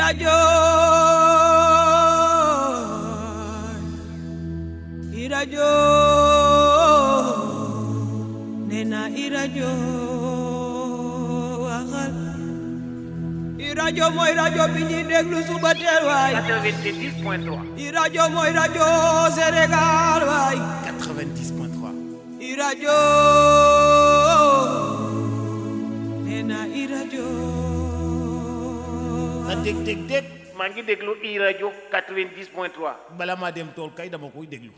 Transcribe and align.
iradio 0.00 0.36
iradio 5.22 5.68
nena 8.70 9.00
iradio 9.24 9.70
waxal 11.64 12.14
iradio 13.68 14.06
mooy 14.16 14.32
rajo 14.40 14.64
bi 14.74 14.80
ñuy 14.90 15.02
déglu 15.10 15.38
suba 15.48 15.70
teel 15.80 16.02
waay. 16.10 16.32
90.3. 16.34 17.84
iradio 17.86 18.24
mooy 18.34 18.50
rajo 18.58 18.86
Sénégal 19.36 20.20
waay. 20.30 20.58
90.3. 20.88 22.48
iradio 22.50 22.96
nena 24.40 24.89
sa 29.50 29.56
dég 29.62 29.82
dég 29.82 29.98
dég 30.06 30.24
maa 30.58 30.68
ngi 30.68 30.82
déglu 30.86 31.12
i 31.22 31.38
rajo 31.38 31.68
90.3. 31.90 33.16
bala 33.18 33.34
maa 33.36 33.50
dem 33.50 33.68
tool 33.74 33.90
kay 33.96 34.08
dama 34.08 34.28
koy 34.34 34.46
déglu 34.46 34.70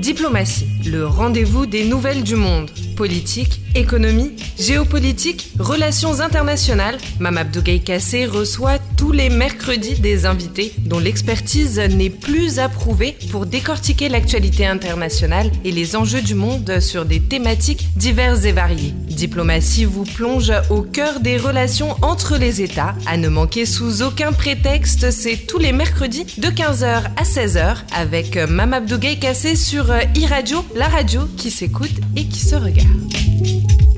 Diplomatie, 0.00 0.66
le 0.84 1.06
rendez-vous 1.06 1.64
des 1.66 1.84
nouvelles 1.88 2.22
du 2.22 2.36
monde. 2.36 2.70
Politique, 2.94 3.54
économie, 3.74 4.32
géopolitique, 4.58 5.50
relations 5.58 6.20
internationales. 6.20 6.98
Mamabdou 7.20 7.62
Kassé 7.84 8.26
reçoit 8.26 8.78
tous 8.96 9.12
les 9.12 9.28
mercredis 9.28 9.94
des 10.00 10.26
invités 10.26 10.72
dont 10.78 10.98
l'expertise 10.98 11.78
n'est 11.78 12.10
plus 12.10 12.58
approuvée 12.58 13.16
pour 13.30 13.46
décortiquer 13.46 14.08
l'actualité 14.08 14.66
internationale 14.66 15.50
et 15.64 15.72
les 15.72 15.96
enjeux 15.96 16.22
du 16.22 16.34
monde 16.34 16.80
sur 16.80 17.04
des 17.04 17.20
thématiques 17.20 17.88
diverses 17.96 18.44
et 18.44 18.52
variées. 18.52 18.94
Diplomatie 19.08 19.84
vous 19.84 20.04
plonge 20.04 20.52
au 20.70 20.82
cœur 20.82 21.20
des 21.20 21.36
relations 21.36 21.96
entre 22.02 22.36
les 22.36 22.62
États. 22.62 22.94
À 23.06 23.16
ne 23.16 23.28
manquer 23.28 23.66
sous 23.66 24.02
aucun 24.02 24.32
prétexte, 24.32 25.10
c'est 25.10 25.46
tous 25.46 25.58
les 25.58 25.72
mercredis 25.72 26.26
de 26.38 26.48
15h 26.48 27.02
à 27.16 27.22
16h 27.22 27.76
avec 27.94 28.36
Mamabdou 28.36 28.98
Kassé 29.20 29.56
sur 29.56 29.84
e-radio, 29.90 30.64
la 30.74 30.88
radio 30.88 31.22
qui 31.36 31.50
s'écoute 31.50 31.94
et 32.16 32.26
qui 32.26 32.40
se 32.40 32.54
regarde. 32.54 33.63
Thank 33.66 33.80
you 33.80 33.93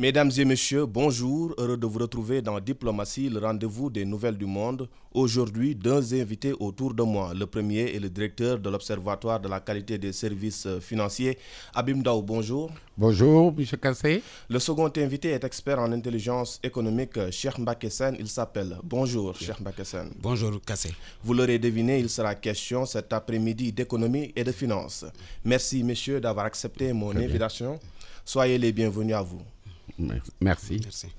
Mesdames 0.00 0.30
et 0.38 0.46
messieurs, 0.46 0.86
bonjour. 0.86 1.52
Heureux 1.58 1.76
de 1.76 1.86
vous 1.86 1.98
retrouver 1.98 2.40
dans 2.40 2.58
Diplomatie, 2.58 3.28
le 3.28 3.38
rendez-vous 3.38 3.90
des 3.90 4.06
nouvelles 4.06 4.38
du 4.38 4.46
monde. 4.46 4.88
Aujourd'hui, 5.12 5.74
deux 5.74 6.14
invités 6.14 6.54
autour 6.58 6.94
de 6.94 7.02
moi. 7.02 7.34
Le 7.34 7.44
premier 7.44 7.94
est 7.94 8.00
le 8.00 8.08
directeur 8.08 8.58
de 8.58 8.70
l'Observatoire 8.70 9.38
de 9.40 9.46
la 9.48 9.60
qualité 9.60 9.98
des 9.98 10.12
services 10.12 10.64
euh, 10.64 10.80
financiers, 10.80 11.36
Abim 11.74 11.98
Daou. 11.98 12.22
Bonjour. 12.22 12.70
Bonjour, 12.96 13.52
M. 13.58 13.66
Kassé. 13.78 14.22
Le 14.48 14.58
second 14.58 14.90
invité 14.96 15.32
est 15.32 15.44
expert 15.44 15.78
en 15.78 15.92
intelligence 15.92 16.58
économique, 16.62 17.18
euh, 17.18 17.30
Cheikh 17.30 17.58
Mbakesen. 17.58 18.16
Il 18.18 18.28
s'appelle. 18.28 18.78
Bonjour, 18.82 19.36
Cheikh 19.36 19.60
Mbakesen. 19.60 20.12
bonjour 20.18 20.62
Kassé 20.66 20.94
Vous 21.22 21.34
l'aurez 21.34 21.58
deviné, 21.58 21.98
il 21.98 22.08
sera 22.08 22.34
question 22.36 22.86
cet 22.86 23.12
après-midi 23.12 23.70
d'économie 23.70 24.32
et 24.34 24.44
de 24.44 24.52
finances. 24.52 25.04
Merci, 25.44 25.84
messieurs, 25.84 26.22
d'avoir 26.22 26.46
accepté 26.46 26.90
mon 26.94 27.14
invitation. 27.14 27.78
Soyez 28.24 28.56
les 28.56 28.72
bienvenus 28.72 29.14
à 29.14 29.20
vous. 29.20 29.42
Merci. 30.40 30.80
merci 30.84 31.10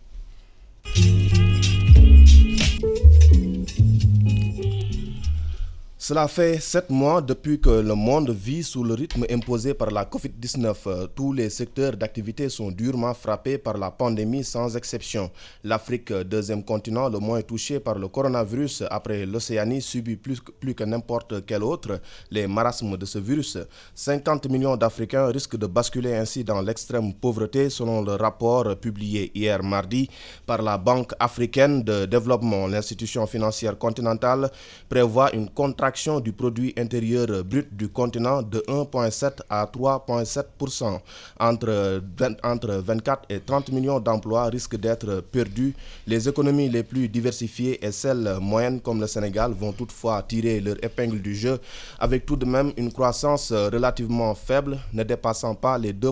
Cela 6.12 6.28
fait 6.28 6.60
sept 6.60 6.90
mois 6.90 7.22
depuis 7.22 7.58
que 7.62 7.70
le 7.70 7.96
monde 7.96 8.32
vit 8.32 8.64
sous 8.64 8.84
le 8.84 8.96
rythme 8.96 9.24
imposé 9.32 9.74
par 9.74 9.92
la 9.92 10.04
COVID-19. 10.04 10.76
Euh, 10.88 11.08
Tous 11.16 11.32
les 11.32 11.50
secteurs 11.50 11.96
d'activité 11.96 12.50
sont 12.50 12.70
durement 12.70 13.14
frappés 13.14 13.58
par 13.58 13.78
la 13.78 13.92
pandémie 13.92 14.44
sans 14.44 14.76
exception. 14.76 15.32
L'Afrique, 15.64 16.12
deuxième 16.12 16.66
continent 16.66 17.08
le 17.08 17.20
moins 17.20 17.42
touché 17.42 17.80
par 17.80 17.98
le 17.98 18.10
coronavirus 18.10 18.84
après 18.92 19.26
l'Océanie, 19.26 19.82
subit 19.82 20.18
plus, 20.18 20.42
plus 20.60 20.76
que 20.76 20.84
n'importe 20.84 21.46
quel 21.46 21.64
autre 21.64 22.02
les 22.30 22.46
marasmes 22.46 22.98
de 22.98 23.06
ce 23.06 23.18
virus. 23.20 23.58
50 23.96 24.50
millions 24.50 24.76
d'Africains 24.76 25.28
risquent 25.28 25.56
de 25.58 25.66
basculer 25.68 26.14
ainsi 26.16 26.44
dans 26.44 26.62
l'extrême 26.62 27.14
pauvreté 27.14 27.70
selon 27.70 28.02
le 28.02 28.16
rapport 28.16 28.76
publié 28.76 29.32
hier 29.34 29.64
mardi 29.64 30.10
par 30.46 30.62
la 30.62 30.78
Banque 30.78 31.14
africaine 31.22 31.84
de 31.84 32.04
développement. 32.06 32.68
L'institution 32.68 33.26
financière 33.28 33.78
continentale 33.78 34.52
prévoit 34.90 35.34
une 35.34 35.50
contraction 35.50 36.01
du 36.24 36.32
produit 36.34 36.74
intérieur 36.78 37.28
brut 37.44 37.68
du 37.76 37.88
continent 37.88 38.42
de 38.42 38.60
1,7 38.68 39.42
à 39.50 39.66
3,7 39.66 41.00
entre, 41.40 42.02
20 42.18 42.36
entre 42.44 42.72
24 42.84 43.22
et 43.30 43.40
30 43.40 43.72
millions 43.72 44.00
d'emplois 44.00 44.46
risquent 44.46 44.78
d'être 44.78 45.22
perdus. 45.32 45.76
Les 46.08 46.28
économies 46.28 46.70
les 46.70 46.82
plus 46.84 47.08
diversifiées 47.08 47.86
et 47.86 47.92
celles 47.92 48.38
moyennes 48.42 48.82
comme 48.82 49.00
le 49.00 49.06
Sénégal 49.08 49.52
vont 49.52 49.74
toutefois 49.74 50.24
tirer 50.24 50.60
leur 50.60 50.84
épingle 50.84 51.22
du 51.22 51.36
jeu 51.36 51.60
avec 52.00 52.26
tout 52.26 52.36
de 52.36 52.46
même 52.46 52.72
une 52.78 52.92
croissance 52.92 53.52
relativement 53.52 54.34
faible 54.34 54.80
ne 54.94 55.04
dépassant 55.04 55.54
pas 55.54 55.78
les 55.78 55.94
2 55.94 56.12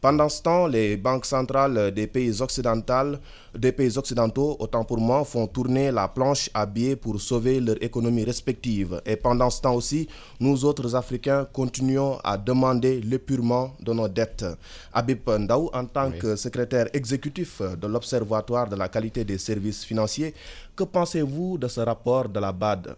pendant 0.00 0.28
ce 0.28 0.42
temps, 0.42 0.66
les 0.66 0.96
banques 0.96 1.26
centrales 1.26 1.90
des 1.92 2.06
pays 2.06 2.40
occidentaux, 2.40 3.16
des 3.54 3.72
pays 3.72 3.96
occidentaux, 3.96 4.56
autant 4.58 4.84
pour 4.84 4.98
moi, 4.98 5.24
font 5.24 5.46
tourner 5.46 5.90
la 5.90 6.08
planche 6.08 6.50
à 6.52 6.66
billets 6.66 6.96
pour 6.96 7.20
sauver 7.20 7.60
leur 7.60 7.82
économie 7.82 8.24
respective. 8.24 9.00
Et 9.06 9.16
pendant 9.16 9.50
ce 9.50 9.60
temps 9.60 9.74
aussi, 9.74 10.08
nous 10.38 10.64
autres 10.64 10.94
Africains 10.94 11.46
continuons 11.52 12.18
à 12.22 12.36
demander 12.36 13.00
l'épurement 13.00 13.72
de 13.80 13.92
nos 13.92 14.08
dettes. 14.08 14.44
Habib 14.92 15.28
Ndaou, 15.28 15.70
en 15.72 15.86
tant 15.86 16.10
que 16.10 16.36
secrétaire 16.36 16.88
exécutif 16.92 17.62
de 17.62 17.86
l'Observatoire 17.86 18.68
de 18.68 18.76
la 18.76 18.88
qualité 18.88 19.24
des 19.24 19.38
services 19.38 19.84
financiers, 19.84 20.34
que 20.74 20.84
pensez-vous 20.84 21.58
de 21.58 21.68
ce 21.68 21.80
rapport 21.80 22.28
de 22.28 22.38
la 22.38 22.52
BAD? 22.52 22.96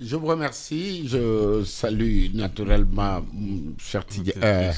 Je 0.00 0.14
vous 0.14 0.26
remercie. 0.26 1.08
Je 1.08 1.64
salue 1.64 2.32
naturellement 2.34 3.20
mm, 3.20 3.72
cher 3.78 4.04
euh. 4.42 4.72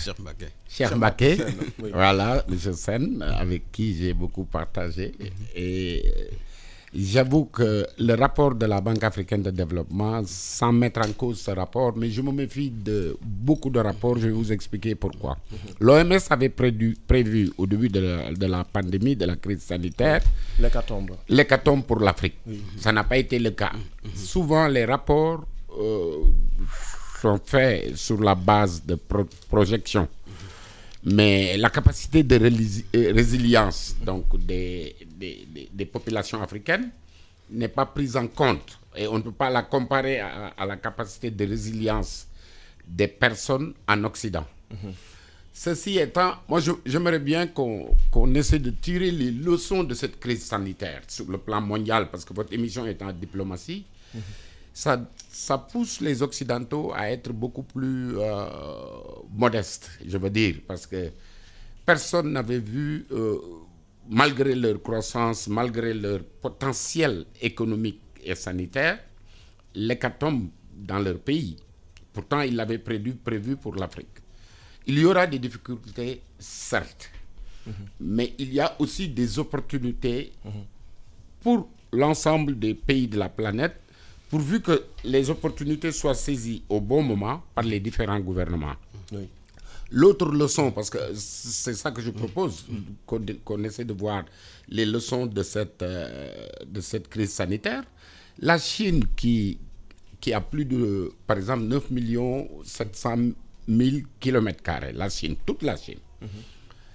Cher 0.68 0.96
Mbaké, 0.96 1.36
Sen, 1.36 1.54
oui. 1.82 1.90
voilà, 1.92 2.44
M. 2.48 2.72
Sen, 2.72 3.22
avec 3.22 3.70
qui 3.70 3.94
j'ai 3.96 4.14
beaucoup 4.14 4.44
partagé. 4.44 5.12
Et 5.54 6.02
euh, 6.06 6.24
j'avoue 6.94 7.44
que 7.46 7.86
le 7.98 8.14
rapport 8.14 8.54
de 8.54 8.66
la 8.66 8.80
Banque 8.80 9.04
africaine 9.04 9.42
de 9.42 9.50
développement, 9.50 10.22
sans 10.26 10.72
mettre 10.72 11.00
en 11.00 11.12
cause 11.12 11.40
ce 11.40 11.50
rapport, 11.52 11.96
mais 11.96 12.10
je 12.10 12.20
me 12.20 12.32
méfie 12.32 12.70
de 12.70 13.16
beaucoup 13.22 13.70
de 13.70 13.78
rapports, 13.78 14.18
je 14.18 14.26
vais 14.26 14.32
vous 14.32 14.50
expliquer 14.52 14.94
pourquoi. 14.94 15.36
L'OMS 15.80 16.18
avait 16.30 16.48
prévu, 16.48 16.96
prévu 17.06 17.52
au 17.58 17.66
début 17.66 17.88
de 17.88 18.00
la, 18.00 18.32
de 18.32 18.46
la 18.46 18.64
pandémie, 18.64 19.14
de 19.16 19.24
la 19.26 19.36
crise 19.36 19.60
sanitaire, 19.62 20.22
L'hécatombe. 20.58 21.12
l'hécatombe 21.28 21.84
pour 21.84 22.00
l'Afrique. 22.00 22.38
Ça 22.78 22.90
n'a 22.92 23.04
pas 23.04 23.18
été 23.18 23.38
le 23.38 23.50
cas. 23.50 23.72
Souvent, 24.14 24.66
les 24.66 24.84
rapports 24.84 25.44
euh, 25.78 26.16
sont 27.20 27.38
faits 27.44 27.94
sur 27.96 28.20
la 28.20 28.34
base 28.34 28.82
de 28.84 28.96
pro- 28.96 29.28
projections. 29.48 30.08
Mais 31.04 31.56
la 31.56 31.70
capacité 31.70 32.22
de 32.22 32.36
euh, 32.36 33.12
résilience 33.12 33.96
donc 34.04 34.36
des, 34.44 34.94
des- 35.72 35.86
populations 35.86 36.42
africaines 36.42 36.90
n'est 37.50 37.68
pas 37.68 37.86
prise 37.86 38.16
en 38.16 38.26
compte. 38.28 38.78
Et 38.96 39.06
on 39.06 39.16
ne 39.18 39.22
peut 39.22 39.32
pas 39.32 39.48
la 39.50 39.62
comparer 39.62 40.20
à, 40.20 40.48
à 40.56 40.66
la 40.66 40.76
capacité 40.76 41.30
de 41.30 41.46
résilience 41.46 42.26
des 42.86 43.08
personnes 43.08 43.72
en 43.88 44.04
Occident. 44.04 44.46
Ceci 45.52 45.98
étant, 45.98 46.34
moi 46.48 46.60
j'aimerais 46.86 47.18
bien 47.18 47.46
qu'on 47.46 47.94
qu'on 48.10 48.34
essaie 48.34 48.58
de 48.58 48.70
tirer 48.70 49.10
les 49.10 49.30
leçons 49.30 49.84
de 49.84 49.94
cette 49.94 50.18
crise 50.20 50.44
sanitaire 50.44 51.02
sur 51.08 51.30
le 51.30 51.38
plan 51.38 51.60
mondial, 51.60 52.08
parce 52.10 52.24
que 52.24 52.32
votre 52.34 52.52
émission 52.52 52.86
est 52.86 53.00
en 53.02 53.12
diplomatie. 53.12 53.84
Ça, 54.72 55.10
ça 55.30 55.58
pousse 55.58 56.00
les 56.00 56.22
Occidentaux 56.22 56.92
à 56.94 57.10
être 57.10 57.32
beaucoup 57.32 57.62
plus 57.62 58.18
euh, 58.18 58.46
modestes, 59.32 59.90
je 60.06 60.16
veux 60.16 60.30
dire, 60.30 60.56
parce 60.66 60.86
que 60.86 61.10
personne 61.84 62.32
n'avait 62.32 62.58
vu, 62.60 63.06
euh, 63.10 63.36
malgré 64.08 64.54
leur 64.54 64.80
croissance, 64.82 65.48
malgré 65.48 65.92
leur 65.94 66.20
potentiel 66.40 67.26
économique 67.40 68.00
et 68.24 68.34
sanitaire, 68.34 68.98
l'hécatombe 69.74 70.48
dans 70.76 70.98
leur 70.98 71.18
pays. 71.18 71.56
Pourtant, 72.12 72.40
ils 72.42 72.56
l'avaient 72.56 72.78
prévu, 72.78 73.14
prévu 73.14 73.56
pour 73.56 73.74
l'Afrique. 73.76 74.08
Il 74.86 74.98
y 74.98 75.04
aura 75.04 75.26
des 75.26 75.38
difficultés, 75.38 76.22
certes, 76.38 77.10
mais 78.00 78.34
il 78.38 78.52
y 78.52 78.60
a 78.60 78.74
aussi 78.80 79.08
des 79.08 79.38
opportunités 79.38 80.32
pour 81.40 81.68
l'ensemble 81.92 82.58
des 82.58 82.74
pays 82.74 83.06
de 83.08 83.18
la 83.18 83.28
planète, 83.28 83.76
pourvu 84.30 84.60
que 84.60 84.84
les 85.04 85.28
opportunités 85.28 85.92
soient 85.92 86.14
saisies 86.14 86.62
au 86.68 86.80
bon 86.80 87.02
moment 87.02 87.42
par 87.54 87.64
les 87.64 87.80
différents 87.80 88.20
gouvernements. 88.20 88.76
Oui. 89.12 89.28
L'autre 89.92 90.30
leçon, 90.30 90.70
parce 90.70 90.88
que 90.88 90.98
c'est 91.14 91.74
ça 91.74 91.90
que 91.90 92.00
je 92.00 92.10
propose, 92.10 92.64
qu'on 93.06 93.64
essaie 93.64 93.84
de 93.84 93.92
voir 93.92 94.24
les 94.68 94.86
leçons 94.86 95.26
de 95.26 95.42
cette, 95.42 95.82
euh, 95.82 96.46
de 96.64 96.80
cette 96.80 97.08
crise 97.08 97.32
sanitaire. 97.32 97.82
La 98.38 98.56
Chine 98.58 99.04
qui, 99.16 99.58
qui 100.20 100.32
a 100.32 100.40
plus 100.40 100.64
de, 100.64 101.12
par 101.26 101.36
exemple, 101.38 101.64
9 101.64 101.90
millions 101.90 102.48
700 102.64 103.16
000 103.68 103.96
km. 104.20 104.62
La 104.94 105.08
Chine, 105.10 105.34
toute 105.44 105.62
la 105.62 105.76
Chine. 105.76 105.98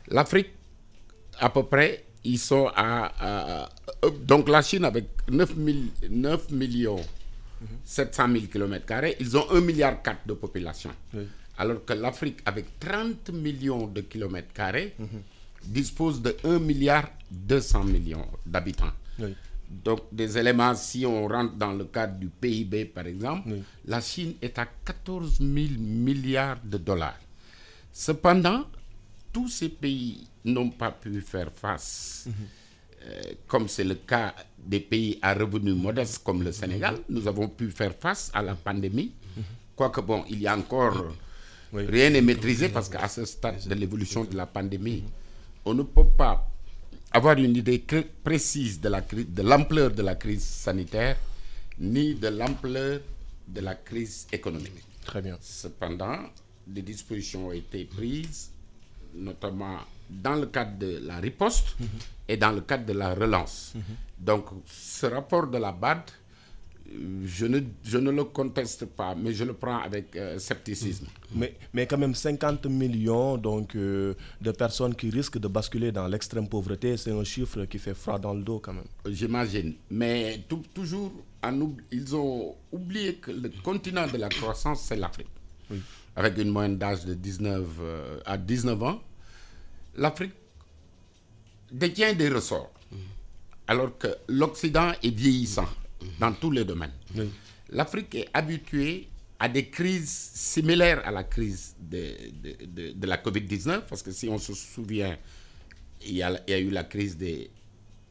L'Afrique, 0.07 0.51
à 1.39 1.49
peu 1.49 1.63
près, 1.63 2.05
ils 2.23 2.39
sont 2.39 2.67
à. 2.75 3.63
à- 3.63 3.69
donc 4.25 4.47
la 4.47 4.61
Chine, 4.61 4.85
avec 4.85 5.05
9, 5.29 5.53
000 5.57 5.77
9 6.09 6.49
millions 6.51 7.01
700 7.83 8.27
000 8.31 8.45
km, 8.45 8.85
ils 9.19 9.37
ont 9.37 9.49
1 9.51 9.61
milliard 9.61 10.01
4 10.01 10.27
de 10.27 10.33
population. 10.33 10.91
Alors 11.57 11.85
que 11.85 11.93
l'Afrique, 11.93 12.39
avec 12.45 12.79
30 12.79 13.29
millions 13.31 13.87
de 13.87 14.01
kilomètres 14.01 14.53
carrés, 14.53 14.95
dispose 15.63 16.21
de 16.21 16.35
1 16.43 16.59
milliard 16.59 17.09
200 17.31 17.85
millions 17.85 18.27
d'habitants. 18.45 18.91
Oui. 19.19 19.35
Donc, 19.67 20.01
des 20.11 20.37
éléments, 20.37 20.75
si 20.75 21.05
on 21.05 21.27
rentre 21.27 21.55
dans 21.55 21.73
le 21.73 21.85
cadre 21.85 22.19
du 22.19 22.27
PIB, 22.27 22.85
par 22.85 23.07
exemple, 23.07 23.49
la 23.85 23.99
Chine 23.99 24.35
est 24.41 24.59
à 24.59 24.67
14 24.85 25.39
000 25.39 25.49
milliards 25.79 26.59
de 26.63 26.77
dollars. 26.77 27.19
Cependant, 27.91 28.65
tous 29.33 29.47
ces 29.49 29.69
pays 29.69 30.27
n'ont 30.43 30.69
pas 30.69 30.91
pu 30.91 31.19
faire 31.21 31.51
face, 31.51 32.27
comme 33.47 33.67
c'est 33.67 33.83
le 33.83 33.95
cas 33.95 34.33
des 34.57 34.79
pays 34.79 35.19
à 35.21 35.33
revenus 35.33 35.75
modestes 35.75 36.23
comme 36.23 36.43
le 36.43 36.51
Sénégal. 36.51 36.97
Nous 37.09 37.27
avons 37.27 37.47
pu 37.47 37.69
faire 37.71 37.93
face 37.93 38.31
à 38.33 38.41
la 38.41 38.55
pandémie. 38.55 39.11
Quoique, 39.75 40.01
bon, 40.01 40.23
il 40.29 40.41
y 40.41 40.47
a 40.47 40.57
encore... 40.57 41.13
Rien 41.73 42.09
n'est 42.09 42.21
maîtrisé 42.21 42.69
parce 42.69 42.87
qu'à 42.87 43.07
ce 43.09 43.25
stade 43.25 43.67
de 43.67 43.75
l'évolution 43.75 44.23
de 44.23 44.37
la 44.37 44.45
pandémie, 44.45 45.03
on 45.65 45.73
ne 45.73 45.83
peut 45.83 46.07
pas 46.17 46.49
avoir 47.11 47.37
une 47.37 47.55
idée 47.57 47.83
précise 48.23 48.79
de 48.79 48.87
la 48.87 49.01
cri- 49.01 49.25
de 49.25 49.41
l'ampleur 49.41 49.91
de 49.91 50.01
la 50.01 50.15
crise 50.15 50.43
sanitaire 50.43 51.17
ni 51.77 52.15
de 52.15 52.29
l'ampleur 52.29 53.01
de 53.47 53.59
la 53.61 53.75
crise 53.75 54.25
économique. 54.31 54.71
Très 55.05 55.21
bien. 55.21 55.37
Cependant, 55.41 56.19
des 56.65 56.81
dispositions 56.81 57.47
ont 57.47 57.51
été 57.51 57.83
prises, 57.83 58.51
notamment 59.13 59.79
dans 60.09 60.35
le 60.35 60.45
cadre 60.45 60.77
de 60.77 61.01
la 61.05 61.17
riposte 61.17 61.75
et 62.27 62.37
dans 62.37 62.51
le 62.51 62.61
cadre 62.61 62.85
de 62.85 62.93
la 62.93 63.13
relance. 63.13 63.73
Donc, 64.17 64.45
ce 64.65 65.05
rapport 65.05 65.47
de 65.47 65.57
la 65.57 65.71
BAD, 65.71 65.99
euh, 66.87 67.23
je 67.25 67.45
ne, 67.47 67.59
je 67.83 67.97
ne 67.97 68.11
le 68.11 68.23
conteste 68.25 68.85
pas, 68.85 69.15
mais 69.15 69.33
je 69.33 69.43
le 69.43 69.53
prends 69.53 69.79
avec 69.79 70.15
euh, 70.15 70.37
scepticisme. 70.39 71.07
Mais, 71.35 71.55
mais 71.73 71.85
quand 71.87 71.97
même 71.97 72.13
50 72.15 72.65
millions 72.67 73.37
donc, 73.37 73.75
euh, 73.75 74.13
de 74.41 74.51
personnes 74.51 74.95
qui 74.95 75.09
risquent 75.09 75.39
de 75.39 75.47
basculer 75.47 75.91
dans 75.91 76.07
l'extrême 76.07 76.47
pauvreté, 76.47 76.95
c'est 76.97 77.11
un 77.11 77.23
chiffre 77.23 77.65
qui 77.65 77.79
fait 77.79 77.93
froid 77.95 78.17
dans 78.19 78.33
le 78.33 78.43
dos 78.43 78.59
quand 78.59 78.73
même. 78.73 78.85
J'imagine. 79.07 79.75
Mais 79.89 80.43
tou- 80.47 80.63
toujours, 80.73 81.11
en 81.43 81.69
ils 81.91 82.15
ont 82.15 82.55
oublié 82.71 83.15
que 83.15 83.31
le 83.31 83.49
continent 83.63 84.07
de 84.07 84.17
la 84.17 84.29
croissance, 84.29 84.81
c'est 84.81 84.95
l'Afrique. 84.95 85.27
Avec 86.15 86.37
une 86.37 86.49
moyenne 86.49 86.77
d'âge 86.77 87.03
de 87.05 87.13
19 87.15 87.63
euh, 87.81 88.19
à 88.25 88.37
19 88.37 88.81
ans, 88.83 89.01
l'Afrique 89.97 90.31
détient 91.71 92.13
des 92.13 92.29
ressorts. 92.29 92.71
Alors 93.67 93.97
que 93.97 94.07
l'Occident 94.27 94.91
est 95.01 95.09
vieillissant 95.15 95.67
dans 96.19 96.31
tous 96.33 96.51
les 96.51 96.63
domaines. 96.65 96.93
L'Afrique 97.69 98.13
est 98.15 98.29
habituée 98.33 99.09
à 99.39 99.49
des 99.49 99.69
crises 99.69 100.31
similaires 100.35 101.01
à 101.05 101.11
la 101.11 101.23
crise 101.23 101.75
de, 101.79 102.13
de- 102.31 102.65
de- 102.65 102.91
de 102.93 103.07
la 103.07 103.17
COVID-19, 103.17 103.81
parce 103.89 104.01
que 104.03 104.11
si 104.11 104.29
on 104.29 104.37
se 104.37 104.53
souvient, 104.53 105.17
il 106.05 106.13
y 106.15 106.23
a, 106.23 106.39
il 106.47 106.51
y 106.51 106.53
a 106.53 106.59
eu 106.59 106.69
la 106.69 106.83
crise 106.83 107.17
des, 107.17 107.49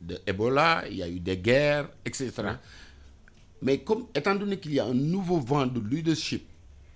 de 0.00 0.18
Ebola, 0.26 0.84
il 0.90 0.96
y 0.96 1.02
a 1.02 1.08
eu 1.08 1.20
des 1.20 1.38
guerres, 1.38 1.88
etc. 2.04 2.30
Mais 3.62 3.78
comme, 3.78 4.08
étant 4.14 4.34
donné 4.34 4.58
qu'il 4.58 4.74
y 4.74 4.80
a 4.80 4.84
un 4.86 4.92
nouveau 4.94 5.38
vent 5.40 5.66
de 5.66 5.80
leadership 5.80 6.44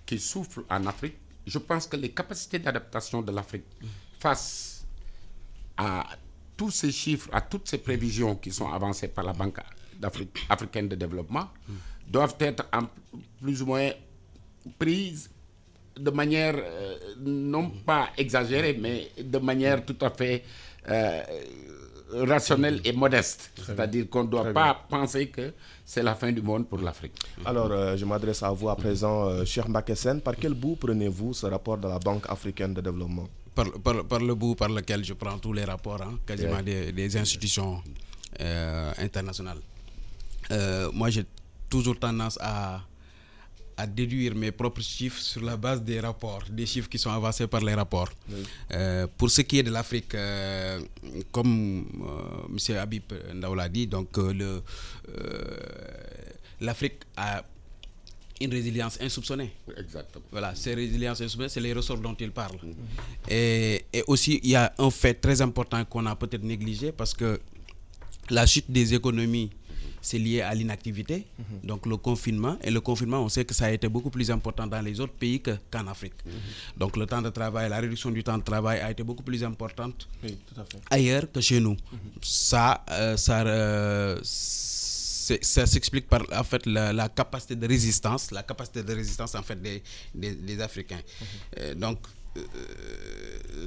qui 0.05 0.19
souffle 0.19 0.63
en 0.69 0.85
Afrique, 0.87 1.17
je 1.47 1.59
pense 1.59 1.87
que 1.87 1.97
les 1.97 2.11
capacités 2.11 2.59
d'adaptation 2.59 3.23
de 3.23 3.31
l'Afrique 3.33 3.65
face 4.19 4.85
à 5.77 6.07
tous 6.59 6.71
ces 6.71 6.93
chiffres, 6.93 7.31
à 7.33 7.41
toutes 7.41 7.67
ces 7.69 7.79
prévisions 7.79 8.35
qui 8.37 8.51
sont 8.53 8.71
avancées 8.71 9.09
par 9.09 9.25
la 9.25 9.33
Banque 9.33 9.61
africaine 10.51 10.89
de 10.89 10.97
développement, 10.97 11.49
doivent 12.07 12.37
être 12.41 12.67
en 12.75 12.83
plus 13.41 13.63
ou 13.63 13.67
moins 13.67 13.91
prises 14.79 15.31
de 15.99 16.11
manière 16.11 16.55
euh, 16.59 16.97
non 17.21 17.71
pas 17.71 18.11
exagérée, 18.17 18.77
mais 18.79 19.11
de 19.19 19.39
manière 19.39 19.85
tout 19.85 19.97
à 20.01 20.11
fait 20.11 20.45
euh, 20.89 21.23
rationnelle 22.13 22.81
et 22.85 22.93
modeste. 22.93 23.51
C'est-à-dire 23.67 24.09
qu'on 24.09 24.25
ne 24.25 24.29
doit 24.29 24.53
pas 24.53 24.75
penser 24.89 25.29
que 25.29 25.53
c'est 25.85 26.03
la 26.03 26.15
fin 26.15 26.33
du 26.33 26.43
monde 26.43 26.69
pour 26.69 26.79
l'Afrique. 26.79 27.15
Alors, 27.45 27.71
euh, 27.71 27.97
je 27.97 28.05
m'adresse 28.05 28.43
à 28.43 28.51
vous 28.51 28.69
à 28.69 28.77
présent, 28.77 29.29
euh, 29.29 29.45
cher 29.45 29.69
Mbakessen. 29.69 30.21
Par 30.21 30.37
quel 30.37 30.55
bout 30.55 30.77
prenez-vous 30.77 31.35
ce 31.35 31.47
rapport 31.47 31.79
de 31.79 31.89
la 31.89 31.99
Banque 31.99 32.25
africaine 32.29 32.75
de 32.75 32.81
développement? 32.81 33.29
Par, 33.59 33.69
par- 33.87 34.05
par 34.13 34.21
le 34.21 34.35
bout 34.41 34.55
par 34.63 34.69
lequel 34.79 35.01
je 35.05 35.15
prends 35.23 35.39
tous 35.45 35.53
les 35.59 35.65
rapports, 35.73 36.03
hein, 36.03 36.15
quasiment 36.29 36.63
des, 36.63 36.93
des 36.93 37.11
institutions 37.17 37.83
euh, 38.41 38.93
internationales. 39.07 39.61
Euh, 40.51 40.91
moi, 40.93 41.09
j'ai 41.11 41.25
toujours 41.69 41.99
tendance 41.99 42.39
à, 42.41 42.81
à 43.77 43.85
déduire 43.87 44.35
mes 44.43 44.53
propres 44.61 44.81
chiffres 44.83 45.21
sur 45.31 45.43
la 45.51 45.57
base 45.57 45.83
des 45.83 45.99
rapports, 46.09 46.45
des 46.59 46.67
chiffres 46.73 46.89
qui 46.89 46.99
sont 46.99 47.11
avancés 47.21 47.47
par 47.55 47.61
les 47.69 47.75
rapports. 47.75 48.11
Euh, 48.73 49.07
pour 49.19 49.29
ce 49.37 49.41
qui 49.43 49.59
est 49.59 49.63
de 49.65 49.71
l'Afrique, 49.79 50.15
euh, 50.15 50.81
comme 51.33 51.85
euh, 52.03 52.57
M. 52.73 52.77
Habib 52.85 53.05
Ndaw 53.35 53.55
l'a 53.55 53.69
dit, 53.69 53.87
donc 53.87 54.09
l'Afrique 56.61 57.01
a 57.17 57.43
une 58.41 58.53
résilience 58.53 58.99
insoupçonnée. 59.01 59.53
Exactement. 59.77 60.25
Voilà, 60.31 60.55
ces 60.55 60.75
résiliences 60.75 61.21
insoupçonnées, 61.21 61.49
c'est 61.49 61.61
les 61.61 61.73
ressorts 61.73 61.99
dont 61.99 62.15
il 62.19 62.31
parle. 62.31 62.57
Et, 63.29 63.85
et 63.93 64.03
aussi, 64.07 64.41
il 64.43 64.51
y 64.51 64.57
a 64.57 64.73
un 64.79 64.91
fait 64.91 65.15
très 65.15 65.41
important 65.41 65.85
qu'on 65.85 66.07
a 66.07 66.15
peut-être 66.17 66.45
négligé 66.45 66.93
parce 66.93 67.15
que 67.15 67.41
la 68.31 68.47
chute 68.47 68.71
des 68.71 68.95
économies, 68.95 69.51
c'est 70.01 70.19
lié 70.19 70.43
à 70.43 70.55
l'inactivité, 70.55 71.27
donc 71.65 71.85
le 71.85 71.97
confinement. 71.97 72.57
Et 72.63 72.71
le 72.71 72.81
confinement, 72.81 73.21
on 73.25 73.29
sait 73.29 73.45
que 73.45 73.53
ça 73.53 73.67
a 73.67 73.71
été 73.73 73.89
beaucoup 73.89 74.11
plus 74.11 74.31
important 74.31 74.67
dans 74.67 74.81
les 74.81 75.01
autres 75.01 75.15
pays 75.15 75.41
que- 75.41 75.57
qu'en 75.71 75.87
Afrique. 75.89 76.15
Donc 76.77 76.97
le 76.97 77.05
temps 77.07 77.21
de 77.21 77.31
travail, 77.31 77.69
la 77.69 77.81
réduction 77.81 78.11
du 78.11 78.23
temps 78.23 78.39
de 78.39 78.45
travail 78.45 78.79
a 78.81 78.91
été 78.93 79.03
beaucoup 79.03 79.25
plus 79.25 79.43
importante 79.43 80.09
Oui, 80.23 80.39
tout 80.47 80.61
à 80.61 80.65
fait. 80.65 80.79
ailleurs 80.91 81.31
que 81.33 81.41
chez 81.41 81.59
nous. 81.59 81.77
Ça, 82.23 82.85
euh, 82.91 83.17
ça, 83.17 83.41
euh, 83.45 84.21
ça 85.43 85.67
s'explique 85.67 86.07
par 86.09 86.23
en 86.33 86.45
fait 86.45 86.65
la, 86.67 86.93
la 86.93 87.09
capacité 87.09 87.55
de 87.57 87.67
résistance, 87.67 88.31
la 88.31 88.43
capacité 88.43 88.83
de 88.83 88.95
résistance 88.95 89.35
en 89.35 89.43
fait 89.43 89.61
des, 89.61 89.83
des, 90.15 90.33
des 90.35 90.61
Africains. 90.61 91.01
Euh, 91.59 91.75
donc 91.75 91.99
euh, 92.37 92.43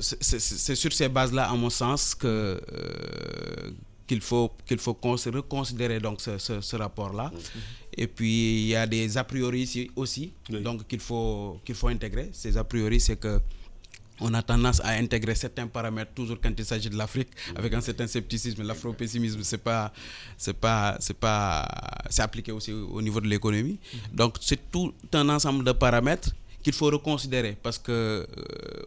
c'est- 0.01 0.75
sur 0.75 0.93
ces 0.93 1.09
bases-là, 1.09 1.49
à 1.49 1.55
mon 1.55 1.69
sens, 1.69 2.15
que 2.15 2.27
euh, 2.27 3.71
qu'il 4.07 4.21
faut 4.21 4.51
qu'il 4.67 4.77
faut 4.79 4.93
cons- 4.93 5.15
reconsidérer 5.33 5.99
donc 5.99 6.21
ce, 6.21 6.37
ce- 6.37 6.61
ce 6.61 6.75
rapport-là. 6.75 7.31
Et 7.97 8.07
puis 8.07 8.61
il 8.63 8.67
y 8.67 8.75
a 8.75 8.85
des 8.87 9.17
a 9.17 9.23
priori 9.23 9.89
aussi, 9.95 10.33
donc 10.49 10.87
qu'il 10.87 10.99
faut 10.99 11.59
qu'il 11.65 11.75
faut 11.75 11.87
intégrer. 11.89 12.29
Ces 12.33 12.55
a 12.57 12.63
priori, 12.63 12.99
c'est 12.99 13.17
que 13.19 13.39
on 14.21 14.33
a 14.33 14.41
tendance 14.41 14.79
à 14.81 14.91
intégrer 14.91 15.35
certains 15.35 15.67
paramètres 15.67 16.13
toujours 16.13 16.37
quand 16.41 16.51
il 16.57 16.65
s'agit 16.65 16.89
de 16.89 16.95
l'Afrique 16.97 17.29
avec 17.55 17.73
un 17.73 17.81
certain 17.81 18.07
scepticisme. 18.07 18.63
L'afro-pessimisme, 18.63 19.43
c'est 19.43 19.57
pas, 19.57 19.91
c'est 20.37 20.53
pas, 20.53 20.95
c'est 20.99 21.17
pas, 21.17 21.67
c'est 22.09 22.21
appliqué 22.21 22.51
aussi 22.53 22.71
au 22.71 23.01
au 23.01 23.03
niveau 23.03 23.19
de 23.19 23.27
l'économie. 23.27 23.79
Donc 24.13 24.37
c'est 24.41 24.71
tout 24.71 24.93
un 25.13 25.27
ensemble 25.29 25.63
de 25.65 25.71
paramètres 25.73 26.29
qu'il 26.63 26.73
faut 26.73 26.85
reconsidérer 26.85 27.57
parce 27.61 27.79
que 27.79 27.91
euh, 27.91 28.25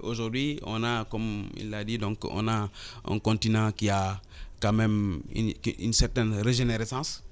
aujourd'hui 0.03 0.61
on 0.63 0.83
a, 0.85 1.05
comme 1.05 1.47
il 1.57 1.71
l'a 1.71 1.83
dit, 1.85 1.99
donc 1.99 2.25
on 2.25 2.47
a 2.49 2.71
un 3.05 3.19
continent 3.19 3.73
qui 3.73 3.89
a 3.91 4.21
quand 4.61 4.73
même 4.73 5.21
une, 5.35 5.93
certaine 5.93 6.33
régénérescence 6.41 7.23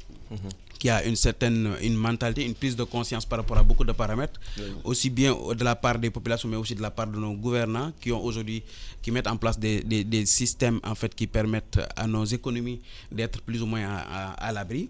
qui 0.83 0.91
a 0.91 1.05
une 1.05 1.15
certaine 1.15 1.77
une 1.81 1.95
mentalité, 1.95 2.45
une 2.45 2.55
prise 2.63 2.75
de 2.75 2.83
conscience 2.83 3.25
par 3.25 3.39
rapport 3.39 3.57
à 3.57 3.63
beaucoup 3.63 3.85
de 3.85 3.93
paramètres, 3.93 4.41
aussi 4.83 5.11
bien 5.11 5.31
de 5.61 5.63
la 5.63 5.77
part 5.77 5.97
des 6.05 6.11
populations, 6.11 6.49
mais 6.49 6.57
aussi 6.57 6.75
de 6.75 6.83
la 6.83 6.91
part 6.91 7.07
de 7.07 7.19
nos 7.25 7.35
gouvernants 7.35 7.93
qui 8.01 8.11
ont 8.11 8.21
aujourd'hui, 8.29 8.65
qui 9.01 9.13
mettent 9.13 9.29
en 9.29 9.37
place 9.37 9.57
des, 9.61 9.77
des- 9.85 10.03
des 10.03 10.27
systèmes 10.27 10.81
en 10.83 10.97
fait 10.97 11.15
qui 11.15 11.29
permettent 11.29 11.79
à 11.95 12.05
nos 12.09 12.25
économies 12.25 12.81
d'être 13.13 13.39
plus 13.43 13.63
ou 13.63 13.67
moins 13.67 13.87
à, 13.87 13.99
à- 14.19 14.33
à 14.49 14.53
l'abri. 14.53 14.89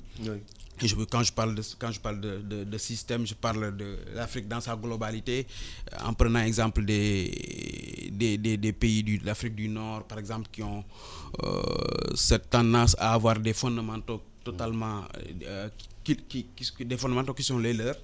Et 0.80 0.88
je, 0.88 0.94
quand 1.12 1.22
je 1.22 1.32
parle 1.38 1.54
de 1.54 1.62
quand 1.78 1.92
je 1.92 2.00
parle 2.00 2.20
de, 2.26 2.32
de- 2.52 2.64
de 2.64 2.78
système, 2.78 3.26
je 3.26 3.34
parle 3.34 3.76
de 3.76 3.88
l'Afrique 4.14 4.49
dans 4.49 4.62
sa 4.62 4.75
globalité, 4.75 5.37
euh, 5.92 6.08
en 6.08 6.14
prenant 6.14 6.40
exemple 6.50 6.80
des, 6.92 8.08
des, 8.20 8.38
des- 8.38 8.56
des 8.56 8.72
pays 8.72 9.02
de 9.02 9.26
l'Afrique 9.26 9.54
du 9.54 9.68
Nord, 9.68 10.04
par 10.11 10.18
exemple, 10.18 10.49
qui 10.50 10.62
ont 10.62 10.82
euh, 11.44 11.61
cette 12.14 12.49
tendance 12.49 12.96
à 12.99 13.12
avoir 13.12 13.38
des 13.38 13.52
fondamentaux 13.52 14.22
totalement, 14.44 15.02
euh, 15.44 15.68
qui, 16.04 16.16
qui- 16.16 16.46
qui- 16.56 16.84
des 16.84 16.96
fondamentaux 16.96 17.34
qui 17.34 17.42
sont 17.42 17.58
les 17.58 17.72
leurs, 17.72 17.96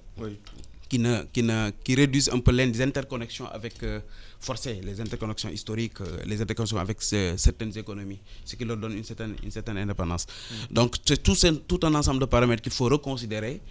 qui, 0.87 0.97
ne, 0.99 1.23
qui, 1.33 1.43
ne, 1.43 1.69
qui 1.83 1.93
réduisent 1.95 2.29
un 2.29 2.39
peu 2.39 2.51
les 2.51 2.81
interconnexions 2.81 3.47
avec, 3.47 3.81
euh, 3.83 3.99
forcées, 4.39 4.79
les 4.83 4.99
interconnexions 5.01 5.49
historiques, 5.49 6.01
euh, 6.01 6.17
les 6.25 6.41
interconnexions 6.41 6.77
avec 6.79 7.01
ce- 7.01 7.35
certaines 7.37 7.77
économies, 7.77 8.19
ce 8.45 8.55
qui 8.55 8.65
leur 8.65 8.77
donne 8.77 8.93
une 8.97 9.03
certaine, 9.03 9.35
une 9.43 9.51
certaine 9.51 9.77
indépendance. 9.77 10.25
Donc 10.71 10.95
c'est 11.05 11.21
tout, 11.21 11.35
tout 11.67 11.79
un 11.83 11.93
ensemble 11.93 12.19
de 12.21 12.25
paramètres 12.25 12.63
qu'il 12.63 12.71
faut 12.71 12.85
reconsidérer. 12.85 13.61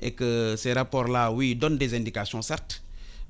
Et 0.00 0.12
que 0.12 0.54
ces 0.56 0.72
rapports-là, 0.72 1.32
oui, 1.32 1.56
donnent 1.56 1.78
des 1.78 1.94
indications, 1.94 2.42
certes, 2.42 2.82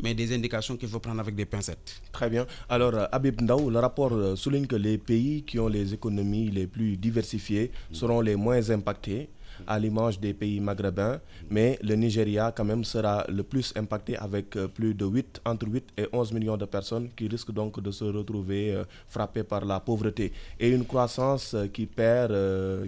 mais 0.03 0.15
des 0.15 0.35
indications 0.35 0.77
qu'il 0.77 0.89
faut 0.89 1.01
prendre 1.01 1.21
avec 1.21 1.35
des 1.35 1.45
pincettes. 1.45 2.01
Très 2.13 2.31
bien. 2.31 2.47
Alors, 2.69 2.95
euh, 2.95 3.07
Habib 3.13 3.41
Ndaou, 3.41 3.71
le 3.71 3.79
rapport 3.79 4.13
euh, 4.13 4.37
souligne 4.37 4.67
que 4.67 4.77
les 4.77 4.99
pays 4.99 5.43
qui 5.43 5.59
ont 5.59 5.69
les 5.69 5.95
économies 5.95 6.51
les 6.51 6.67
plus 6.67 6.97
diversifiées 6.97 7.71
seront 7.93 8.21
les 8.21 8.37
moins 8.37 8.71
impactés 8.71 9.29
à 9.67 9.79
l'image 9.79 10.21
des 10.21 10.35
pays 10.35 10.61
maghrébins, 10.61 11.21
mais 11.51 11.79
le 11.83 11.95
Nigeria 11.95 12.53
quand 12.55 12.65
même 12.65 12.85
sera 12.85 13.25
le 13.29 13.43
plus 13.43 13.73
impacté 13.77 14.17
avec 14.17 14.57
euh, 14.57 14.69
plus 14.69 14.95
de 14.95 15.05
8, 15.05 15.41
entre 15.45 15.67
8 15.69 15.85
et 15.99 16.07
11 16.13 16.33
millions 16.33 16.57
de 16.57 16.65
personnes 16.65 17.09
qui 17.17 17.29
risquent 17.29 17.53
donc 17.53 17.81
de 17.81 17.91
se 17.91 18.05
retrouver 18.05 18.75
euh, 18.75 18.85
frappées 19.09 19.43
par 19.45 19.65
la 19.65 19.81
pauvreté. 19.81 20.33
Et 20.59 20.71
une 20.71 20.85
croissance 20.85 21.55
euh, 21.55 21.67
qui 21.69 21.87
perd, 21.87 22.33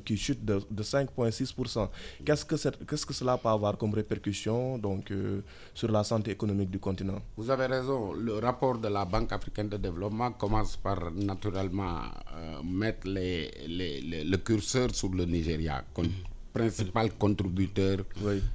qui 0.04 0.16
chute 0.16 0.44
de, 0.44 0.60
5,6%. 0.80 1.88
Qu'est-ce 2.24 2.44
que, 2.44 2.56
qu'est-ce 2.84 3.06
que 3.06 3.14
cela 3.14 3.36
peut 3.38 3.48
avoir 3.48 3.76
comme 3.76 3.94
répercussion 3.94 4.78
donc, 4.78 5.12
sur 5.74 5.90
la 5.90 6.02
santé 6.04 6.30
économique 6.32 6.70
du 6.70 6.78
continent? 6.78 7.20
Vous 7.36 7.50
avez 7.50 7.66
raison, 7.66 8.12
le 8.12 8.38
rapport 8.38 8.78
de 8.78 8.88
la 8.88 9.04
Banque 9.04 9.32
africaine 9.32 9.68
de 9.68 9.76
développement 9.76 10.32
commence 10.32 10.76
par 10.76 11.10
naturellement 11.12 12.00
mettre 12.64 13.06
le 13.06 14.36
curseur 14.36 14.94
sur 14.94 15.10
le 15.10 15.24
Nigeria 15.24 15.84
principal 16.52 17.10
contributeur 17.18 17.98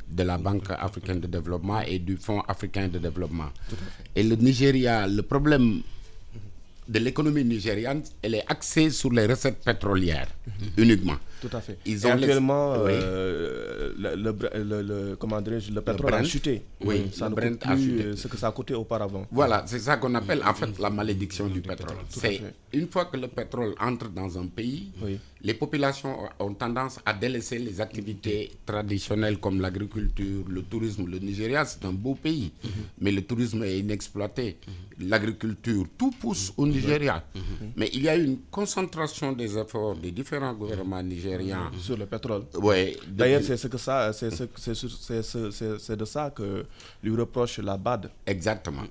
de 0.09 0.23
la 0.23 0.37
Banque 0.37 0.69
africaine 0.71 1.19
de 1.19 1.27
développement 1.27 1.81
et 1.81 1.99
du 1.99 2.17
Fonds 2.17 2.41
africain 2.47 2.87
de 2.87 2.99
développement. 2.99 3.49
Et 4.15 4.23
le 4.23 4.35
Nigeria, 4.35 5.07
le 5.07 5.21
problème 5.21 5.81
de 6.87 6.99
l'économie 6.99 7.43
nigériane, 7.43 8.03
elle 8.21 8.35
est 8.35 8.43
axée 8.47 8.89
sur 8.91 9.11
les 9.11 9.25
recettes 9.25 9.63
pétrolières 9.63 10.27
mhm. 10.45 10.53
uniquement. 10.77 11.15
Tout 11.41 11.49
à 11.57 11.61
fait. 11.61 11.77
Ils 11.85 12.05
ont 12.07 12.11
actuellement, 12.11 12.73
euh, 12.77 13.91
le, 13.97 14.15
le, 14.15 14.81
le, 14.81 15.15
comment 15.15 15.39
le 15.39 15.81
pétrole 15.81 16.13
a 16.13 16.23
chuté. 16.23 16.63
Oui, 16.81 17.09
ça 17.11 17.29
ne 17.29 17.35
coûte 17.35 17.59
plus 17.59 17.99
euh, 18.01 18.15
ce 18.15 18.27
que 18.27 18.37
ça 18.37 18.47
a 18.47 18.51
coûté 18.51 18.73
auparavant. 18.73 19.25
Voilà, 19.31 19.63
c'est 19.67 19.79
ça 19.79 19.97
qu'on 19.97 20.13
appelle 20.15 20.41
en 20.45 20.53
fait 20.53 20.77
la 20.79 20.89
malédiction 20.89 21.47
du 21.47 21.61
pétrole. 21.61 21.97
C'est 22.09 22.41
une 22.73 22.87
fois 22.87 23.05
que 23.05 23.17
le 23.17 23.27
pétrole 23.27 23.73
entre 23.79 24.09
dans 24.09 24.37
un 24.37 24.45
pays, 24.47 24.91
les 25.45 25.53
populations 25.53 26.17
ont 26.39 26.53
tendance 26.55 26.99
à 27.05 27.13
délaisser 27.13 27.59
les 27.59 27.79
activités 27.79 28.51
traditionnelles 28.65 29.37
comme 29.39 29.61
l'agriculture, 29.61 30.43
le 30.49 30.63
tourisme. 30.63 31.05
Le 31.07 31.19
Nigeria, 31.19 31.63
c'est 31.65 31.85
un 31.85 31.91
beau 31.93 32.15
pays, 32.15 32.51
mhm. 32.63 32.69
mais 33.01 33.11
le 33.11 33.21
tourisme 33.21 33.63
est 33.63 33.77
inexploité. 33.79 34.57
Mhm. 34.67 35.07
L'agriculture, 35.07 35.85
tout 35.99 36.09
pousse 36.19 36.51
au 36.57 36.65
Nigeria. 36.65 37.23
Mais 37.75 37.89
il 37.93 38.01
y 38.03 38.09
a 38.09 38.15
une 38.15 38.37
concentration 38.49 39.33
des 39.33 39.55
efforts 39.57 39.95
des 39.97 40.11
différents 40.11 40.53
gouvernements 40.53 41.03
nigérians. 41.03 41.69
Sur 41.79 41.97
le 41.97 42.05
pétrole. 42.07 42.43
Oui. 42.61 42.95
D'ailleurs, 43.07 43.41
c'est 43.43 43.57
ce 43.57 43.67
que 43.67 43.77
ça, 43.77 44.11
c'est 44.13 44.29
de 45.97 46.05
ça 46.05 46.31
que 46.33 46.65
lui 47.03 47.15
reproche 47.15 47.59
la 47.59 47.77
BAD. 47.77 48.09
Exactement. 48.25 48.83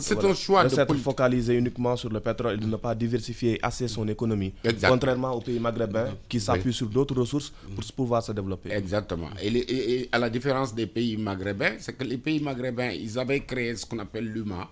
c'est 0.00 0.24
un 0.24 0.34
choix 0.34 0.64
de, 0.64 0.70
de 0.70 0.74
s'être 0.74 0.94
focalisé 0.94 1.54
uniquement 1.54 1.94
sur 1.94 2.08
le 2.08 2.18
pétrole 2.20 2.54
et 2.54 2.56
de 2.56 2.66
ne 2.66 2.76
pas 2.76 2.94
diversifier 2.94 3.58
assez 3.62 3.86
son 3.86 4.08
économie. 4.08 4.52
Contrairement 4.88 5.32
aux 5.34 5.40
pays 5.42 5.60
maghrébins 5.60 5.99
qui 6.28 6.40
s'appuient 6.40 6.72
sur 6.72 6.88
d'autres 6.88 7.14
ressources 7.14 7.52
pour 7.74 7.84
pouvoir 7.94 8.22
se 8.22 8.32
développer. 8.32 8.70
Exactement. 8.72 9.28
Et, 9.42 10.08
à 10.12 10.18
la 10.18 10.30
différence 10.30 10.74
des 10.74 10.86
pays 10.86 11.16
maghrébins, 11.16 11.74
c'est 11.78 11.94
que 11.96 12.04
les 12.04 12.18
pays 12.18 12.40
maghrébins, 12.40 12.90
ils 12.90 13.18
avaient 13.18 13.40
créé 13.40 13.76
ce 13.76 13.86
qu'on 13.86 13.98
appelle 13.98 14.26
l'UMA, 14.26 14.68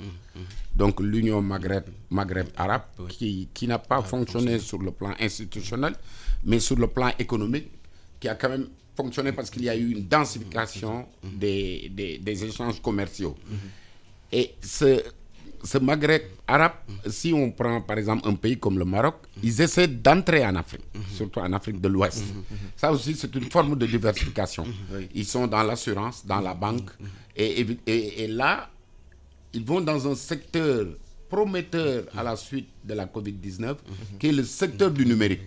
donc 0.75 1.01
l'Union 1.01 1.43
Maghreb, 1.43 1.85
Maghreb 2.11 2.49
arabe, 2.57 2.83
qui, 3.09 3.49
qui 3.53 3.67
n'a 3.67 3.79
pas 3.79 4.03
fonctionné 4.03 4.59
sur 4.59 4.79
le 4.79 4.91
plan 4.91 5.15
institutionnel, 5.21 5.95
mais 6.45 6.61
sur 6.61 6.77
le 6.77 6.87
plan 6.87 7.11
économique, 7.19 7.69
qui 8.21 8.29
a 8.29 8.35
quand 8.35 8.49
même 8.49 8.69
fonctionné 8.97 9.33
parce 9.33 9.51
qu'il 9.51 9.63
y 9.65 9.69
a 9.69 9.77
eu 9.77 9.91
une 9.93 10.07
densification 10.09 11.07
des, 11.23 11.91
des, 11.95 12.19
des 12.19 12.45
échanges 12.45 12.81
commerciaux. 12.83 13.37
Et 14.33 14.55
ce, 14.61 15.03
ce 15.65 15.79
Maghreb 15.79 16.23
arabe, 16.47 16.73
si 17.09 17.33
on 17.33 17.51
prend 17.51 17.81
par 17.81 17.99
exemple 17.99 18.27
un 18.29 18.35
pays 18.35 18.59
comme 18.59 18.79
le 18.79 18.85
Maroc, 18.85 19.17
ils 19.43 19.61
essaient 19.61 19.89
d'entrer 19.89 20.45
en 20.47 20.55
Afrique, 20.57 20.85
surtout 21.15 21.41
en 21.41 21.53
Afrique 21.53 21.81
de 21.81 21.89
l'Ouest. 21.89 22.23
Ça 22.77 22.91
aussi, 22.93 23.15
c'est 23.15 23.35
une 23.35 23.51
forme 23.51 23.77
de 23.77 23.87
diversification. 23.87 24.65
Ils 25.15 25.25
sont 25.27 25.47
dans 25.47 25.63
l'assurance, 25.63 26.25
dans 26.25 26.41
la 26.41 26.55
banque, 26.55 26.91
et, 27.37 27.67
et, 27.87 28.25
et 28.25 28.29
là, 28.29 28.71
ils 29.53 29.65
vont 29.65 29.81
dans 29.81 30.07
un 30.11 30.15
secteur 30.15 30.87
prometteur 31.29 32.05
à 32.17 32.23
la 32.23 32.37
suite 32.37 32.69
de 32.85 32.95
la 32.95 33.07
Covid-19, 33.07 33.77
qui 34.19 34.29
est 34.29 34.33
le 34.33 34.45
secteur 34.45 34.91
du 34.91 35.05
numérique. 35.05 35.43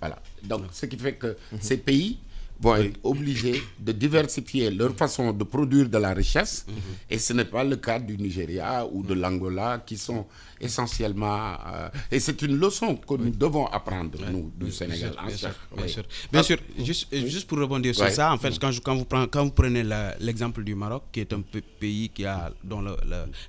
Voilà. 0.00 0.18
Donc, 0.42 0.62
ce 0.72 0.86
qui 0.86 0.96
fait 0.98 1.14
que 1.14 1.36
ces 1.60 1.76
pays 1.76 2.18
vont 2.62 2.76
être 2.76 2.98
obligés 3.02 3.60
de 3.78 3.92
diversifier 3.92 4.70
leur 4.70 4.94
façon 4.94 5.32
de 5.32 5.44
produire 5.44 5.88
de 5.88 5.98
la 5.98 6.12
richesse. 6.14 6.64
Et 7.10 7.18
ce 7.18 7.32
n'est 7.32 7.44
pas 7.44 7.64
le 7.64 7.76
cas 7.76 7.98
du 7.98 8.16
Nigeria 8.16 8.86
ou 8.90 9.02
de 9.02 9.14
l'Angola 9.14 9.82
qui 9.84 9.96
sont 9.98 10.26
essentiellement... 10.60 11.54
Euh, 11.66 11.88
et 12.10 12.20
c'est 12.20 12.40
une 12.42 12.56
leçon 12.58 12.96
que 12.96 13.14
nous 13.14 13.30
devons 13.30 13.66
apprendre, 13.66 14.18
nous, 14.30 14.52
du 14.56 14.70
Sénégal. 14.70 15.12
Bien, 15.26 15.36
sûr, 15.36 15.50
bien, 15.76 15.88
sûr, 15.88 16.04
bien 16.30 16.42
sûr. 16.42 16.58
Juste, 16.78 17.14
juste 17.26 17.48
pour 17.48 17.58
rebondir 17.58 17.94
sur 17.94 18.08
ça, 18.10 18.32
en 18.32 18.38
fait, 18.38 18.56
quand, 18.60 18.70
quand, 18.82 18.94
vous, 18.94 19.04
prenez, 19.04 19.28
quand 19.28 19.44
vous 19.44 19.50
prenez 19.50 19.84
l'exemple 20.20 20.62
du 20.62 20.74
Maroc, 20.76 21.04
qui 21.12 21.20
est 21.20 21.32
un 21.32 21.42
pays 21.80 22.08
qui 22.10 22.24
a, 22.24 22.52
dont 22.62 22.80
le, 22.80 22.94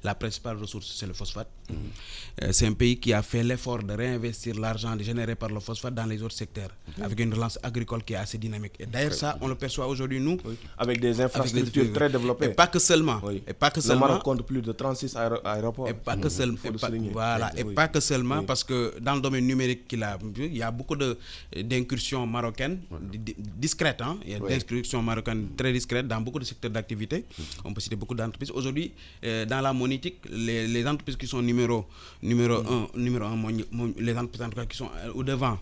la 0.04 0.16
principale 0.16 0.58
ressource, 0.58 0.92
c'est 0.98 1.06
le 1.06 1.14
phosphate, 1.14 1.50
euh, 2.42 2.50
c'est 2.52 2.66
un 2.66 2.74
pays 2.74 2.98
qui 3.00 3.14
a 3.14 3.22
fait 3.22 3.44
l'effort 3.44 3.84
de 3.84 3.94
réinvestir 3.94 4.56
l'argent 4.60 4.98
généré 5.00 5.36
par 5.36 5.50
le 5.50 5.60
phosphate 5.60 5.94
dans 5.94 6.06
les 6.06 6.22
autres 6.24 6.36
secteurs, 6.36 6.72
avec 7.02 7.20
une 7.20 7.34
relance 7.34 7.60
agricole 7.62 8.04
qui 8.04 8.14
est 8.14 8.18
assez 8.18 8.38
dynamique. 8.40 8.74
Et 8.80 8.88
d'ailleurs, 9.04 9.18
ça, 9.18 9.38
on 9.42 9.48
le 9.48 9.56
perçoit 9.56 9.88
aujourd'hui, 9.88 10.20
nous. 10.20 10.38
Avec 10.78 11.00
des 11.00 11.20
infrastructures 11.22 11.92
très 11.94 12.10
développées. 12.10 12.46
Et 12.46 12.50
pas 12.50 12.68
que 12.68 12.80
seulement. 12.80 13.22
Et 13.48 13.54
pas 13.54 13.72
que 13.72 13.82
seulement. 13.82 14.06
Le 14.06 14.12
Maroc 14.12 14.24
compte 14.24 14.44
plus 14.46 14.62
de 14.62 14.72
36 14.72 15.16
aéroports. 15.46 15.88
Et 15.88 15.94
pas 15.94 16.16
que 16.18 16.30
seulement. 16.30 16.58
Voilà, 17.12 17.52
et 17.58 17.64
pas 17.64 17.88
que 17.88 18.00
seulement, 18.00 18.44
parce 18.44 18.64
que 18.64 18.94
dans 19.00 19.16
le 19.16 19.22
domaine 19.22 19.46
numérique, 19.46 19.84
il, 19.92 20.04
a, 20.04 20.18
il 20.38 20.58
y 20.58 20.64
a 20.64 20.72
beaucoup 20.72 20.96
d'incursions 20.96 22.26
marocaines, 22.28 22.80
discrètes. 23.58 24.02
Hein? 24.02 24.18
Il 24.26 24.32
y 24.32 24.36
a 24.36 24.40
des 24.40 24.56
incursions 24.56 25.02
marocaines 25.02 25.50
très 25.56 25.72
discrètes 25.72 26.08
dans 26.08 26.22
beaucoup 26.22 26.40
de 26.40 26.46
secteurs 26.46 26.72
d'activité. 26.72 27.26
On 27.64 27.74
peut 27.74 27.82
citer 27.82 27.96
beaucoup 27.96 28.16
d'entreprises. 28.16 28.52
Aujourd'hui, 28.52 28.92
euh, 29.24 29.46
dans 29.46 29.62
la 29.62 29.74
monétique, 29.74 30.18
les, 30.30 30.68
les 30.68 30.86
entreprises 30.88 31.18
qui 31.18 31.28
sont 31.28 31.42
numéro, 31.42 31.86
numéro 32.22 32.56
un, 32.56 32.88
numéro 32.96 33.26
un, 33.26 33.38
les 33.98 34.18
entreprises 34.18 34.68
qui 34.70 34.78
sont 34.78 34.90
euh, 35.06 35.12
au 35.14 35.24
devant. 35.24 35.58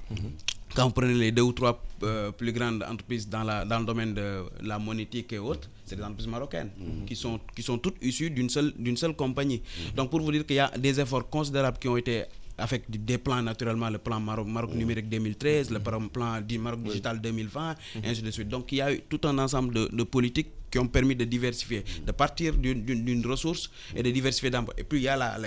Quand 0.76 0.86
vous 0.88 0.92
prenez 0.94 1.14
les 1.14 1.32
deux 1.32 1.42
ou 1.42 1.52
trois 1.52 1.84
euh, 2.04 2.32
plus 2.32 2.52
grandes 2.54 2.84
entreprises 2.84 3.28
dans, 3.28 3.44
la, 3.44 3.66
dans 3.66 3.80
le 3.80 3.86
domaine 3.86 4.14
de 4.14 4.44
la 4.64 4.80
monétique 4.80 5.34
et 5.34 5.38
autres, 5.40 5.70
c'est 5.86 5.96
des 5.96 6.04
entreprises 6.04 6.28
marocaines 6.28 6.70
mhm. 6.78 7.06
qui, 7.06 7.16
sont, 7.16 7.40
qui 7.56 7.62
sont 7.62 7.78
toutes 7.78 7.98
issues 8.02 8.30
d'une 8.30 8.50
seule, 8.50 8.74
seule 8.96 9.16
compagnie. 9.16 9.62
Mhm. 9.62 9.96
Donc 9.96 10.10
pour 10.10 10.22
vous 10.22 10.32
dire 10.32 10.46
qu'il 10.46 10.56
y 10.56 10.60
a 10.60 10.70
des 10.78 11.00
efforts 11.00 11.30
considérables 11.30 11.78
qui 11.78 11.88
ont 11.90 11.98
été 11.98 12.24
avec 12.58 12.84
des 12.90 13.18
plans 13.18 13.42
naturellement, 13.42 13.90
le 13.90 13.98
plan 13.98 14.20
Maroc, 14.20 14.48
Maroc 14.48 14.74
numérique 14.74 15.10
2013, 15.10 15.72
le 15.72 15.80
plan 15.80 16.42
du 16.42 16.58
Maroc 16.60 16.84
digital 16.84 17.20
2020, 17.20 17.76
et 18.04 18.08
ainsi 18.08 18.22
de 18.22 18.30
suite. 18.32 18.50
Donc 18.50 18.72
il 18.72 18.78
y 18.78 18.82
a 18.82 18.94
eu 18.94 19.02
tout 19.10 19.20
un 19.24 19.38
ensemble 19.40 19.74
de, 19.74 19.90
de 19.92 20.04
politiques 20.04 20.50
qui 20.72 20.80
ont 20.80 20.88
permis 20.88 21.16
de 21.16 21.26
diversifier, 21.26 21.84
de 22.06 22.12
partir 22.12 22.54
d'une 22.56 23.26
ressource 23.28 23.70
et 23.96 24.02
de 24.04 24.10
diversifier 24.12 24.50
d'emploi. 24.50 24.74
Et 24.78 24.84
puis 24.84 25.00
il 25.00 25.04
y 25.04 25.08
a 25.10 25.38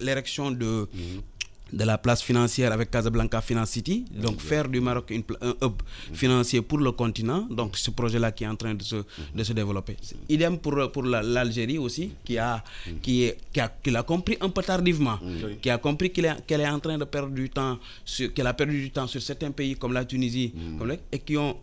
l'érection 0.00 0.50
de 0.50 0.86
de 1.72 1.84
la 1.84 1.98
place 1.98 2.22
financière 2.22 2.72
avec 2.72 2.90
Casablanca 2.90 3.40
Finance 3.40 3.70
City, 3.70 4.04
donc 4.10 4.40
faire 4.40 4.68
du 4.68 4.80
Maroc 4.80 5.12
un 5.40 5.54
hub 5.62 5.74
financier 6.12 6.62
pour 6.62 6.78
le 6.78 6.92
continent, 6.92 7.46
donc 7.50 7.76
ce 7.76 7.90
projet-là 7.90 8.32
qui 8.32 8.44
est 8.44 8.48
en 8.48 8.56
train 8.56 8.74
de 8.74 8.82
se, 8.82 8.96
de 9.34 9.44
se 9.44 9.52
développer. 9.52 9.96
Idem 10.28 10.58
pour, 10.58 10.90
pour 10.92 11.02
l'Algérie 11.04 11.78
aussi, 11.78 12.12
qui 12.24 12.38
a, 12.38 12.62
qui, 13.02 13.24
est, 13.24 13.36
qui, 13.52 13.60
a, 13.60 13.68
qui 13.82 13.90
l'a 13.90 14.02
compris 14.02 14.36
un 14.40 14.48
peu 14.48 14.62
tardivement, 14.62 15.18
qui 15.60 15.70
a 15.70 15.78
compris 15.78 16.10
qu'elle 16.10 16.26
est, 16.26 16.46
qu'elle 16.46 16.60
est 16.62 16.68
en 16.68 16.78
train 16.80 16.96
de 16.98 17.04
perdre 17.04 17.32
du 17.32 17.50
temps, 17.50 17.78
qu'elle 18.34 18.46
a 18.46 18.54
perdu 18.54 18.80
du 18.80 18.90
temps 18.90 19.06
sur 19.06 19.20
certains 19.22 19.50
pays 19.50 19.76
comme 19.76 19.92
la 19.92 20.04
Tunisie, 20.04 20.52
et 21.12 21.18
qui 21.18 21.36
ont 21.36 21.56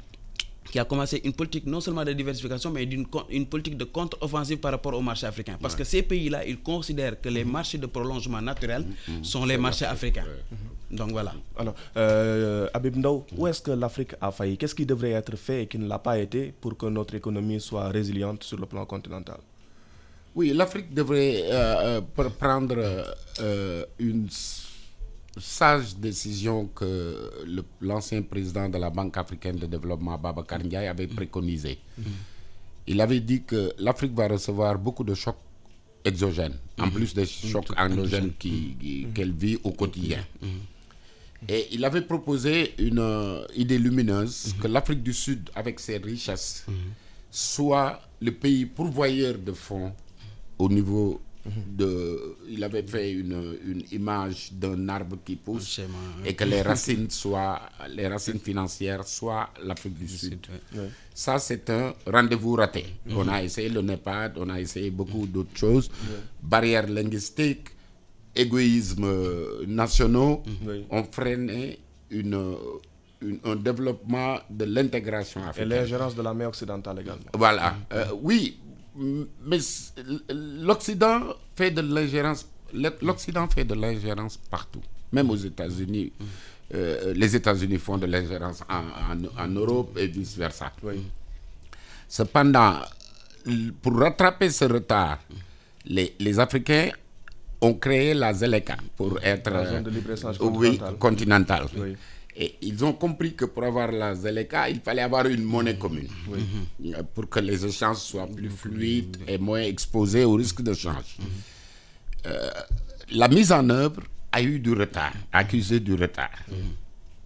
qui 0.71 0.79
a 0.79 0.85
commencé 0.85 1.21
une 1.23 1.33
politique 1.33 1.65
non 1.65 1.79
seulement 1.79 2.03
de 2.03 2.13
diversification, 2.13 2.71
mais 2.71 2.85
d'une 2.85 3.05
une 3.29 3.45
politique 3.45 3.77
de 3.77 3.85
contre-offensive 3.85 4.57
par 4.57 4.71
rapport 4.71 4.93
au 4.93 5.01
marché 5.01 5.25
africain. 5.27 5.57
Parce 5.61 5.75
que 5.75 5.83
ces 5.83 6.01
pays-là, 6.01 6.45
ils 6.45 6.59
considèrent 6.59 7.19
que 7.21 7.29
les 7.29 7.43
mm-hmm. 7.43 7.51
marchés 7.51 7.77
de 7.77 7.85
prolongement 7.85 8.41
naturel 8.41 8.83
mm-hmm. 8.85 9.23
sont 9.23 9.45
les 9.45 9.57
marchés 9.57 9.85
africains. 9.85 10.25
Mm-hmm. 10.25 10.97
Donc 10.97 11.11
voilà. 11.11 11.33
Alors, 11.57 11.75
euh, 11.97 12.67
Abib 12.73 12.95
Ndao, 12.97 13.25
où 13.37 13.47
est-ce 13.47 13.61
que 13.61 13.71
l'Afrique 13.71 14.13
a 14.21 14.31
failli? 14.31 14.57
Qu'est-ce 14.57 14.75
qui 14.75 14.85
devrait 14.85 15.11
être 15.11 15.35
fait 15.35 15.63
et 15.63 15.67
qui 15.67 15.77
ne 15.77 15.87
l'a 15.87 15.99
pas 15.99 16.17
été 16.17 16.53
pour 16.61 16.77
que 16.77 16.85
notre 16.87 17.15
économie 17.15 17.59
soit 17.59 17.89
résiliente 17.89 18.43
sur 18.43 18.57
le 18.59 18.65
plan 18.65 18.85
continental? 18.85 19.37
Oui, 20.35 20.51
l'Afrique 20.53 20.93
devrait 20.93 21.43
euh, 21.45 22.01
euh, 22.19 22.29
prendre 22.37 22.77
une 23.99 24.27
sage 25.37 25.95
décision 25.97 26.67
que 26.73 27.31
l'ancien 27.81 28.21
président 28.21 28.69
de 28.69 28.77
la 28.77 28.89
Banque 28.89 29.17
africaine 29.17 29.57
de 29.57 29.65
développement, 29.65 30.17
Baba 30.17 30.43
Ndiaye, 30.57 30.87
avait 30.87 31.07
préconisé. 31.07 31.77
Il 32.87 33.01
avait 33.01 33.19
dit 33.19 33.43
que 33.43 33.73
l'Afrique 33.79 34.13
va 34.13 34.27
recevoir 34.27 34.77
beaucoup 34.77 35.03
de 35.03 35.13
chocs 35.13 35.37
exogènes, 36.03 36.57
en 36.79 36.89
plus 36.89 37.13
des 37.13 37.25
chocs 37.25 37.71
endogènes 37.77 38.31
qu'elle 39.13 39.31
vit 39.33 39.57
au 39.63 39.71
quotidien. 39.71 40.23
Et 41.47 41.67
il 41.71 41.83
avait 41.85 42.01
proposé 42.01 42.73
une 42.79 42.97
euh, 42.99 43.45
idée 43.55 43.77
lumineuse 43.77 44.55
que 44.59 44.67
l'Afrique 44.67 45.03
du 45.03 45.13
Sud, 45.13 45.49
avec 45.53 45.79
ses 45.79 45.97
richesses, 45.97 46.65
soit 47.29 48.01
le 48.19 48.31
pays 48.31 48.65
pourvoyeur 48.65 49.37
de 49.37 49.51
fonds 49.51 49.93
au 50.57 50.69
niveau 50.69 51.21
de, 51.67 52.35
il 52.49 52.63
avait 52.63 52.83
fait 52.83 53.11
une, 53.11 53.57
une 53.65 53.83
image 53.91 54.51
d'un 54.53 54.89
arbre 54.89 55.17
qui 55.23 55.35
pousse 55.35 55.67
schéma, 55.67 55.97
et 56.25 56.33
que 56.33 56.43
les 56.43 56.61
racines 56.61 57.09
soient, 57.09 57.61
les 57.89 58.07
racines 58.07 58.39
financières 58.39 59.05
soient 59.07 59.49
l'Afrique 59.63 59.97
du 59.99 60.07
Sud. 60.07 60.47
Ça, 61.13 61.37
c'est 61.39 61.69
un 61.69 61.93
rendez-vous 62.07 62.55
raté. 62.55 62.85
On 63.11 63.27
a 63.27 63.43
essayé 63.43 63.69
le 63.69 63.81
NEPAD, 63.81 64.33
on 64.37 64.49
a 64.49 64.59
essayé 64.59 64.89
beaucoup 64.89 65.27
d'autres 65.27 65.55
choses. 65.55 65.89
Barrières 66.41 66.87
linguistiques, 66.87 67.69
égoïsmes 68.35 69.03
euh, 69.05 69.65
nationaux 69.67 70.43
Oui. 70.65 70.85
ont 70.89 71.03
freiné 71.03 71.79
une, 72.09 72.55
une- 73.21 73.39
un 73.45 73.55
développement 73.55 74.39
de 74.49 74.65
l'intégration 74.65 75.41
Et 75.41 75.47
africaine. 75.49 75.69
l'ingérence 75.69 76.15
de 76.15 76.21
la 76.21 76.33
mer 76.33 76.49
occidentale 76.49 76.99
également. 76.99 77.31
Voilà. 77.33 77.75
Euh, 77.93 78.05
oui, 78.21 78.57
mais 78.97 79.59
l'Occident 80.29 81.21
fait 81.55 81.71
de 81.71 81.81
l'ingérence. 81.81 82.47
L'Occident 83.01 83.47
fait 83.47 83.65
de 83.65 83.73
l'ingérence 83.73 84.37
partout, 84.37 84.81
même 85.11 85.29
aux 85.29 85.35
États-Unis. 85.35 86.11
Euh, 86.73 87.13
les 87.13 87.35
États-Unis 87.35 87.77
font 87.77 87.97
de 87.97 88.05
l'ingérence 88.07 88.63
en, 88.69 88.77
en- 89.13 89.43
en 89.43 89.47
Europe 89.47 89.97
et 89.97 90.07
vice 90.07 90.35
versa. 90.35 90.71
Oui. 90.83 91.03
Cependant, 92.07 92.79
pour 93.81 93.97
rattraper 93.99 94.49
ce 94.49 94.65
retard, 94.65 95.19
les, 95.85 96.15
les 96.19 96.39
Africains 96.39 96.89
ont 97.61 97.73
créé 97.75 98.13
la 98.13 98.33
ZLECA 98.33 98.77
pour 98.95 99.19
être 99.23 99.49
La 99.51 99.65
zone 99.65 99.75
euh, 99.77 99.81
de 99.81 99.89
libre-échange 99.91 100.37
oui, 100.41 100.77
continentale. 100.77 100.97
continentale. 100.97 101.65
Oui. 101.77 101.95
Et 102.37 102.55
ils 102.61 102.83
ont 102.83 102.91
compris 102.93 103.33
que 103.33 103.45
pour 103.45 103.63
avoir 103.63 103.91
la 103.91 104.13
ZLECA, 104.13 104.69
il 104.69 104.81
fallait 104.81 105.01
avoir 105.03 105.25
une 105.27 105.43
monnaie 105.43 105.77
commune 105.77 106.09
Euh, 106.33 107.01
pour 107.13 107.29
que 107.29 107.39
les 107.39 107.65
échanges 107.65 107.97
soient 107.97 108.27
plus 108.27 108.49
fluides 108.49 109.17
et 109.27 109.37
moins 109.37 109.61
exposés 109.61 110.25
au 110.25 110.33
risque 110.33 110.61
de 110.61 110.73
change. 110.73 111.17
Euh, 112.25 112.49
la 113.13 113.27
mise 113.29 113.51
en 113.51 113.69
œuvre 113.69 114.01
a 114.31 114.41
eu 114.41 114.59
du 114.59 114.73
retard, 114.73 115.13
accusé 115.31 115.79
du 115.79 115.93
retard. 115.93 116.31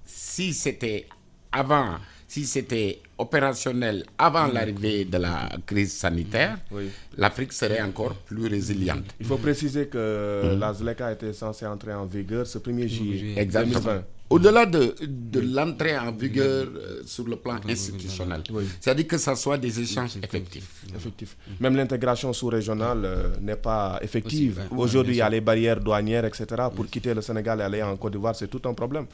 Si 0.06 0.54
c'était 0.54 1.08
avant, 1.52 1.96
si 2.28 2.46
c'était 2.46 3.02
opérationnel 3.18 4.06
avant 4.18 4.46
l'arrivée 4.48 5.06
de 5.06 5.18
la 5.18 5.50
crise 5.66 5.94
sanitaire, 5.94 6.60
Oui. 6.72 6.90
l'Afrique 7.18 7.54
serait 7.54 7.82
encore 7.82 8.14
plus 8.16 8.46
résiliente. 8.48 9.06
Il 9.20 9.26
faut 9.26 9.38
préciser 9.38 9.88
que 9.88 10.56
la 10.60 10.72
ZLECA 10.74 11.14
était 11.14 11.34
censée 11.34 11.66
entrer 11.66 11.94
en 11.94 12.06
vigueur 12.06 12.46
ce 12.46 12.60
1er 12.60 12.88
juillet 12.88 13.34
Exactement. 13.38 13.80
2020. 13.80 14.04
Au-delà 14.30 14.66
de, 14.68 14.96
de 15.08 15.40
l'entrée 15.40 15.98
en 15.98 16.12
vigueur 16.12 16.68
euh, 16.76 17.02
sur 17.06 17.26
le 17.28 17.36
plan 17.36 17.58
institutionnel, 17.68 18.44
Oui. 18.52 18.64
c'est-à-dire 18.80 19.08
que 19.08 19.18
ça 19.18 19.36
soit 19.36 19.58
des 19.58 19.80
échanges 19.80 20.18
effectifs. 20.22 20.84
Effectif. 20.96 21.36
Même 21.60 21.76
l'intégration 21.76 22.32
sous-régionale 22.32 23.02
euh, 23.06 23.28
n'est 23.42 23.56
pas 23.56 23.98
effective. 24.04 24.60
Hein. 24.62 24.76
Aujourd'hui, 24.78 25.14
il 25.16 25.18
y 25.18 25.22
a 25.22 25.30
les 25.30 25.42
barrières 25.42 25.80
douanières, 25.80 26.26
etc. 26.26 26.46
Pour 26.76 26.86
quitter 26.88 27.14
le 27.16 27.22
Sénégal 27.22 27.60
et 27.60 27.64
aller 27.64 27.82
en 27.82 27.96
Côte 27.98 28.14
d'Ivoire, 28.14 28.36
c'est 28.36 28.48
tout 28.48 28.62
un 28.66 28.74
problème. 28.76 29.08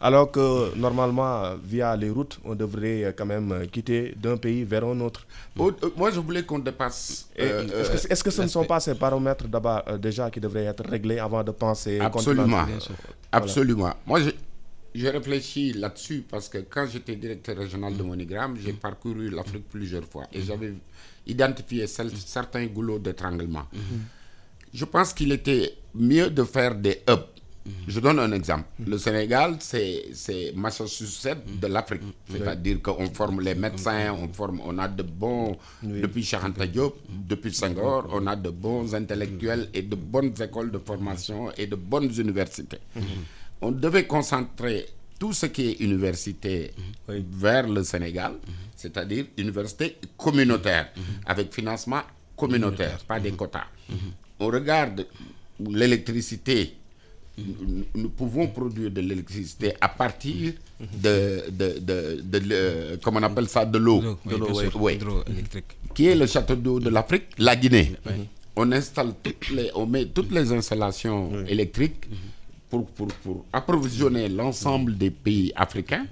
Alors 0.00 0.30
que 0.30 0.74
normalement, 0.76 1.54
via 1.62 1.94
les 1.94 2.08
routes, 2.08 2.38
on 2.44 2.54
devrait 2.54 3.04
euh, 3.04 3.12
quand 3.14 3.26
même 3.26 3.66
quitter 3.70 4.14
d'un 4.16 4.38
pays 4.38 4.64
vers 4.64 4.84
un 4.84 4.98
autre. 5.00 5.26
au- 5.58 5.70
moi, 5.96 6.10
je 6.10 6.20
voulais 6.20 6.44
qu'on 6.44 6.58
dépasse. 6.60 7.28
Euh, 7.38 7.66
Est-ce 8.08 8.24
que, 8.24 8.30
ce 8.30 8.40
ne 8.42 8.46
sont 8.48 8.64
pas 8.64 8.80
ces 8.80 8.94
paramètres 8.94 9.46
d'abord, 9.48 9.82
euh, 9.88 9.98
déjà 9.98 10.30
qui 10.30 10.40
devraient 10.40 10.64
être 10.64 10.88
réglés 10.88 11.18
avant 11.18 11.44
de 11.44 11.50
penser 11.50 12.00
Absolument. 12.00 12.64
Absolument. 13.30 13.92
Moi, 14.06 14.20
je, 14.94 15.06
réfléchis 15.06 15.72
là-dessus 15.72 16.24
parce 16.28 16.48
que 16.48 16.58
quand 16.58 16.86
j'étais 16.86 17.16
directeur 17.16 17.56
régional 17.56 17.96
de 17.96 18.02
Monigram, 18.02 18.56
j'ai 18.62 18.72
parcouru 18.72 19.30
l'Afrique 19.30 19.68
plusieurs 19.68 20.04
fois 20.04 20.26
et 20.32 20.42
j'avais 20.42 20.74
identifié 21.26 21.86
certains 21.86 22.66
goulots 22.66 22.98
d'étranglement. 22.98 23.66
Je 24.72 24.84
pense 24.84 25.12
qu'il 25.12 25.32
était 25.32 25.74
mieux 25.94 26.30
de 26.30 26.44
faire 26.44 26.74
des 26.74 27.02
hubs. 27.08 27.26
Je 27.86 28.00
donne 28.00 28.18
un 28.18 28.32
exemple. 28.32 28.64
Le 28.84 28.98
Sénégal, 28.98 29.56
c'est 29.60 30.52
Massachusetts 30.54 31.60
de 31.60 31.66
l'Afrique. 31.68 32.02
C'est-à-dire 32.28 32.82
qu'on 32.82 33.08
forme 33.10 33.40
les 33.40 33.54
médecins, 33.54 34.12
on, 34.12 34.28
forme, 34.32 34.60
on 34.64 34.78
a 34.78 34.88
de 34.88 35.02
bons, 35.02 35.56
depuis 35.82 36.24
Cheikh 36.24 36.42
Anta 36.42 36.66
Diop, 36.66 36.96
depuis 37.08 37.52
Senghor, 37.54 38.08
on 38.12 38.26
a 38.26 38.34
de 38.36 38.50
bons 38.50 38.94
intellectuels 38.94 39.68
et 39.74 39.82
de 39.82 39.94
bonnes 39.94 40.34
écoles 40.40 40.70
de 40.72 40.78
formation 40.78 41.52
et 41.56 41.66
de 41.66 41.76
bonnes 41.76 42.10
universités. 42.18 42.78
On 43.62 43.70
devait 43.70 44.06
concentrer 44.06 44.86
tout 45.18 45.32
ce 45.32 45.46
qui 45.46 45.68
est 45.70 45.80
université 45.80 46.72
vers 47.08 47.68
le 47.68 47.84
Sénégal, 47.84 48.32
c'est-à-dire 48.76 49.26
université 49.38 49.96
communautaire, 50.16 50.90
avec 51.26 51.54
financement 51.54 52.02
communautaire, 52.36 52.98
pas 53.06 53.20
des 53.20 53.30
quotas. 53.32 53.66
On 54.40 54.46
regarde 54.46 55.06
l'électricité. 55.60 56.74
Nous, 57.94 58.10
pouvons 58.10 58.48
produire 58.48 58.90
de 58.90 59.00
l'électricité 59.00 59.72
à 59.80 59.88
partir 59.88 60.52
de, 60.80 61.44
de, 61.50 61.78
de, 61.80 62.20
de 62.22 62.38
le- 62.38 62.96
comment 63.02 63.20
on 63.20 63.22
appelle 63.22 63.48
ça, 63.48 63.64
de 63.64 63.78
l'eau, 63.78 64.02
qui 65.94 66.06
est 66.08 66.14
le 66.14 66.26
château 66.26 66.56
d'eau 66.56 66.78
de 66.80 66.90
l'Afrique, 66.90 67.28
la 67.38 67.54
Guinée. 67.56 67.92
On 68.54 68.70
installe 68.72 69.14
toutes 69.22 69.48
les, 69.50 69.70
on 69.74 69.86
met 69.86 70.06
toutes 70.06 70.30
les 70.32 70.52
installations 70.52 71.30
électriques 71.46 72.04
pour, 72.80 73.44
approvisionner 73.52 74.28
l'ensemble 74.28 74.96
des 74.96 75.10
pays 75.10 75.52
africains. 75.54 76.06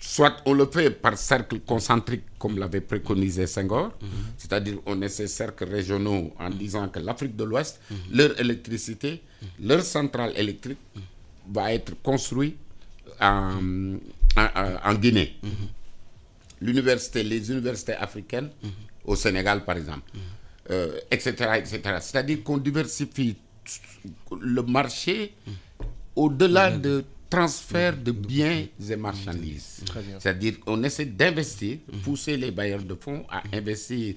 Soit 0.00 0.36
on 0.46 0.52
le 0.54 0.66
fait 0.66 0.90
par 0.90 1.16
cercle 1.16 1.60
concentrique 1.60 2.24
comme 2.38 2.58
l'avait 2.58 2.80
préconisé 2.80 3.46
Senghor, 3.46 3.92
c'est-à-dire 4.36 4.78
on 4.86 5.00
ait 5.00 5.08
ces 5.08 5.28
cercles 5.28 5.64
régionaux 5.64 6.32
en 6.40 6.50
disant 6.50 6.88
que 6.88 6.98
l'Afrique 6.98 7.36
de 7.36 7.44
l'Ouest, 7.44 7.80
leur 8.10 8.38
électricité, 8.40 9.22
leur 9.60 9.82
centrale 9.82 10.32
électrique 10.36 10.78
va 11.52 11.72
être 11.72 11.92
construite 12.02 12.56
en, 13.20 13.62
Guinée 15.00 15.36
les 16.60 17.50
universités 17.52 17.94
africaines 17.94 18.50
au 19.04 19.14
Sénégal, 19.14 19.64
par 19.64 19.76
exemple, 19.76 20.10
euh, 20.70 20.98
etc., 21.10 21.32
etc. 21.58 21.80
C'est-à-dire 22.00 22.42
qu'on 22.42 22.58
diversifie 22.58 23.36
le 24.40 24.62
marché 24.62 25.34
au-delà 26.16 26.70
de 26.70 27.04
transfert 27.30 27.96
de 27.96 28.12
biens 28.12 28.66
et 28.90 28.96
marchandises. 28.96 29.82
C'est-à-dire 30.20 30.60
qu'on 30.60 30.82
essaie 30.84 31.06
d'investir, 31.06 31.78
pousser 32.04 32.36
les 32.36 32.50
bailleurs 32.50 32.82
de 32.82 32.94
fonds 32.94 33.24
à 33.30 33.42
investir 33.54 34.14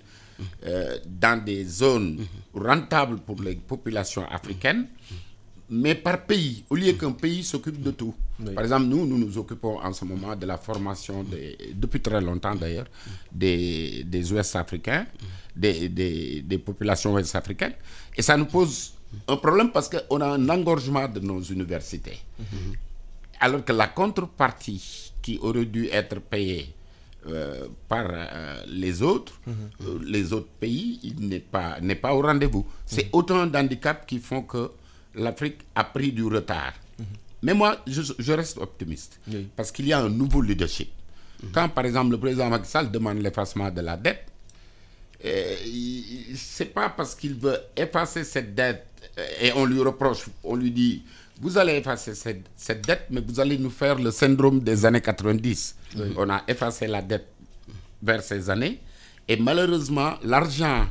euh, 0.65 0.97
dans 1.05 1.41
des 1.43 1.63
zones 1.63 2.19
rentables 2.53 3.19
pour 3.19 3.41
les 3.41 3.55
populations 3.55 4.25
africaines, 4.29 4.88
mais 5.69 5.95
par 5.95 6.25
pays, 6.25 6.65
au 6.69 6.75
lieu 6.75 6.91
qu'un 6.93 7.13
pays 7.13 7.41
s'occupe 7.43 7.81
de 7.81 7.91
tout. 7.91 8.13
Par 8.53 8.65
exemple, 8.65 8.86
nous, 8.88 9.05
nous 9.08 9.17
nous 9.17 9.38
occupons 9.38 9.79
en 9.79 9.93
ce 9.93 10.03
moment 10.03 10.36
de 10.36 10.45
la 10.45 10.58
formation, 10.58 11.23
des- 11.23 11.58
depuis 11.73 12.01
très 12.01 12.19
longtemps 12.19 12.53
d'ailleurs, 12.53 12.88
des, 13.31 14.03
des 14.03 14.34
Ouest 14.34 14.58
africains, 14.58 15.08
des, 15.55 15.88
des, 15.88 16.41
des 16.41 16.58
populations 16.58 17.13
ouest 17.13 17.34
africaines. 17.34 17.73
Et 18.17 18.21
ça 18.21 18.36
nous 18.36 18.45
pose 18.45 18.91
un 19.28 19.38
problème 19.38 19.71
parce 19.71 19.89
qu'on 19.89 20.21
a 20.21 20.28
un 20.28 20.49
engorgement 20.49 21.08
de 21.08 21.19
nos 21.19 21.41
universités. 21.41 22.19
Alors 23.39 23.63
que 23.63 23.73
la 23.73 23.88
contrepartie 23.88 25.12
qui 25.21 25.38
aurait 25.41 25.65
dû 25.65 25.88
être 25.91 26.19
payée 26.21 26.73
euh, 27.28 27.67
par 27.88 28.06
euh, 28.12 28.62
les 28.67 29.01
autres, 29.01 29.34
euh, 29.47 29.97
les 30.06 30.32
autres 30.32 30.51
pays, 30.60 30.99
il 31.04 31.28
n'est 31.28 31.39
pas, 31.39 31.80
n'est 31.82 31.95
pas 31.95 32.13
au 32.13 32.21
rendez-vous. 32.21 32.65
C'est 32.86 33.10
autant 33.13 33.47
d'handicaps 33.47 34.06
qui 34.06 34.19
font 34.19 34.43
que 34.43 34.69
l'Afrique 35.15 35.62
a 35.73 35.84
pris 35.86 36.12
du 36.12 36.23
retard. 36.23 36.73
Mais 37.41 37.54
moi, 37.56 37.78
je, 37.88 38.01
je 38.17 38.32
reste 38.34 38.58
optimiste 38.60 39.19
parce 39.56 39.71
qu'il 39.71 39.88
y 39.88 39.93
a 39.93 39.99
un 40.01 40.10
nouveau 40.10 40.41
leadership. 40.41 40.89
Quand, 41.51 41.67
par 41.69 41.86
exemple, 41.86 42.12
le 42.12 42.19
président 42.19 42.49
Macky 42.49 42.69
Sall 42.69 42.91
demande 42.91 43.19
l'effacement 43.21 43.69
de 43.71 43.82
la 43.82 43.97
dette, 43.97 44.25
c'est 45.23 46.73
pas 46.73 46.89
parce 46.89 47.15
qu'il 47.15 47.36
veut 47.36 47.58
effacer 47.75 48.23
cette 48.23 48.54
dette 48.56 48.86
euh, 49.17 49.25
et 49.41 49.51
on 49.54 49.65
lui 49.65 49.82
reproche, 49.82 50.25
on 50.43 50.56
lui 50.56 50.71
dit, 50.71 51.04
vous 51.41 51.58
allez 51.58 51.73
effacer 51.73 52.15
cette, 52.15 52.45
cette 52.56 52.86
dette, 52.86 53.06
mais 53.10 53.21
vous 53.21 53.39
allez 53.39 53.58
nous 53.58 53.69
faire 53.69 53.95
le 53.99 54.12
syndrome 54.12 54.60
des 54.62 54.86
années 54.86 55.01
90. 55.01 55.75
On 56.17 56.30
a 56.30 56.43
effacé 56.47 56.88
la 56.88 57.01
dette 57.01 57.28
vers 58.01 58.21
ces 58.21 58.49
années 58.49 58.80
et 59.28 59.38
malheureusement, 59.38 60.13
l'argent, 60.23 60.86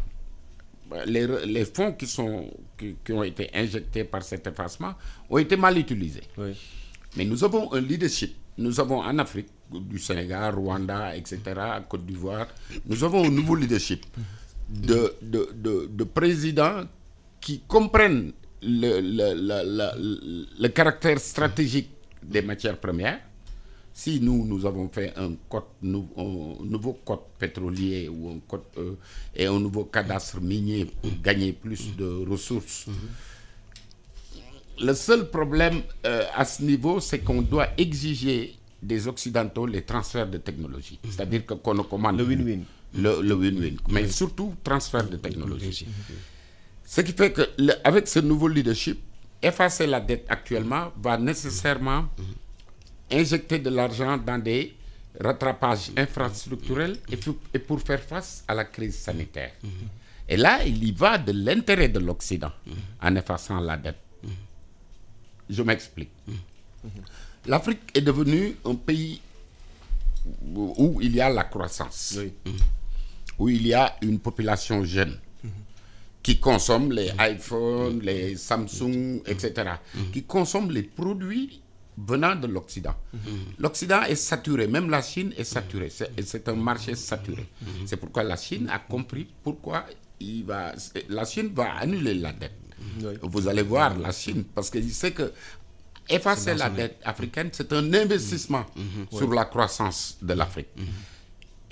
euh, 0.92 1.04
les, 1.46 1.64
fonds 1.64 1.92
qui, 1.92 2.06
sont, 2.06 2.50
qui, 2.78 2.96
qui 3.04 3.12
ont 3.12 3.22
été 3.22 3.50
injectés 3.54 4.04
par 4.04 4.22
cet 4.22 4.46
effacement 4.46 4.94
ont 5.30 5.38
été 5.38 5.56
mal 5.56 5.78
utilisés. 5.78 6.22
Oui. 6.36 6.56
Mais 7.16 7.24
nous 7.24 7.44
avons 7.44 7.72
un 7.72 7.80
leadership. 7.80 8.34
Nous 8.58 8.78
avons 8.80 9.00
en 9.00 9.18
Afrique, 9.18 9.48
du 9.72 9.98
Sénégal, 9.98 10.54
Rwanda, 10.54 11.16
etc., 11.16 11.38
Côte 11.88 12.06
d'Ivoire, 12.06 12.46
nous 12.86 13.02
avons 13.02 13.24
un 13.24 13.30
nouveau 13.30 13.56
leadership 13.56 14.04
de, 14.68 15.14
de, 15.22 15.48
de, 15.54 15.88
de 15.92 16.04
présidents 16.04 16.84
qui 17.40 17.60
comprennent 17.66 18.32
le, 18.62 19.00
le, 19.00 19.34
le- 19.34 20.46
le- 20.58 20.68
caractère 20.68 21.18
stratégique 21.18 21.90
des 22.22 22.42
matières 22.42 22.78
premières, 22.78 23.20
Si 23.92 24.18
nous, 24.20 24.44
nous 24.46 24.66
avons 24.66 24.88
fait 24.88 25.12
un, 25.16 25.34
code, 25.48 25.64
nouveau 25.82 26.94
code 27.04 27.20
pétrolier 27.38 28.08
ou 28.08 28.28
un 28.30 28.40
code, 28.48 28.62
euh, 28.78 28.94
et 29.36 29.46
un 29.46 29.60
nouveau 29.60 29.84
cadastre 29.84 30.40
minier 30.40 30.86
pour 30.86 31.12
gagner 31.22 31.52
plus 31.52 31.94
de 31.96 32.26
ressources, 32.28 32.86
le 34.80 34.94
seul 34.94 35.30
problème 35.30 35.82
euh, 36.06 36.24
à 36.34 36.44
ce 36.44 36.62
niveau, 36.62 37.00
c'est 37.00 37.20
qu'on 37.20 37.42
doit 37.42 37.68
exiger 37.78 38.54
des 38.82 39.06
Occidentaux 39.08 39.66
les 39.66 39.82
transferts 39.82 40.28
de 40.28 40.38
technologie. 40.38 40.98
C'est-à-dire 41.08 41.46
que- 41.46 41.54
qu'on 41.54 41.82
commande. 41.84 42.18
Le 42.18 42.24
win-win. 42.24 42.62
Le 42.94 43.34
win-win. 43.34 43.76
Mais 43.88 44.08
surtout, 44.08 44.54
transfert 44.62 45.08
de 45.08 45.16
technologie. 45.16 45.86
Ce 46.84 47.00
qui 47.00 47.12
fait 47.12 47.32
que, 47.32 47.42
le- 47.58 47.74
avec 47.82 48.06
ce 48.08 48.18
nouveau 48.20 48.48
leadership, 48.48 49.00
effacer 49.42 49.86
la 49.86 50.00
dette 50.00 50.26
actuellement 50.28 50.92
va 51.02 51.16
nécessairement 51.18 52.06
injecter 53.10 53.58
de 53.58 53.70
l'argent 53.70 54.16
dans 54.18 54.38
des 54.38 54.74
rattrapages 55.20 55.90
infrastructurels 55.96 56.96
et 57.10 57.18
et 57.54 57.58
pour 57.58 57.80
faire 57.80 58.02
face 58.02 58.44
à 58.48 58.54
la 58.54 58.64
crise 58.64 58.96
sanitaire. 58.96 59.52
Et 60.28 60.36
là, 60.36 60.64
il 60.64 60.82
y 60.82 60.92
va 60.92 61.18
de 61.18 61.32
l'intérêt 61.32 61.88
de 61.88 61.98
l'Occident 62.00 62.52
en 63.02 63.14
effaçant 63.16 63.60
la 63.60 63.76
dette. 63.76 63.98
Je 65.48 65.62
m'explique. 65.62 66.10
L'Afrique 67.46 67.80
est 67.94 68.00
devenue 68.00 68.56
un 68.64 68.74
pays 68.74 69.20
où 70.54 70.98
il 71.02 71.14
y 71.14 71.20
a 71.20 71.28
la 71.30 71.44
croissance, 71.44 72.14
Oui. 72.18 72.32
où 73.38 73.48
il 73.48 73.66
y 73.66 73.74
a 73.74 73.96
une 74.02 74.18
population 74.18 74.84
jeune. 74.84 75.18
Qui 76.22 76.40
consomme 76.40 76.90
les 76.92 77.10
iPhones, 77.18 78.00
les 78.00 78.36
Samsung, 78.36 79.20
etc., 79.26 79.72
qui 80.10 80.22
consomme 80.22 80.70
les 80.70 80.82
produits 80.84 81.60
venant 81.98 82.34
de 82.34 82.46
l'Occident. 82.46 82.94
L'Occident 83.58 84.02
est 84.04 84.14
saturé, 84.16 84.66
même 84.66 84.88
la 84.88 85.02
Chine 85.02 85.34
est 85.36 85.44
saturée, 85.44 85.90
c'est 85.90 86.48
un 86.48 86.54
marché 86.54 86.94
saturé. 86.94 87.46
C'est 87.84 87.98
pourquoi 87.98 88.22
la 88.22 88.36
Chine 88.36 88.70
a 88.72 88.78
compris 88.78 89.26
pourquoi 89.42 89.84
il 90.18 90.44
va, 90.44 90.72
la 91.10 91.26
Chine 91.26 91.50
va 91.54 91.74
annuler 91.74 92.14
la 92.14 92.32
dette. 92.32 92.52
Oui. 93.00 93.14
Vous 93.22 93.48
allez 93.48 93.62
voir 93.62 93.96
la 93.98 94.12
Chine, 94.12 94.44
parce 94.54 94.70
qu'il 94.70 94.90
sait 94.92 95.12
que 95.12 95.32
effacer 96.08 96.54
la 96.54 96.68
dette 96.70 97.00
africaine, 97.04 97.48
c'est 97.52 97.72
un 97.72 97.94
investissement 97.94 98.66
sur 99.10 99.32
la 99.32 99.44
croissance 99.46 100.18
de 100.20 100.34
l'Afrique. 100.34 100.68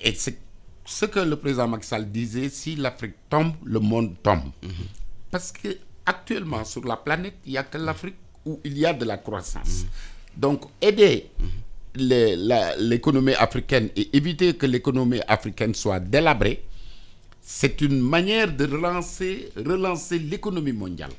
Et 0.00 0.14
c'est 0.14 0.38
ce 0.84 1.04
que 1.06 1.20
le 1.20 1.36
président 1.36 1.68
Macky 1.68 1.86
Sall 1.86 2.10
disait, 2.10 2.48
si 2.48 2.76
l'Afrique 2.76 3.14
tombe, 3.28 3.54
le 3.64 3.78
monde 3.78 4.14
tombe. 4.22 4.50
Parce 5.30 5.52
que 5.52 5.76
actuellement 6.04 6.64
sur 6.64 6.84
la 6.84 6.96
planète, 6.96 7.34
il 7.46 7.52
n'y 7.52 7.58
a 7.58 7.62
que 7.64 7.78
l'Afrique 7.78 8.16
où 8.44 8.58
il 8.64 8.76
y 8.78 8.86
a 8.86 8.92
de 8.92 9.04
la 9.04 9.18
croissance. 9.18 9.86
Donc, 10.36 10.64
aider 10.80 11.30
l'économie 11.94 13.34
africaine 13.34 13.90
et 13.94 14.16
éviter 14.16 14.54
que 14.54 14.66
l'économie 14.66 15.20
africaine 15.28 15.74
soit 15.74 16.00
délabrée, 16.00 16.64
c'est 17.42 17.80
une 17.80 18.00
manière 18.00 18.54
de 18.56 18.64
relancer, 18.66 19.50
relancer 19.56 20.18
l'économie 20.18 20.72
mondiale. 20.72 21.10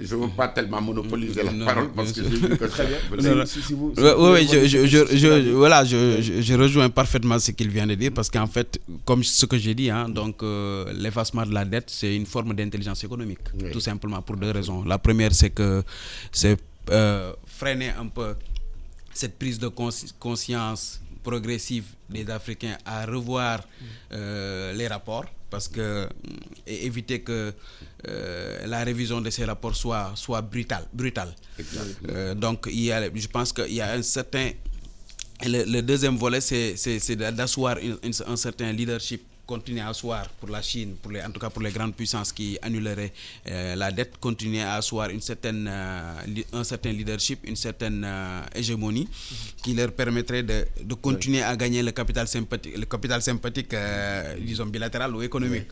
Je 0.00 0.14
ne 0.14 0.22
veux 0.22 0.28
pas 0.28 0.46
tellement 0.46 0.80
monopoliser 0.80 1.42
la 1.42 1.50
Non, 1.52 1.64
parole 1.66 1.90
parce 1.92 2.12
que 2.12 2.22
j'ai 2.22 2.36
vu 2.36 2.56
que 2.56 2.66
très 2.66 2.86
bien. 2.86 2.98
Ouais, 3.10 4.46
je, 4.46 4.64
je, 4.68 4.86
je, 4.86 5.06
je- 5.10 5.16
sur- 5.18 5.56
voilà, 5.56 5.84
je, 5.84 6.22
je, 6.22 6.40
je 6.40 6.54
rejoins 6.54 6.88
parfaitement 6.88 7.36
ce 7.40 7.50
qu'il 7.50 7.68
vient 7.70 7.86
de 7.86 7.96
dire 7.96 8.12
parce 8.14 8.30
qu'en 8.30 8.46
fait, 8.46 8.80
comme 9.04 9.24
ce 9.24 9.44
que 9.44 9.58
j'ai 9.58 9.74
dit, 9.74 9.90
hein, 9.90 10.08
donc 10.08 10.40
euh, 10.44 10.84
l'effacement 10.94 11.44
de 11.44 11.52
la 11.52 11.64
dette, 11.64 11.90
c'est 11.90 12.14
une 12.14 12.26
forme 12.26 12.54
d'intelligence 12.54 13.02
économique, 13.02 13.40
Oui. 13.60 13.72
tout 13.72 13.80
simplement 13.80 14.22
pour 14.22 14.36
deux 14.36 14.52
raisons. 14.52 14.84
La 14.84 14.98
première, 14.98 15.34
c'est 15.34 15.50
que 15.50 15.82
c'est 16.30 16.56
euh, 16.90 17.32
freiner 17.46 17.90
un 17.98 18.06
peu 18.06 18.34
cette 19.12 19.36
prise 19.36 19.58
de 19.58 19.66
consci- 19.68 20.12
conscience 20.20 21.00
progressive 21.30 21.86
des 22.08 22.24
Africains 22.30 22.76
à 22.84 23.04
revoir 23.14 23.58
euh, 24.12 24.72
les 24.78 24.86
rapports 24.94 25.26
parce 25.50 25.68
que 25.68 26.08
et 26.66 26.86
éviter 26.86 27.18
que 27.28 27.52
euh, 28.08 28.66
la 28.66 28.80
révision 28.84 29.20
de 29.20 29.30
ces 29.36 29.44
rapports 29.44 29.74
soit 29.82 30.12
soit 30.14 30.42
brutale 30.42 30.86
brutale. 30.92 31.32
Euh, 32.08 32.34
donc 32.34 32.58
il 32.70 32.84
y 32.88 32.92
a, 32.92 32.98
je 33.24 33.28
pense 33.36 33.50
qu'il 33.52 33.74
y 33.74 33.80
a 33.80 33.88
un 33.92 34.02
certain 34.02 34.48
le, 35.44 35.60
le 35.74 35.80
deuxième 35.90 36.16
volet 36.16 36.40
c'est 36.40 37.16
d'asseoir 37.40 37.76
un 38.34 38.36
certain 38.36 38.70
leadership 38.72 39.22
continuer 39.46 39.80
à 39.80 39.88
asseoir 39.88 40.28
pour 40.40 40.48
la 40.50 40.60
Chine, 40.60 40.96
pour 41.00 41.12
les, 41.12 41.22
en 41.22 41.30
tout 41.30 41.38
cas 41.40 41.50
pour 41.50 41.62
les 41.62 41.70
grandes 41.70 41.94
puissances 41.94 42.32
qui 42.32 42.58
annuleraient 42.60 43.12
euh, 43.48 43.76
la 43.76 43.92
dette, 43.92 44.14
continuer 44.20 44.60
à 44.62 44.74
asseoir 44.74 45.10
une 45.10 45.20
certaine, 45.20 45.66
euh, 45.70 46.42
un 46.52 46.64
certain 46.64 46.90
leadership, 46.92 47.38
une 47.44 47.56
certaine 47.56 48.02
euh, 48.04 48.40
hégémonie 48.54 49.08
qui 49.62 49.72
leur 49.74 49.92
permettrait 49.92 50.42
de, 50.42 50.66
de 50.82 50.94
continuer 50.94 51.42
à 51.42 51.56
gagner 51.56 51.82
le 51.82 51.92
capital 51.92 52.26
sympathique, 52.26 52.76
le 52.76 52.84
capital 52.86 53.22
sympathique 53.22 53.74
disons 54.44 54.66
bilatéral 54.66 55.14
ou 55.14 55.22
économique. 55.22 55.66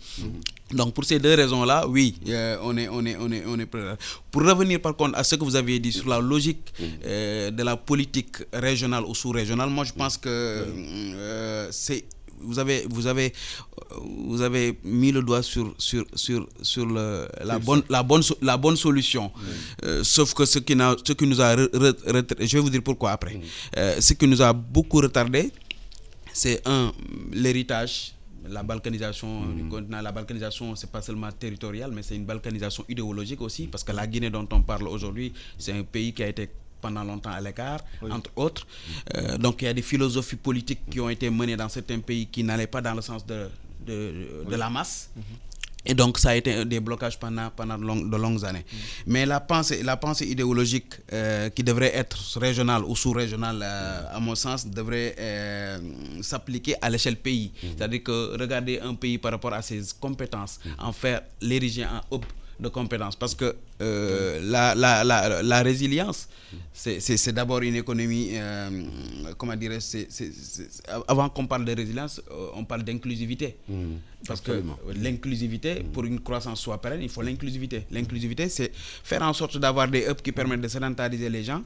Donc 0.73 0.95
pour 0.95 1.05
ces 1.05 1.19
deux 1.19 1.35
raisons-là, 1.35 1.87
oui, 1.89 2.15
on 2.63 2.77
est, 2.77 2.89
on 2.89 3.05
est, 3.05 3.17
on 3.17 3.31
est, 3.33 3.45
on 3.47 3.59
est 3.59 3.67
prêt. 3.67 3.97
Pour 4.31 4.43
revenir 4.43 4.81
par 4.81 4.95
contre 4.97 5.19
à 5.19 5.25
ce 5.25 5.35
que 5.35 5.45
vous 5.45 5.57
aviez 5.57 5.79
dit 5.81 5.93
sur 5.93 6.09
la 6.09 6.21
logique 6.21 6.73
de 6.81 7.63
la 7.63 7.77
politique 7.77 8.37
régionale 8.53 9.05
ou 9.05 9.15
sous-régionale, 9.15 9.69
moi 9.71 9.85
je 9.85 9.93
pense 9.93 10.17
que 10.17 10.65
c'est 11.71 12.05
vous 12.41 12.59
avez, 12.59 12.87
vous 12.91 13.07
avez, 13.07 13.33
vous 14.29 14.41
avez 14.43 14.79
mis 14.85 15.13
le 15.13 15.23
doigt 15.23 15.43
sur, 15.43 15.75
sur, 15.79 16.05
sur, 16.15 16.47
sur 16.63 16.87
le, 16.87 17.29
la, 17.45 17.59
bonne, 17.59 17.83
la, 17.89 18.03
bonne, 18.03 18.23
la 18.43 18.57
bonne 18.57 18.77
solution. 18.77 19.31
Euh, 19.85 20.03
sauf 20.05 20.35
que 20.35 20.45
ce 20.45 20.59
qui, 20.59 20.75
n'a- 20.77 20.97
ce 21.05 21.13
qui 21.13 21.27
nous 21.27 21.41
a... 21.41 21.55
re- 21.57 21.71
re- 21.71 21.93
re- 22.05 22.47
je 22.47 22.57
vais 22.57 22.61
vous 22.63 22.71
dire 22.71 22.83
pourquoi 22.83 23.13
après. 23.13 23.41
Euh, 23.77 24.01
ce 24.01 24.15
qui 24.15 24.27
nous 24.27 24.41
a 24.43 24.53
beaucoup 24.53 24.99
retardé, 24.99 25.51
c'est 26.33 26.61
un, 26.67 26.93
l'héritage, 27.33 28.15
la 28.47 28.63
balkanisation 28.63 29.47
du 29.57 29.65
continent. 29.69 30.03
La 30.03 30.13
balkanisation, 30.13 30.75
c'est 30.77 30.91
pas 30.91 31.01
seulement 31.01 31.31
territorial, 31.33 31.91
mais 31.93 32.03
c'est 32.03 32.17
une 32.17 32.27
balkanisation 32.27 32.85
idéologique 32.89 33.41
aussi, 33.41 33.67
parce 33.69 33.85
que 33.85 33.93
la 33.93 34.07
Guinée 34.07 34.31
dont 34.31 34.47
on 34.53 34.61
parle 34.63 34.87
aujourd'hui, 34.89 35.33
c'est 35.59 35.73
un 35.73 35.83
pays 35.85 36.13
qui 36.13 36.23
a 36.23 36.29
été 36.29 36.51
pendant 36.85 37.05
longtemps 37.11 37.35
à 37.41 37.41
l'écart, 37.47 37.81
entre 38.17 38.31
autres. 38.45 38.65
Euh, 39.17 39.39
donc 39.45 39.55
il 39.63 39.65
y 39.69 39.69
a 39.69 39.75
des 39.81 39.87
philosophies 39.91 40.41
politiques 40.49 40.85
qui 40.91 40.99
ont 41.05 41.13
été 41.17 41.27
menées 41.41 41.57
dans 41.63 41.71
certains 41.79 42.01
pays 42.09 42.27
qui 42.35 42.43
n'allaient 42.45 42.73
pas 42.77 42.83
dans 42.89 42.95
le 43.01 43.03
sens 43.11 43.23
de, 43.33 43.39
de, 43.89 43.99
de 44.53 44.57
la 44.63 44.69
masse. 44.77 44.97
Et 45.87 45.95
donc, 45.95 46.19
ça 46.19 46.31
a 46.31 46.35
été 46.35 46.51
un 46.55 46.65
des 46.65 46.81
blocages 46.81 47.19
pendant, 47.19 47.51
pendant 47.55 47.77
de, 47.77 47.85
longues, 47.85 48.09
de 48.11 48.17
longues 48.17 48.45
années. 48.51 48.65
Mais 49.07 49.27
la 49.27 49.41
pensée, 49.41 49.83
la 49.83 49.97
pensée 49.99 50.27
idéologique 50.35 50.95
euh, 51.13 51.51
qui 51.51 51.63
devrait 51.63 51.95
être 51.95 52.17
régionale 52.39 52.83
ou 52.85 52.97
sous-régionale, 52.97 53.61
euh, 53.63 54.17
à 54.17 54.19
mon 54.19 54.35
sens, 54.35 54.67
devrait 54.67 55.15
euh, 55.19 55.79
s'appliquer 56.23 56.75
à 56.81 56.89
l'échelle 56.89 57.17
pays. 57.17 57.53
C'est-à-dire 57.61 58.03
que 58.03 58.17
regarder 58.41 58.81
un 58.81 58.95
pays 58.95 59.19
par 59.19 59.33
rapport 59.33 59.53
à 59.53 59.61
ses 59.61 59.83
compétences, 60.01 60.59
en 60.79 60.93
faire 60.93 61.21
l'ériger 61.43 61.85
en 61.85 62.01
hub 62.17 62.25
de 62.59 62.69
compétences. 62.71 63.17
Parce 63.17 63.35
que 63.35 63.55
euh, 63.81 64.41
la, 64.45 64.75
la, 64.75 65.03
la, 65.05 65.43
la 65.43 65.63
résilience, 65.63 66.29
c'est 66.73 67.33
d'abord 67.33 67.61
une 67.63 67.75
économie, 67.77 68.31
euh, 68.35 68.71
comment 69.37 69.57
dirais 69.57 69.79
avant 71.09 71.29
qu'on 71.29 71.47
parle 71.47 71.65
de 71.65 71.75
résilience, 71.75 72.21
euh, 72.31 72.49
on 72.55 72.65
parle 72.65 72.83
d'inclusivité. 72.85 73.57
Parce 74.27 74.41
Absolument. 74.41 74.79
que 74.89 74.93
l'inclusivité, 75.03 75.85
pour 75.93 76.05
une 76.07 76.19
croissance 76.19 76.59
soit 76.61 76.81
pérenne, 76.81 77.03
il 77.03 77.11
faut 77.11 77.21
l'inclusivité. 77.21 77.85
L'inclusivité, 77.91 78.49
c'est 78.49 78.73
faire 79.03 79.21
en 79.21 79.35
sorte 79.35 79.59
d'avoir 79.59 79.87
des 79.87 80.07
hubs 80.09 80.23
qui 80.23 80.33
permettent 80.33 80.63
de 80.63 80.69
sédentariser 80.69 81.29
les 81.29 81.45
gens, 81.45 81.63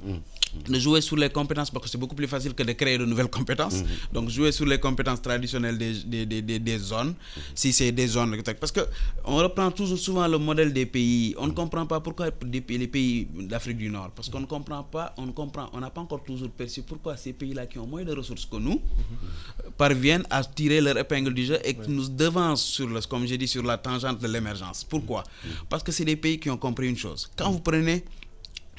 de 0.68 0.78
jouer 0.80 1.00
sur 1.00 1.16
les 1.16 1.28
compétences, 1.30 1.70
parce 1.70 1.84
que 1.84 1.90
c'est 1.90 1.98
beaucoup 1.98 2.16
plus 2.16 2.26
facile 2.26 2.54
que 2.54 2.64
de 2.64 2.72
créer 2.72 2.98
de 2.98 3.04
nouvelles 3.04 3.28
compétences. 3.28 3.84
Donc, 4.12 4.28
jouer 4.30 4.50
sur 4.50 4.66
les 4.66 4.78
compétences 4.78 5.22
traditionnelles 5.22 5.78
des, 5.78 5.92
des, 6.04 6.26
des, 6.26 6.42
des- 6.42 6.58
des 6.58 6.78
zones, 6.78 7.14
si 7.54 7.72
c'est 7.72 7.92
des 7.92 8.08
zones. 8.08 8.36
Parce 8.58 8.72
que 8.72 8.80
on 9.24 9.36
reprend 9.36 9.70
toujours 9.70 9.98
souvent 9.98 10.26
le 10.26 10.38
modèle 10.38 10.72
des 10.72 10.86
pays. 10.86 11.36
On 11.38 11.46
ne 11.46 11.52
comprend 11.52 11.86
pas 11.86 11.97
pourquoi 12.00 12.30
les 12.52 12.60
pays 12.60 13.28
d'Afrique 13.34 13.78
du 13.78 13.88
Nord. 13.90 14.10
Parce 14.14 14.28
qu'on 14.28 14.40
ne 14.40 14.46
comprend 14.46 14.82
pas, 14.82 15.14
on 15.16 15.26
ne 15.26 15.32
comprend, 15.32 15.68
on 15.72 15.80
n'a 15.80 15.90
pas 15.90 16.00
encore 16.00 16.22
toujours 16.22 16.50
perçu 16.50 16.82
pourquoi 16.82 17.16
ces 17.16 17.32
pays-là 17.32 17.66
qui 17.66 17.78
ont 17.78 17.86
moins 17.86 18.04
de 18.04 18.12
ressources 18.14 18.46
que 18.46 18.56
nous 18.56 18.80
parviennent 19.76 20.26
à 20.30 20.42
tirer 20.44 20.80
leur 20.80 20.96
épingle 20.98 21.32
du 21.34 21.44
jeu 21.44 21.58
et 21.64 21.74
qui 21.74 21.90
nous 21.90 22.08
devancent 22.08 22.64
sur 22.64 22.86
le, 22.88 23.00
comme 23.02 23.26
j'ai 23.26 23.38
dit, 23.38 23.48
sur 23.48 23.62
la 23.62 23.78
tangente 23.78 24.18
de 24.20 24.28
l'émergence. 24.28 24.84
Pourquoi? 24.84 25.24
Parce 25.68 25.82
que 25.82 25.92
c'est 25.92 26.04
des 26.04 26.16
pays 26.16 26.38
qui 26.38 26.50
ont 26.50 26.56
compris 26.56 26.88
une 26.88 26.96
chose. 26.96 27.30
Quand 27.36 27.50
vous 27.50 27.60
prenez 27.60 28.04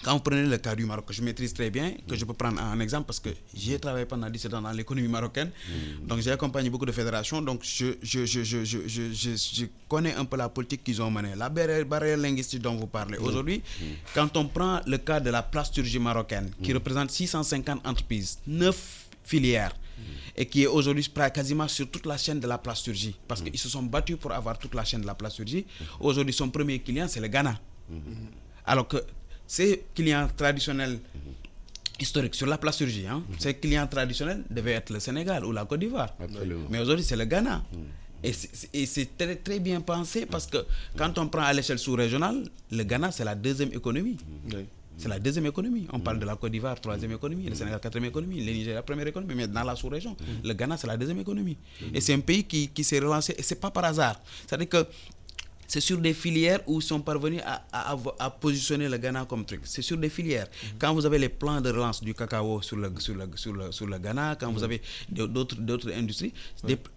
quand 0.04 0.14
vous 0.14 0.20
prenez 0.22 0.44
le 0.46 0.58
cas 0.58 0.76
du 0.76 0.86
Maroc, 0.86 1.06
que 1.06 1.14
je 1.14 1.22
maîtrise 1.22 1.54
très 1.54 1.70
bien, 1.70 1.94
que 2.08 2.16
je 2.16 2.24
peux 2.26 2.34
prendre 2.34 2.62
en 2.62 2.80
exemple 2.80 3.06
parce 3.08 3.20
que 3.20 3.30
j'ai 3.54 3.78
travaillé 3.80 4.06
pendant 4.06 4.30
17 4.30 4.54
ans 4.54 4.62
dans 4.62 4.72
l'économie 4.72 5.08
marocaine, 5.08 5.52
donc 6.08 6.20
j'ai 6.22 6.32
accompagné 6.32 6.70
beaucoup 6.70 6.86
de 6.86 6.92
fédérations, 6.92 7.42
donc 7.42 7.62
je, 7.64 7.94
je, 8.02 8.26
je, 8.26 8.44
je, 8.44 8.64
je, 8.64 8.88
je, 8.88 9.12
je- 9.14 9.36
je 9.36 9.66
connais 9.88 10.14
un 10.16 10.26
peu 10.26 10.38
la 10.38 10.48
politique 10.50 10.84
qu'ils 10.84 11.02
ont 11.02 11.12
menée. 11.12 11.34
La 11.36 11.50
barrière, 11.50 11.86
barrière 11.86 12.18
linguistique 12.18 12.62
dont 12.62 12.76
vous 12.76 12.88
parlez. 12.88 13.18
Aujourd'hui, 13.18 13.62
quand 14.14 14.36
on 14.38 14.46
prend 14.48 14.80
le 14.86 14.98
cas 14.98 15.20
de 15.20 15.30
la 15.30 15.44
plasturgie 15.44 16.00
marocaine, 16.00 16.52
qui 16.64 16.72
représente 16.74 17.12
650 17.12 17.86
entreprises, 17.86 18.40
9 18.48 19.08
filières, 19.24 19.76
et 20.38 20.46
qui 20.46 20.64
est 20.64 20.68
aujourd'hui 20.68 21.06
quasiment 21.34 21.68
sur 21.68 21.90
toute 21.92 22.06
la 22.06 22.18
chaîne 22.18 22.40
de 22.40 22.48
la 22.48 22.58
plasturgie, 22.58 23.16
parce 23.28 23.42
qu'ils 23.42 23.58
se 23.58 23.68
sont 23.68 23.84
battus 23.84 24.16
pour 24.18 24.32
avoir 24.32 24.58
toute 24.58 24.74
la 24.74 24.86
chaîne 24.86 25.02
de 25.02 25.08
la 25.08 25.16
plasturgie. 25.16 25.66
Aujourd'hui, 26.00 26.34
son 26.34 26.50
premier 26.50 26.80
client, 26.80 27.08
c'est 27.10 27.20
le 27.20 27.28
Ghana. 27.28 27.60
Alors 28.66 28.88
que 28.88 28.98
ces 29.50 29.84
clients 29.96 30.28
traditionnels 30.38 31.00
historique 32.00 32.36
sur 32.36 32.46
la 32.48 32.58
plasturgie. 32.58 33.08
Hein. 33.08 33.24
Ses 33.40 33.56
clients 33.56 33.88
traditionnels 33.88 34.44
devaient 34.50 34.74
être 34.82 34.92
le 34.94 35.00
Sénégal 35.00 35.44
ou 35.44 35.52
la 35.52 35.66
Côte 35.66 35.80
d'Ivoire. 35.82 36.12
Mais 36.70 36.80
aujourd'hui, 36.80 37.04
c'est 37.04 37.16
le 37.18 37.26
Ghana. 37.26 37.64
Et 38.24 38.32
c'est- 38.34 38.70
Et 38.74 38.86
c'est 38.86 39.18
très, 39.18 39.36
très 39.38 39.60
bien 39.60 39.82
pensé 39.82 40.26
parce 40.26 40.46
que 40.46 40.60
quand 40.98 41.18
on 41.18 41.28
prend 41.28 41.42
à 41.42 41.52
l'échelle 41.54 41.80
sous-régionale, 41.80 42.44
le 42.72 42.84
Ghana, 42.84 43.12
c'est 43.12 43.26
la 43.26 43.34
deuxième 43.36 43.74
économie. 43.74 44.18
Oui. 44.54 44.66
C'est 44.98 45.08
la 45.08 45.18
deuxième 45.20 45.46
économie. 45.46 45.88
On 45.94 46.00
parle 46.02 46.20
de 46.20 46.26
la 46.26 46.36
Côte 46.36 46.52
d'Ivoire, 46.52 46.80
troisième 46.80 47.14
économie, 47.14 47.46
le 47.50 47.56
Sénégal, 47.56 47.80
quatrième 47.80 48.10
économie, 48.10 48.44
le 48.46 48.52
Niger, 48.52 48.76
la 48.76 48.84
première 48.84 49.08
économie, 49.08 49.34
mais 49.34 49.48
dans 49.48 49.64
la 49.64 49.76
sous-région, 49.76 50.16
le 50.44 50.54
Ghana, 50.54 50.76
c'est 50.78 50.88
la 50.88 50.98
deuxième 50.98 51.20
économie. 51.20 51.58
Et 51.94 52.02
c'est 52.02 52.14
un 52.14 52.20
pays 52.20 52.44
qui, 52.44 52.68
qui 52.68 52.84
s'est 52.84 53.00
relancé, 53.00 53.34
et 53.38 53.42
c'est 53.42 53.60
pas 53.66 53.72
par 53.72 53.86
hasard. 53.86 54.18
C'est-à-dire 54.46 54.70
que 54.70 54.86
c'est 55.70 55.80
sur 55.90 55.98
des 56.00 56.14
filières 56.14 56.62
où 56.68 56.80
ils 56.80 56.84
sont 56.84 57.00
parvenus 57.00 57.42
à, 57.46 57.64
à 57.72 57.96
avo- 57.96 58.16
à 58.20 58.30
positionner 58.32 58.90
le 58.90 58.98
Ghana 58.98 59.26
comme 59.30 59.46
truc. 59.46 59.62
C'est 59.66 59.84
sur 59.84 59.98
des 59.98 60.10
filières. 60.10 60.48
Quand 60.80 60.94
vous 60.96 61.06
avez 61.06 61.20
les 61.20 61.30
plans 61.30 61.62
de 61.62 61.70
relance 61.70 62.04
du 62.04 62.14
cacao 62.14 62.62
sur 62.62 62.76
le, 62.78 62.92
sur 62.98 63.14
le, 63.16 63.30
sur 63.36 63.54
le, 63.54 63.72
sur 63.72 63.86
le 63.88 63.98
Ghana, 64.00 64.36
quand 64.40 64.52
vous 64.52 64.64
avez 64.64 64.82
de- 65.10 65.28
d'autres 65.28 65.92
industries, 65.94 66.34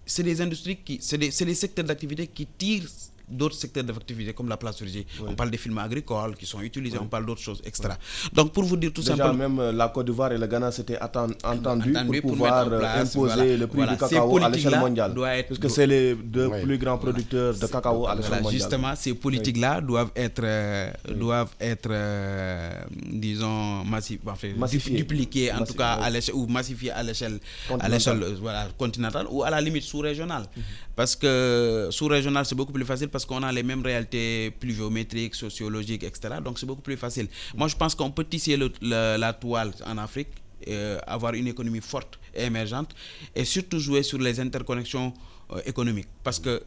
c'est 0.06 0.22
des 0.22 0.40
industries 0.40 0.78
qui, 0.87 0.98
c'est 1.00 1.18
des, 1.18 1.30
c'est 1.30 1.44
des 1.44 1.54
secteurs 1.54 1.85
d'activité 1.85 2.26
qui 2.26 2.46
tirent 2.46 2.88
d'autres 3.33 3.55
secteurs 3.57 3.85
d'activité 3.85 4.33
comme 4.33 4.49
la 4.49 4.57
plasturgie. 4.57 5.07
On 5.27 5.35
parle 5.35 5.51
des 5.51 5.59
films 5.59 5.79
agricoles 5.79 6.35
qui 6.37 6.47
sont 6.47 6.61
utilisés, 6.61 6.99
on 7.01 7.07
parle 7.07 7.27
d'autres 7.27 7.40
choses, 7.40 7.61
etc. 7.64 7.88
Donc 8.33 8.53
pour 8.53 8.64
vous 8.64 8.77
dire 8.77 8.92
tout 8.92 9.01
Déjà, 9.03 9.16
simplement... 9.16 9.49
même 9.49 9.59
euh, 9.61 9.73
la 9.73 9.88
Côte 9.88 10.07
d'Ivoire 10.07 10.33
et 10.33 10.38
le 10.38 10.47
Ghana 10.47 10.71
s'étaient 10.71 11.01
entendus 11.03 11.35
Entendu 11.45 11.92
pour 11.92 12.21
pour 12.23 12.31
pouvoir 12.33 12.66
euh, 12.73 12.79
place, 12.79 13.16
imposer 13.16 13.35
voilà. 13.35 13.57
le 13.57 13.66
prix 13.66 13.77
Voilà. 13.79 13.92
du 13.92 13.99
cacao 13.99 14.38
à 14.38 14.49
l'échelle 14.49 14.79
mondiale. 14.79 15.12
être- 15.38 15.47
Puisque 15.47 15.71
c'est 15.71 15.87
les 15.87 16.14
deux 16.14 16.51
plus 16.62 16.79
grands 16.79 16.99
producteurs 16.99 17.55
de 17.55 17.66
cacao 17.66 18.07
à 18.07 18.14
l'échelle 18.14 18.29
Voilà, 18.29 18.42
mondiale. 18.42 18.61
justement, 18.61 18.95
ces 18.97 19.14
politiques-là 19.14 19.81
doivent 19.81 20.11
être, 20.16 20.40
euh, 20.45 20.90
doivent 21.14 21.51
être 21.61 21.88
euh, 21.90 22.83
disons, 23.11 23.85
massif, 23.85 24.21
enfin, 24.27 24.49
Massifiées. 24.57 24.97
dupliquées, 24.99 25.53
en 25.53 25.64
tout 25.64 25.75
cas, 25.75 25.95
à 26.03 26.11
ou 26.35 26.47
massifiées 26.47 26.90
à 26.90 27.03
l'échelle 27.03 27.38
Continentale. 27.68 27.90
l'échelle 27.92 28.35
voilà, 28.40 28.68
continentale 28.79 29.27
ou 29.31 29.42
à 29.42 29.51
la 29.51 29.61
limite 29.61 29.83
sous-régionale. 29.83 30.45
Parce 30.94 31.16
que 31.16 31.88
sous-régional, 31.90 32.44
c'est 32.44 32.55
beaucoup 32.55 32.72
plus 32.72 32.85
facile 32.85 33.09
parce 33.09 33.24
qu'on 33.24 33.42
a 33.42 33.50
les 33.50 33.62
mêmes 33.62 33.83
réalités 33.83 34.50
pluviométriques, 34.50 35.35
sociologiques, 35.35 36.02
etc. 36.02 36.35
Donc, 36.44 36.59
c'est 36.59 36.66
beaucoup 36.66 36.83
plus 36.83 36.96
facile. 36.96 37.28
Moi, 37.55 37.68
je 37.68 37.76
pense 37.76 37.94
qu'on 37.94 38.11
peut 38.11 38.24
tisser 38.24 38.59
la 38.83 39.33
toile 39.33 39.72
en 39.87 39.96
Afrique, 39.98 40.28
euh, 40.68 40.98
avoir 41.07 41.35
une 41.35 41.48
économie 41.48 41.81
forte 41.81 42.18
et 42.35 42.44
émergente 42.44 42.94
et 43.35 43.44
surtout 43.44 43.78
jouer 43.78 44.02
sur 44.02 44.18
les 44.18 44.38
interconnexions 44.38 45.12
euh, 45.50 45.61
économiques. 45.66 46.09
Parce 46.22 46.38
que 46.38 46.62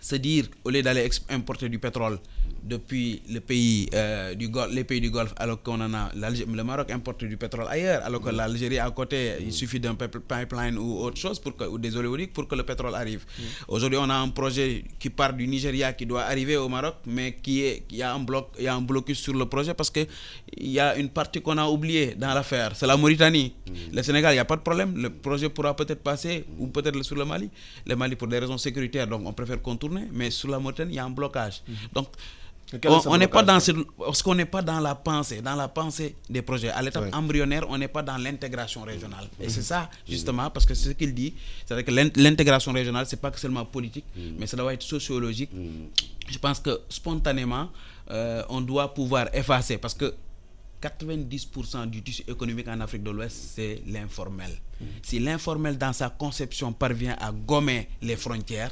se 0.00 0.16
dire, 0.16 0.46
au 0.64 0.70
lieu 0.70 0.82
d'aller 0.82 1.08
importer 1.30 1.68
du 1.68 1.78
pétrole 1.78 2.18
depuis 2.62 3.20
le 3.28 3.40
pays, 3.40 3.88
euh, 3.94 4.34
du 4.34 4.48
Golfe, 4.48 4.72
les 4.72 4.84
pays 4.84 5.00
du 5.00 5.10
Golfe, 5.10 5.34
alors 5.36 5.62
qu'on 5.62 5.80
en 5.80 5.92
a, 5.92 6.10
le 6.14 6.62
Maroc 6.62 6.90
importe 6.90 7.24
du 7.24 7.36
pétrole 7.36 7.66
ailleurs, 7.68 8.02
alors 8.04 8.22
que 8.22 8.30
l'Algérie 8.30 8.78
à 8.78 8.90
côté, 8.90 9.32
il 9.40 9.52
suffit 9.52 9.78
d'un 9.80 9.94
pip- 9.94 10.18
pipeline 10.26 10.78
ou 10.78 10.98
autre 11.00 11.18
chose, 11.18 11.38
pour 11.38 11.54
que, 11.56 11.64
ou 11.64 11.78
des 11.78 11.94
oléoducs 11.94 12.32
pour 12.32 12.48
que 12.48 12.54
le 12.54 12.62
pétrole 12.62 12.94
arrive. 12.94 13.24
Aujourd'hui, 13.68 13.98
on 14.00 14.08
a 14.08 14.14
un 14.14 14.28
projet 14.30 14.82
qui 14.98 15.10
part 15.10 15.34
du 15.34 15.46
Nigeria, 15.46 15.92
qui 15.92 16.06
doit 16.06 16.22
arriver 16.22 16.56
au 16.56 16.68
Maroc, 16.70 16.94
mais 17.06 17.36
qui 17.42 17.62
est, 17.62 17.84
il 17.90 17.98
y 17.98 18.02
a 18.02 18.14
un 18.14 18.20
bloc, 18.20 18.48
il 18.58 18.64
y 18.64 18.68
a 18.68 18.74
un 18.74 18.80
blocus 18.80 19.18
sur 19.18 19.34
le 19.34 19.44
projet 19.46 19.74
parce 19.74 19.90
que 19.90 20.00
il 20.56 20.70
y 20.70 20.80
a 20.80 20.96
une 20.96 21.10
partie 21.10 21.42
qu'on 21.42 21.58
a 21.58 21.66
oubliée 21.66 22.14
dans 22.14 22.32
l'affaire, 22.32 22.72
c'est 22.74 22.86
la 22.86 22.96
Mauritanie. 22.96 23.52
Le 23.92 24.02
Sénégal, 24.02 24.32
il 24.32 24.36
n'y 24.36 24.40
a 24.40 24.44
pas 24.46 24.56
de 24.56 24.62
problème, 24.62 24.96
le 24.96 25.10
projet 25.10 25.50
pourra 25.50 25.76
peut-être 25.76 26.02
passer, 26.02 26.44
ou 26.58 26.68
peut-être 26.68 27.02
sur 27.02 27.16
le 27.16 27.24
Mali. 27.26 27.50
Le 27.86 27.94
Mali, 27.94 28.16
pour 28.16 28.28
des 28.28 28.38
raisons 28.38 28.56
sécuritaires, 28.56 29.06
donc 29.06 29.22
on 29.26 29.32
préfère 29.34 29.60
contourner, 29.60 30.08
mais 30.12 30.30
sur 30.30 30.48
la 30.48 30.58
Mauritanie, 30.58 30.92
il 30.92 30.96
y 30.96 30.98
a 30.98 31.04
un 31.04 31.10
blocage. 31.10 31.62
Donc, 31.92 32.08
on 32.86 33.00
ce 33.00 33.08
n'est 33.18 33.28
pas 33.28 33.42
dans 33.42 33.58
parce 33.98 34.22
qu'on 34.22 34.34
n'est 34.34 34.44
pas 34.44 34.62
dans 34.62 34.80
la 34.80 34.94
pensée, 34.94 35.40
dans 35.42 35.54
la 35.54 35.68
pensée 35.68 36.14
des 36.28 36.42
projets. 36.42 36.70
À 36.70 36.82
l'étape 36.82 37.04
Oui. 37.04 37.10
embryonnaire, 37.12 37.64
on 37.68 37.78
n'est 37.78 37.88
pas 37.88 38.02
dans 38.02 38.16
l'intégration 38.16 38.82
régionale. 38.82 39.28
Et 39.40 39.48
c'est 39.48 39.62
ça, 39.62 39.90
justement, 40.08 40.50
parce 40.50 40.66
que 40.66 40.74
c'est 40.74 40.88
ce 40.90 40.94
qu'il 40.94 41.14
dit, 41.14 41.34
c'est-à-dire 41.64 41.84
que 41.84 41.90
l'int- 41.90 42.16
l'intégration 42.16 42.72
régionale, 42.72 43.06
c'est 43.06 43.20
pas 43.20 43.30
que 43.30 43.38
seulement 43.40 43.64
politique, 43.64 44.04
mais 44.38 44.46
ça 44.46 44.56
doit 44.56 44.72
être 44.74 44.82
sociologique. 44.82 45.50
Je 46.28 46.38
pense 46.38 46.60
que 46.60 46.80
spontanément, 46.88 47.68
euh, 48.10 48.42
on 48.48 48.60
doit 48.60 48.92
pouvoir 48.94 49.28
effacer, 49.34 49.78
parce 49.78 49.94
que 49.94 50.14
90% 50.80 51.86
du 51.86 52.02
tissu 52.02 52.22
économique 52.28 52.68
en 52.68 52.78
Afrique 52.80 53.02
de 53.02 53.10
l'Ouest, 53.10 53.36
c'est 53.54 53.82
l'informel. 53.86 54.50
Si 55.02 55.18
l'informel, 55.18 55.78
dans 55.78 55.92
sa 55.92 56.10
conception, 56.10 56.72
parvient 56.72 57.16
à 57.20 57.32
gommer 57.32 57.88
les 58.02 58.16
frontières, 58.16 58.70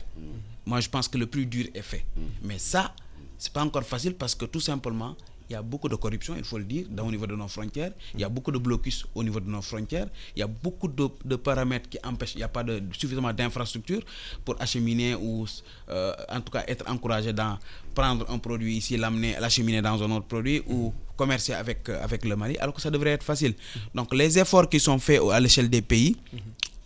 moi, 0.66 0.80
je 0.80 0.88
pense 0.88 1.08
que 1.08 1.16
le 1.18 1.26
plus 1.26 1.46
dur 1.46 1.66
est 1.74 1.82
fait. 1.82 2.04
Mais 2.42 2.58
ça, 2.58 2.94
c'est 3.42 3.52
pas 3.52 3.64
encore 3.64 3.82
facile 3.82 4.14
parce 4.14 4.36
que 4.36 4.44
tout 4.44 4.60
simplement, 4.60 5.16
il 5.50 5.54
y 5.54 5.56
a 5.56 5.62
beaucoup 5.62 5.88
de 5.88 5.96
corruption, 5.96 6.34
il 6.38 6.44
faut 6.44 6.58
le 6.58 6.64
dire, 6.64 6.86
au 7.04 7.10
niveau 7.10 7.26
de 7.26 7.34
nos 7.34 7.48
frontières. 7.48 7.90
Il 8.14 8.20
y 8.20 8.24
a 8.24 8.28
beaucoup 8.28 8.52
de 8.52 8.58
blocus 8.58 9.04
au 9.16 9.24
niveau 9.24 9.40
de 9.40 9.50
nos 9.50 9.60
frontières. 9.62 10.06
Il 10.36 10.40
y 10.40 10.42
a 10.42 10.46
beaucoup 10.46 10.86
de, 10.86 11.36
paramètres 11.36 11.88
qui 11.90 11.98
empêchent, 12.04 12.34
il 12.34 12.38
n'y 12.38 12.44
a 12.44 12.48
pas 12.48 12.62
de, 12.62 12.80
suffisamment 12.96 13.32
d'infrastructures 13.32 14.02
pour 14.44 14.54
acheminer 14.62 15.16
ou, 15.16 15.44
euh, 15.90 16.14
en 16.28 16.40
tout 16.40 16.52
cas, 16.52 16.62
être 16.68 16.88
encouragé 16.88 17.32
dans 17.32 17.58
prendre 17.96 18.24
un 18.30 18.38
produit 18.38 18.76
ici, 18.76 18.96
l'amener, 18.96 19.34
l'acheminer 19.40 19.82
dans 19.82 20.00
un 20.02 20.10
autre 20.12 20.26
produit 20.26 20.62
ou 20.68 20.94
commercer 21.16 21.52
avec, 21.52 21.88
euh, 21.88 22.02
avec 22.02 22.24
le 22.24 22.36
Mali, 22.36 22.56
alors 22.58 22.74
que 22.74 22.80
ça 22.80 22.90
devrait 22.90 23.10
être 23.10 23.22
facile. 23.24 23.54
Donc, 23.94 24.14
les 24.14 24.38
efforts 24.38 24.68
qui 24.68 24.78
sont 24.80 24.98
faits 25.00 25.20
à 25.32 25.40
l'échelle 25.40 25.68
des 25.68 25.82
pays, 25.82 26.16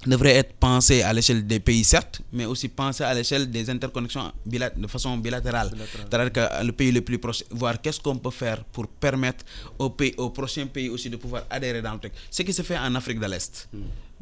devrait 0.08 0.34
être 0.36 0.52
pensé 0.54 1.02
à 1.02 1.12
l'échelle 1.12 1.46
des 1.46 1.60
pays, 1.60 1.84
certes, 1.84 2.20
mais 2.32 2.44
aussi 2.44 2.68
pensé 2.68 3.04
à 3.04 3.12
l'échelle 3.14 3.50
des 3.50 3.68
interconnexions 3.70 4.32
de 4.44 4.86
façon 4.86 5.16
bilatérale. 5.18 5.70
C'est-à-dire 6.10 6.32
que 6.32 6.64
le 6.64 6.72
pays 6.72 6.92
le 6.92 7.00
plus 7.02 7.18
proche, 7.18 7.44
voir 7.50 7.80
qu'est-ce 7.80 8.00
qu'on 8.00 8.16
peut 8.18 8.30
faire 8.30 8.64
pour 8.64 8.86
permettre 8.88 9.44
aux, 9.78 9.90
pays, 9.90 10.14
aux 10.16 10.30
prochains 10.30 10.66
pays 10.66 10.88
aussi 10.88 11.10
de 11.10 11.16
pouvoir 11.16 11.44
adhérer 11.50 11.82
dans 11.82 11.92
le 11.94 11.98
truc. 11.98 12.12
Ce 12.30 12.42
qui 12.42 12.52
se 12.52 12.62
fait 12.62 12.78
en 12.78 12.94
Afrique 12.94 13.20
de 13.20 13.26
l'Est. 13.26 13.68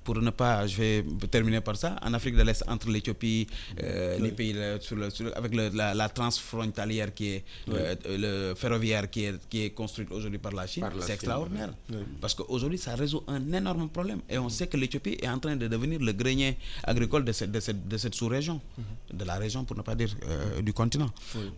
Pour 0.05 0.21
ne 0.21 0.31
pas, 0.31 0.67
je 0.67 0.77
vais 0.77 1.05
terminer 1.31 1.61
par 1.63 1.77
ça, 1.77 1.97
en 2.03 2.13
Afrique 2.13 2.37
de 2.37 2.43
l'Est, 2.43 2.63
entre 2.69 2.89
l'Éthiopie, 2.91 3.47
euh, 3.83 4.19
les 4.19 4.33
pays 4.33 4.53
le- 4.53 4.79
sur 4.81 4.97
le- 4.97 5.09
sur 5.11 5.25
le- 5.25 5.37
avec 5.37 5.55
le- 5.55 5.71
la, 5.71 5.95
la 5.95 6.09
transfrontalière 6.11 7.15
qui 7.15 7.27
est, 7.35 7.45
euh, 7.71 7.95
le 8.51 8.55
ferroviaire 8.55 9.09
qui 9.11 9.25
est, 9.25 9.35
qui 9.49 9.65
est 9.65 9.71
construite 9.71 10.11
aujourd'hui 10.13 10.39
par 10.39 10.53
la 10.53 10.67
Chine, 10.67 10.85
c'est 11.01 11.15
extraordinaire. 11.15 11.71
Parce 12.21 12.35
qu'aujourd'hui, 12.35 12.79
ça 12.79 12.95
résout 12.95 13.23
un 13.27 13.53
énorme 13.53 13.89
problème. 13.89 14.21
Et 14.29 14.37
on 14.39 14.49
sait 14.51 14.67
que 14.67 14.77
l'Éthiopie 14.77 15.17
est 15.23 15.29
en 15.29 15.39
train 15.39 15.57
de 15.57 15.67
devenir 15.69 15.99
le 16.01 16.13
grenier 16.13 16.57
agricole 16.83 17.25
de 17.25 17.33
cette, 17.33 17.51
de 17.51 17.61
cette, 17.61 17.89
de 17.89 17.97
cette 17.97 18.15
sous-région, 18.15 18.61
de 19.13 19.25
la 19.25 19.35
région, 19.37 19.65
pour 19.65 19.77
ne 19.77 19.83
pas 19.83 19.95
dire 19.95 20.11
euh, 20.29 20.61
du 20.61 20.73
continent. 20.73 21.11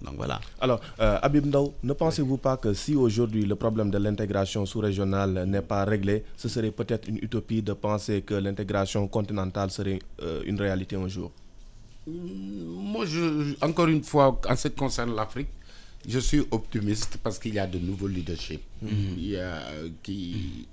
Donc 0.02 0.14
voilà. 0.16 0.40
Alors, 0.60 0.80
euh, 1.00 1.18
Habib 1.22 1.46
Ndaw, 1.46 1.74
ne 1.82 1.92
pensez-vous 1.92 2.36
pas 2.38 2.56
que 2.56 2.72
si 2.74 2.94
aujourd'hui 2.94 3.44
le 3.44 3.56
problème 3.56 3.90
de 3.90 3.98
l'intégration 3.98 4.64
sous-régionale 4.66 5.44
n'est 5.46 5.62
pas 5.62 5.84
réglé, 5.84 6.24
ce 6.36 6.48
serait 6.48 6.70
peut-être 6.70 7.08
une 7.08 7.16
utopie 7.18 7.62
de 7.62 7.72
penser 7.72 8.22
que 8.22 8.34
l'intégration 8.38 9.06
continentale 9.08 9.70
serait 9.70 9.98
euh, 10.22 10.42
une 10.46 10.60
réalité 10.60 10.96
un 10.96 11.08
jour? 11.08 11.32
Moi, 12.06 13.04
je, 13.06 13.54
encore 13.64 13.88
une 13.88 14.02
fois, 14.04 14.40
en 14.48 14.56
ce 14.56 14.68
qui 14.68 14.74
concerne 14.76 15.14
l'Afrique, 15.14 15.48
je 16.06 16.18
suis 16.20 16.42
optimiste 16.52 17.18
parce 17.22 17.38
qu'il 17.38 17.54
y 17.54 17.58
a 17.58 17.66
de 17.66 17.78
nouveaux 17.78 18.06
leaderships 18.06 18.62
a, 19.34 19.38
euh, 19.38 19.88
qui, 20.04 20.68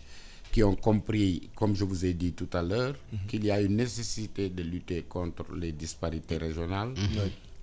qui 0.52 0.62
ont 0.64 0.76
compris, 0.76 1.50
comme 1.56 1.76
je 1.76 1.84
vous 1.86 2.06
ai 2.06 2.14
dit 2.14 2.34
tout 2.34 2.50
à 2.54 2.62
l'heure, 2.62 2.96
qu'il 3.28 3.44
y 3.44 3.50
a 3.50 3.60
une 3.60 3.76
nécessité 3.78 4.50
de 4.50 4.62
lutter 4.62 5.02
contre 5.10 5.46
les 5.56 5.72
disparités 5.72 6.38
régionales 6.38 6.94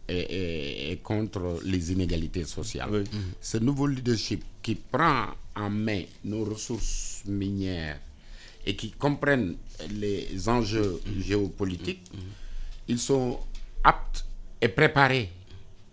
et, 0.08 0.18
et- 0.18 0.90
et 0.92 0.96
contre 0.96 1.60
les 1.64 1.92
inégalités 1.92 2.44
sociales. 2.44 3.04
Ce 3.40 3.58
nouveau 3.58 3.86
leadership 3.86 4.42
qui 4.60 4.74
prend 4.74 5.26
en 5.54 5.70
main 5.70 6.02
nos 6.24 6.42
ressources 6.44 7.22
minières 7.26 8.00
et 8.66 8.76
qui 8.76 8.90
comprennent 8.90 9.56
les 9.90 10.48
enjeux 10.48 11.00
géopolitiques, 11.18 12.10
ils 12.88 12.98
sont 12.98 13.38
aptes 13.84 14.24
et 14.60 14.68
préparés 14.68 15.30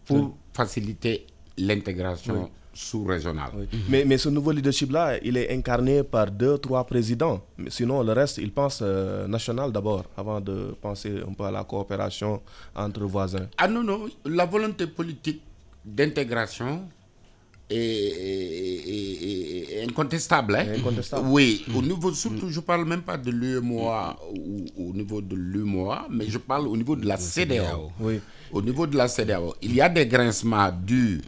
pour 0.06 0.38
faciliter 0.54 1.26
l'intégration 1.58 2.50
sous-régionale. 2.74 3.52
Oui. 3.56 3.68
Mais, 3.90 4.06
mais 4.06 4.18
ce 4.20 4.30
nouveau 4.30 4.52
leadership-là, 4.52 5.18
il 5.24 5.36
est 5.38 5.52
incarné 5.52 6.04
par 6.04 6.30
deux, 6.30 6.58
trois 6.60 6.84
présidents. 6.86 7.42
Mais 7.58 7.72
sinon, 7.72 8.04
le 8.04 8.14
reste, 8.14 8.38
il 8.38 8.52
pense 8.52 8.80
euh, 8.84 9.28
national 9.28 9.72
d'abord, 9.72 10.06
avant 10.16 10.40
de 10.40 10.76
penser 10.80 11.22
un 11.28 11.34
peu 11.34 11.46
à 11.46 11.52
la 11.52 11.64
coopération 11.64 12.42
entre 12.76 13.04
voisins. 13.06 13.48
Ah 13.58 13.68
non, 13.68 13.84
non, 13.84 14.08
la 14.26 14.46
volonté 14.46 14.86
politique 14.86 15.42
d'intégration 15.84 16.88
est, 17.70 17.76
est- 17.76 19.24
est- 19.24 19.74
est 19.80 19.84
incontestable. 19.84 20.56
hein. 20.56 20.66
Est 20.74 20.78
incontestable. 20.80 21.28
Oui, 21.30 21.66
au 21.76 21.82
niveau, 21.82 22.14
surtout, 22.14 22.50
je 22.50 22.60
parle 22.62 22.86
même 22.86 23.02
pas 23.02 23.18
de 23.18 23.32
l'UMOA 23.32 24.18
ou 24.36 24.66
au 24.90 24.94
niveau 24.94 25.22
de 25.22 25.36
l'UMOA, 25.36 26.08
mais 26.10 26.28
je 26.28 26.38
parle 26.38 26.68
au 26.68 26.78
niveau 26.78 26.96
de 26.96 27.06
la 27.06 27.18
CDAO. 27.18 27.92
Oui. 28.00 28.20
Au 28.52 28.62
niveau 28.62 28.88
de 28.88 28.96
la 28.96 29.08
CDAO, 29.10 29.56
il 29.62 29.76
y 29.76 29.82
a 29.82 29.90
des 29.90 30.06
grincements 30.08 30.72
dus 30.72 31.22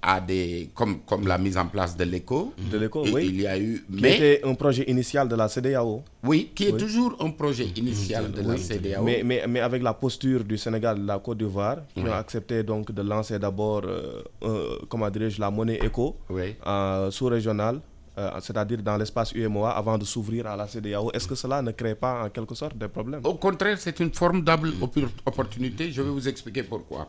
à 0.00 0.20
des, 0.20 0.70
comme, 0.74 1.00
comme 1.00 1.26
la 1.26 1.38
mise 1.38 1.56
en 1.58 1.66
place 1.66 1.96
de 1.96 2.04
l'éco. 2.04 2.54
De 2.70 2.78
l'éco, 2.78 3.04
oui. 3.12 3.26
Il 3.30 3.40
y 3.40 3.46
a 3.48 3.58
eu, 3.58 3.84
Qui 3.92 4.00
mais, 4.02 4.14
était 4.16 4.46
un 4.46 4.54
projet 4.54 4.84
initial 4.88 5.28
de 5.28 5.34
la 5.34 5.48
CDAO. 5.48 6.02
oui, 6.22 6.52
qui 6.54 6.66
est 6.68 6.76
toujours 6.76 7.16
un 7.20 7.30
projet 7.30 7.66
initial 7.76 8.30
de 8.30 8.42
la 8.42 8.56
CDAO. 8.56 9.02
Mais, 9.02 9.22
mais, 9.24 9.44
mais 9.48 9.58
avec 9.60 9.82
la 9.82 9.94
posture 9.94 10.44
du 10.44 10.56
Sénégal, 10.56 11.00
de 11.00 11.06
la 11.06 11.18
Côte 11.18 11.38
d'Ivoire, 11.38 11.78
qui 11.94 12.00
ont 12.02 12.12
accepté 12.12 12.62
donc 12.62 12.92
de 12.92 13.02
lancer 13.02 13.38
d'abord, 13.40 13.82
euh, 13.86 14.22
euh, 14.44 14.78
comment 14.88 15.10
dirais-je, 15.10 15.40
la 15.40 15.50
monnaie 15.50 15.80
éco 15.82 16.16
Oui. 16.30 16.54
euh, 16.66 17.10
sous-régionale 17.10 17.80
euh, 18.18 18.30
c'est-à-dire 18.40 18.82
dans 18.82 18.96
l'espace 18.96 19.30
UMOA, 19.32 19.70
avant 19.70 19.96
de 19.96 20.04
s'ouvrir 20.04 20.48
à 20.48 20.56
la 20.56 20.66
CDAO. 20.66 21.10
Est-ce 21.12 21.28
que 21.28 21.36
cela 21.36 21.62
ne 21.62 21.70
crée 21.70 21.94
pas 21.94 22.24
en 22.24 22.30
quelque 22.30 22.52
sorte 22.56 22.76
des 22.76 22.88
problèmes? 22.88 23.20
Au 23.24 23.34
contraire, 23.34 23.78
c'est 23.78 24.00
une 24.00 24.12
formidable 24.12 24.70
oppor- 24.80 25.08
opportunité. 25.24 25.92
Je 25.92 26.02
vais 26.02 26.10
vous 26.10 26.26
expliquer 26.28 26.64
pourquoi. 26.64 27.08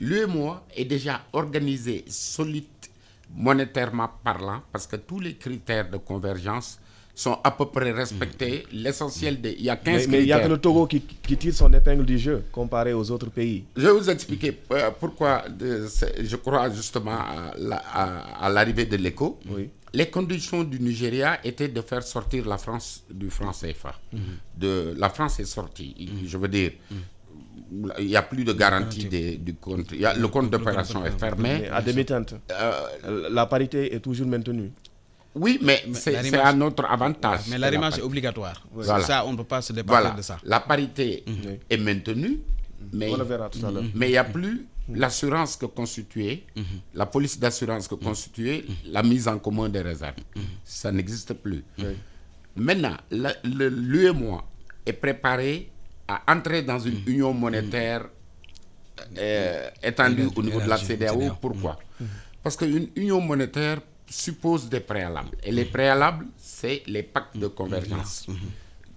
L'UMOA 0.00 0.64
est 0.76 0.84
déjà 0.86 1.22
organisé 1.32 2.04
solide 2.08 2.64
monétairement 3.34 4.10
parlant 4.24 4.62
parce 4.72 4.86
que 4.86 4.96
tous 4.96 5.20
les 5.20 5.34
critères 5.34 5.88
de 5.90 5.98
convergence 5.98 6.78
sont 7.14 7.38
à 7.44 7.50
peu 7.50 7.66
près 7.66 7.92
respectés. 7.92 8.64
L'essentiel 8.72 9.40
des... 9.40 9.52
Il 9.58 9.64
y 9.64 9.70
a 9.70 9.76
15 9.76 10.06
Mais 10.06 10.12
mais 10.12 10.18
il 10.22 10.26
n'y 10.26 10.32
a 10.32 10.40
que 10.40 10.48
le 10.48 10.58
Togo 10.58 10.86
qui, 10.86 11.00
qui 11.02 11.36
tire 11.36 11.52
son 11.54 11.72
épingle 11.72 12.04
du 12.06 12.18
jeu 12.18 12.44
comparé 12.50 12.92
aux 12.94 13.10
autres 13.10 13.30
pays. 13.30 13.64
Je 13.76 13.82
vais 13.86 13.92
vous 13.92 14.08
expliquer 14.08 14.58
euh, 14.72 14.90
pourquoi 14.98 15.44
euh, 15.60 15.86
je 16.22 16.36
crois 16.36 16.70
justement 16.70 17.18
à 17.18 17.52
la- 17.58 17.76
à 17.76 18.46
à 18.46 18.48
l'arrivée 18.48 18.86
de 18.86 18.96
l'écho. 18.96 19.38
Les 19.92 20.08
conditions 20.08 20.62
du 20.64 20.78
Nigeria 20.80 21.40
étaient 21.44 21.68
de 21.68 21.82
faire 21.82 22.02
sortir 22.04 22.46
la 22.48 22.58
France 22.58 23.02
du 23.10 23.28
franc 23.28 23.50
CFA. 23.52 23.94
De, 24.56 24.94
la 24.96 25.10
France 25.10 25.40
est 25.40 25.44
sortie. 25.58 25.94
Je 26.24 26.38
veux 26.38 26.48
dire, 26.48 26.72
il 27.98 28.06
n'y 28.06 28.16
a 28.16 28.22
plus 28.22 28.44
de 28.44 28.52
garantie 28.52 29.04
des- 29.06 29.36
du 29.36 29.54
compte. 29.54 29.92
Il 29.92 30.00
y 30.00 30.04
a- 30.06 30.14
le 30.14 30.28
compte 30.28 30.50
d'opération 30.50 31.04
est 31.04 31.18
fermé. 31.18 31.60
Mais 31.62 31.68
à 31.68 31.80
demi-teinte, 31.82 32.34
Euh, 32.50 33.28
la 33.30 33.46
parité 33.46 33.94
est 33.94 34.00
toujours 34.00 34.26
maintenue. 34.26 34.70
oui, 35.34 35.58
mais 35.62 35.84
c'est 35.92 36.16
à 36.38 36.52
notre 36.52 36.84
avantage. 36.84 37.42
Mais 37.50 37.58
l'arrimage 37.58 37.94
la 37.94 37.98
est 38.00 38.02
obligatoire. 38.02 38.66
Voilà. 38.72 39.00
Ça, 39.04 39.24
on 39.26 39.32
ne 39.32 39.36
peut 39.36 39.44
pas 39.44 39.62
se 39.62 39.72
départir 39.72 40.00
Voilà, 40.02 40.16
de 40.16 40.22
ça. 40.22 40.38
la 40.44 40.60
parité 40.60 41.24
est 41.68 41.76
maintenue, 41.76 42.38
mais 42.92 43.10
On 43.12 43.16
le 43.16 43.24
verra 43.24 43.48
tout 43.48 43.64
à 43.64 43.70
l'heure. 43.70 43.84
mais 43.94 44.08
il 44.08 44.12
n'y 44.12 44.16
a 44.16 44.24
plus 44.24 44.66
l'assurance 44.92 45.54
que 45.56 45.66
constituait, 45.66 46.42
la 46.94 47.06
police 47.06 47.38
d'assurance 47.38 47.86
que 47.86 47.94
constituait 47.94 48.64
la 48.86 49.04
mise 49.04 49.28
en 49.28 49.38
commun 49.38 49.68
des 49.68 49.82
réserves. 49.82 50.16
Ça 50.64 50.90
n'existe 50.90 51.34
plus. 51.34 51.62
Maintenant, 52.56 52.96
la- 53.12 53.34
le- 53.44 53.68
l'UEMOA 53.68 54.44
est 54.84 54.92
préparé 54.92 55.70
à 56.10 56.22
entrer 56.34 56.62
dans 56.62 56.78
une 56.78 57.00
union 57.06 57.32
monétaire 57.32 58.02
euh, 59.16 59.70
étendue 59.82 60.28
au 60.34 60.42
niveau 60.42 60.60
de 60.60 60.68
la 60.68 60.76
CDAO. 60.78 61.36
Pourquoi? 61.40 61.78
Parce 62.42 62.56
qu'une 62.56 62.88
union 62.96 63.20
monétaire 63.20 63.80
suppose 64.08 64.68
des 64.68 64.80
préalables. 64.80 65.36
Et 65.44 65.52
les 65.52 65.64
préalables, 65.66 66.26
c'est 66.36 66.82
les 66.86 67.02
pactes 67.04 67.36
de 67.36 67.46
convergence 67.46 68.26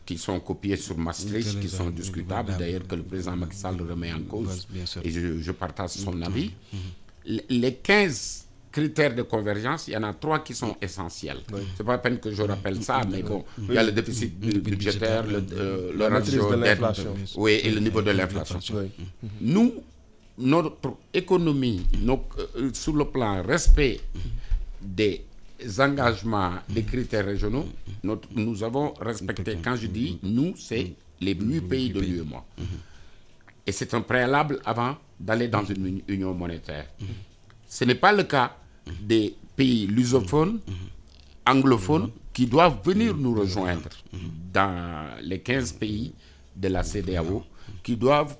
qui 0.06 0.18
sont 0.18 0.40
copiés 0.40 0.76
sur 0.76 0.98
Maastricht, 0.98 1.60
qui 1.60 1.70
sont 1.70 1.90
discutables, 1.90 2.56
d'ailleurs 2.58 2.86
que 2.88 2.96
le 2.96 3.04
président 3.04 3.36
Macky 3.36 3.56
Sall 3.58 3.80
remet 3.82 4.12
en 4.12 4.22
cause, 4.24 4.68
et 5.04 5.12
je, 5.12 5.40
je 5.40 5.52
partage 5.52 5.92
son 5.92 6.20
avis. 6.22 6.52
Les 7.26 7.76
15 7.76 8.48
critères 8.74 9.14
de 9.16 9.22
convergence, 9.22 9.88
il 9.88 9.94
y 9.94 9.98
en 9.98 10.04
a 10.04 10.14
trois 10.14 10.40
qui 10.40 10.54
sont 10.56 10.76
essentiels. 10.82 11.42
C'est 11.78 11.86
pas 11.86 11.94
la 11.94 11.98
peine 12.00 12.18
que 12.20 12.32
je 12.32 12.42
rappelle 12.42 12.82
ça, 12.84 13.02
mais 13.10 13.22
bon, 13.22 13.46
il 13.70 13.76
y 13.76 13.78
a 13.78 13.84
le 13.84 13.92
déficit 13.92 14.32
bu- 14.38 14.60
budgétaire, 14.60 15.24
le, 15.26 15.40
euh, 15.54 15.92
le 16.00 16.04
ratio 16.08 16.42
de 16.52 16.56
l'inflation. 16.66 17.14
oui, 17.38 17.52
et 17.64 17.70
le 17.72 17.80
niveau 17.80 18.02
de 18.02 18.12
l'inflation. 18.12 18.60
Oui. 18.74 18.88
Nous, 19.42 19.70
notre 20.40 20.94
économie, 21.14 21.86
nos- 22.02 22.26
euh, 22.58 22.72
sur 22.74 22.94
le 23.02 23.06
plan 23.06 23.44
respect 23.44 24.00
des 24.82 25.24
engagements 25.80 26.54
des 26.68 26.84
critères 26.84 27.26
régionaux, 27.26 27.68
notre- 28.04 28.28
nous 28.36 28.64
avons 28.64 28.94
respecté, 29.00 29.56
quand 29.64 29.76
je 29.76 29.88
dis 29.88 30.20
nous, 30.24 30.56
c'est 30.58 30.94
les 31.22 31.36
huit 31.36 31.62
pays 31.62 31.90
de 31.92 32.00
l'UEMOA. 32.02 32.44
Et 33.68 33.72
c'est 33.72 33.94
un 33.94 34.02
préalable 34.02 34.60
avant 34.66 34.98
d'aller 35.20 35.48
dans 35.48 35.64
une 35.64 35.86
uni- 35.86 36.04
union 36.08 36.34
monétaire. 36.34 36.88
Ce 37.70 37.86
n'est 37.86 37.96
pas 37.96 38.12
le 38.12 38.24
cas 38.24 38.58
des 39.02 39.36
pays 39.56 39.88
lusophones, 39.88 40.60
anglophones, 41.46 42.10
qui 42.34 42.46
doivent 42.48 42.80
venir 42.84 43.16
nous 43.16 43.34
rejoindre 43.36 43.90
dans 44.54 45.08
les 45.22 45.40
15 45.40 45.74
pays 45.74 46.14
de 46.56 46.68
la 46.68 46.84
CDAO, 46.84 47.44
qui 47.84 47.96
doivent 47.96 48.36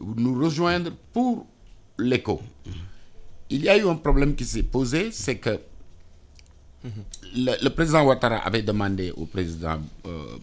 nous 0.00 0.34
rejoindre 0.38 0.92
pour 1.12 1.46
l'écho. 1.98 2.40
Il 3.50 3.62
y 3.62 3.68
a 3.68 3.76
eu 3.76 3.86
un 3.88 3.96
problème 3.96 4.34
qui 4.34 4.44
s'est 4.44 4.62
posé, 4.62 5.10
c'est 5.12 5.36
que 5.38 5.60
le, 7.34 7.68
président 7.68 8.04
Ouattara 8.04 8.36
avait 8.38 8.62
demandé 8.62 9.10
au 9.16 9.26
président 9.26 9.80
euh, 10.06 10.38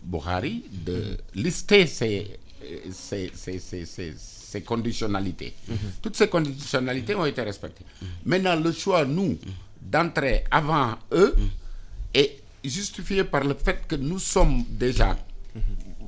de 0.86 1.18
lister 1.34 1.88
ses, 1.88 2.38
euh, 2.64 2.78
ses, 2.92 3.32
ses- 3.34 4.14
ses 4.52 4.62
conditionnalités. 4.62 5.54
Toutes 6.02 6.16
ces 6.16 6.30
conditionnalités 6.30 7.16
ont 7.16 7.26
été 7.26 7.42
respectées. 7.42 7.84
Maintenant, 8.26 8.56
le 8.56 8.72
choix, 8.72 9.04
nous, 9.04 9.38
d'entrer 9.82 10.46
avant 10.50 10.96
eux 11.12 11.36
est 12.14 12.40
justifié 12.64 13.24
par 13.26 13.44
le 13.44 13.56
fait 13.56 13.80
que 13.88 13.96
nous 13.96 14.20
sommes 14.20 14.64
déjà 14.70 15.18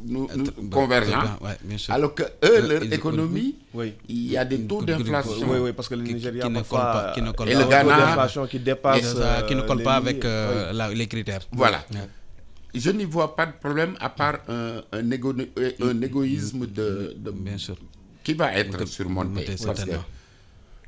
nous, 0.05 0.29
nous, 0.33 0.45
bah, 0.45 0.51
convergents, 0.71 1.19
bah, 1.19 1.39
ouais, 1.49 1.57
bien 1.61 1.77
sûr. 1.77 1.93
alors 1.93 2.15
que 2.15 2.23
eux, 2.23 2.63
Euh, 2.63 2.67
leur 2.69 2.83
ils- 2.85 2.93
économie, 2.93 3.55
Oui. 3.73 3.93
il 4.07 4.31
y 4.31 4.37
a 4.37 4.45
des 4.45 4.61
taux 4.61 4.81
d'inflation. 4.81 5.45
Oui, 5.51 5.57
oui, 5.59 5.73
parce 5.73 5.89
que 5.89 5.95
le 5.95 6.03
Qui- 6.05 6.13
Nigeria 6.13 6.43
qui 6.45 6.49
ne 6.49 6.61
colle 6.61 6.79
pas- 6.79 7.11
qui 7.13 7.21
ne 7.21 7.31
colle 7.31 7.49
Et 7.49 7.55
a 7.55 7.59
le 7.59 7.65
Ghana- 7.67 7.97
d'inflation 7.97 8.47
qui 8.47 8.59
dépasse 8.59 9.01
qui 9.49 9.55
ne 9.55 9.61
euh, 9.61 9.67
colle 9.67 9.79
les 9.79 9.83
pas 9.83 9.95
avec 9.97 10.23
euh, 10.23 10.71
la- 10.71 10.93
les 10.93 11.07
critères. 11.07 11.41
Voilà. 11.51 11.83
Ouais. 11.91 12.07
Je 12.73 12.91
n'y 12.91 13.03
vois 13.03 13.35
pas 13.35 13.47
de 13.47 13.51
problème 13.59 13.97
à 13.99 14.07
part 14.09 14.37
un, 14.47 14.81
un, 14.93 15.09
égo- 15.11 15.35
euh, 15.57 15.71
un 15.81 16.01
égoïsme 16.01 16.65
de, 16.67 17.13
de- 17.17 17.31
Bien 17.31 17.57
sûr. 17.57 17.75
Qui 18.29 18.33
va 18.37 18.53
être 18.53 18.85
surmonté. 18.85 19.45
Parce 19.45 19.57
que- 19.57 19.63
certainement. 19.75 20.03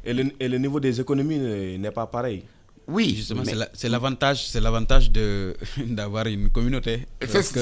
Et 0.03 0.13
le, 0.13 0.23
et 0.39 0.47
le 0.47 0.57
niveau 0.57 0.79
des 0.79 0.99
économies 0.99 1.39
n'est 1.83 1.91
pas 1.91 2.07
pareil. 2.07 2.43
oui, 2.87 3.13
Justement, 3.15 3.43
mais 3.45 3.51
c'est 3.51 3.55
la- 3.63 3.69
c'est 3.73 3.89
l'avantage, 3.89 4.39
c'est 4.51 4.59
l'avantage 4.67 5.11
de 5.11 5.55
d'avoir 5.97 6.25
une 6.27 6.49
communauté. 6.49 6.93
C'est- 7.21 7.31
Parce 7.33 7.51
que 7.51 7.59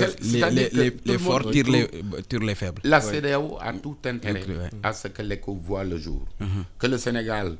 les, 1.06 1.18
forts 1.20 1.52
tirent 1.52 1.70
les, 1.76 1.84
retrouve- 1.84 2.22
tirent 2.30 2.46
les 2.50 2.56
faibles. 2.56 2.82
la 2.84 3.00
CEDEAO 3.02 3.58
a 3.60 3.74
tout 3.74 3.98
intérêt 4.06 4.46
Ouais. 4.48 4.70
à 4.82 4.92
ce 4.94 5.08
que 5.10 5.22
l'éco 5.22 5.54
voit 5.54 5.84
le 5.84 5.98
jour. 5.98 6.22
Que 6.80 6.88
le 6.88 6.98
Sénégal 6.98 7.58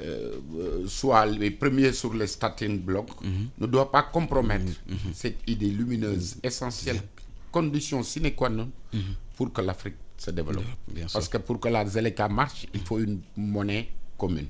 euh, 0.00 0.36
euh, 0.58 0.84
soit 0.86 1.26
les 1.26 1.50
premiers 1.50 1.92
sur 1.92 2.12
les 2.14 2.26
starting 2.36 2.78
blocks 2.80 3.16
ne 3.58 3.66
doit 3.66 3.90
pas 3.90 4.02
compromettre 4.16 4.72
cette 5.14 5.40
idée 5.46 5.70
lumineuse, 5.80 6.36
essentielle, 6.42 7.00
condition 7.50 8.02
sine 8.02 8.30
qua 8.34 8.48
non 8.50 8.70
pour 9.36 9.52
que 9.52 9.60
l'Afrique 9.62 9.96
se 10.22 10.30
développe. 10.30 10.64
Bien 10.88 11.08
sûr. 11.08 11.14
Parce 11.14 11.28
que 11.28 11.38
pour 11.38 11.58
que 11.60 11.68
la 11.68 11.84
ZLECA 11.86 12.28
marche, 12.28 12.66
il 12.74 12.80
faut 12.80 12.98
une 13.00 13.20
monnaie 13.36 13.88
commune. 14.16 14.48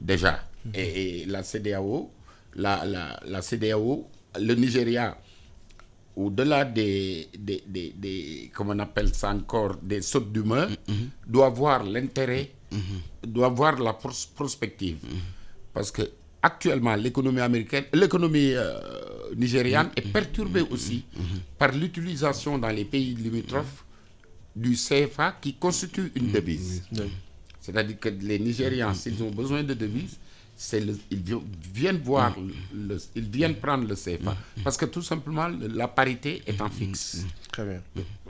Déjà. 0.00 0.34
Et, 0.72 1.22
et 1.22 1.26
la 1.26 1.42
CEDEAO, 1.42 2.10
la, 2.56 2.84
la, 2.84 3.20
la 3.26 3.42
CEDEAO, 3.42 4.08
le 4.40 4.54
Nigeria, 4.54 5.16
au-delà 6.16 6.64
des, 6.64 7.28
des, 7.38 7.62
des, 7.66 7.92
des- 7.96 8.50
comment 8.54 8.72
on 8.72 8.78
appelle 8.78 9.12
ça 9.14 9.30
encore, 9.30 9.76
des 9.82 10.00
sautes 10.02 10.32
d'humeur, 10.32 10.68
doit 11.26 11.48
voir 11.50 11.82
l'intérêt, 11.84 12.50
doit 13.26 13.48
voir 13.48 13.78
la 13.80 13.92
pros- 13.94 14.28
prospective. 14.34 14.98
Parce 15.72 15.90
que 15.90 16.02
actuellement, 16.40 16.94
l'économie 16.94 17.40
américaine, 17.40 17.84
l'économie 17.92 18.52
euh, 18.54 19.34
nigériane 19.36 19.90
est 19.96 20.02
perturbée 20.12 20.60
aussi 20.70 21.04
par 21.58 21.72
l'utilisation 21.72 22.58
dans 22.58 22.68
les 22.70 22.84
pays 22.84 23.14
limitrophes 23.16 23.83
du 24.54 24.74
CFA 24.76 25.36
qui 25.40 25.54
constitue 25.54 26.12
une 26.14 26.30
devise. 26.30 26.82
C'est-à-dire 27.60 27.98
que 27.98 28.08
les 28.10 28.38
Nigérians, 28.38 28.94
s'ils 28.94 29.22
ont 29.22 29.30
besoin 29.30 29.62
de 29.62 29.74
devises, 29.74 30.16
le- 30.74 30.96
ils 31.10 31.18
vi- 31.18 31.42
viennent 31.74 31.98
voir, 32.02 32.36
le, 32.72 32.98
ils 33.16 33.28
viennent 33.28 33.56
prendre 33.56 33.88
le 33.88 33.94
CFA. 33.96 34.36
Parce 34.62 34.76
que 34.76 34.84
tout 34.86 35.02
simplement, 35.02 35.48
le- 35.48 35.66
la 35.68 35.88
parité 35.88 36.42
est 36.46 36.60
en 36.60 36.68
fixe. 36.70 37.24
Très 37.50 37.64
bien. 37.64 37.80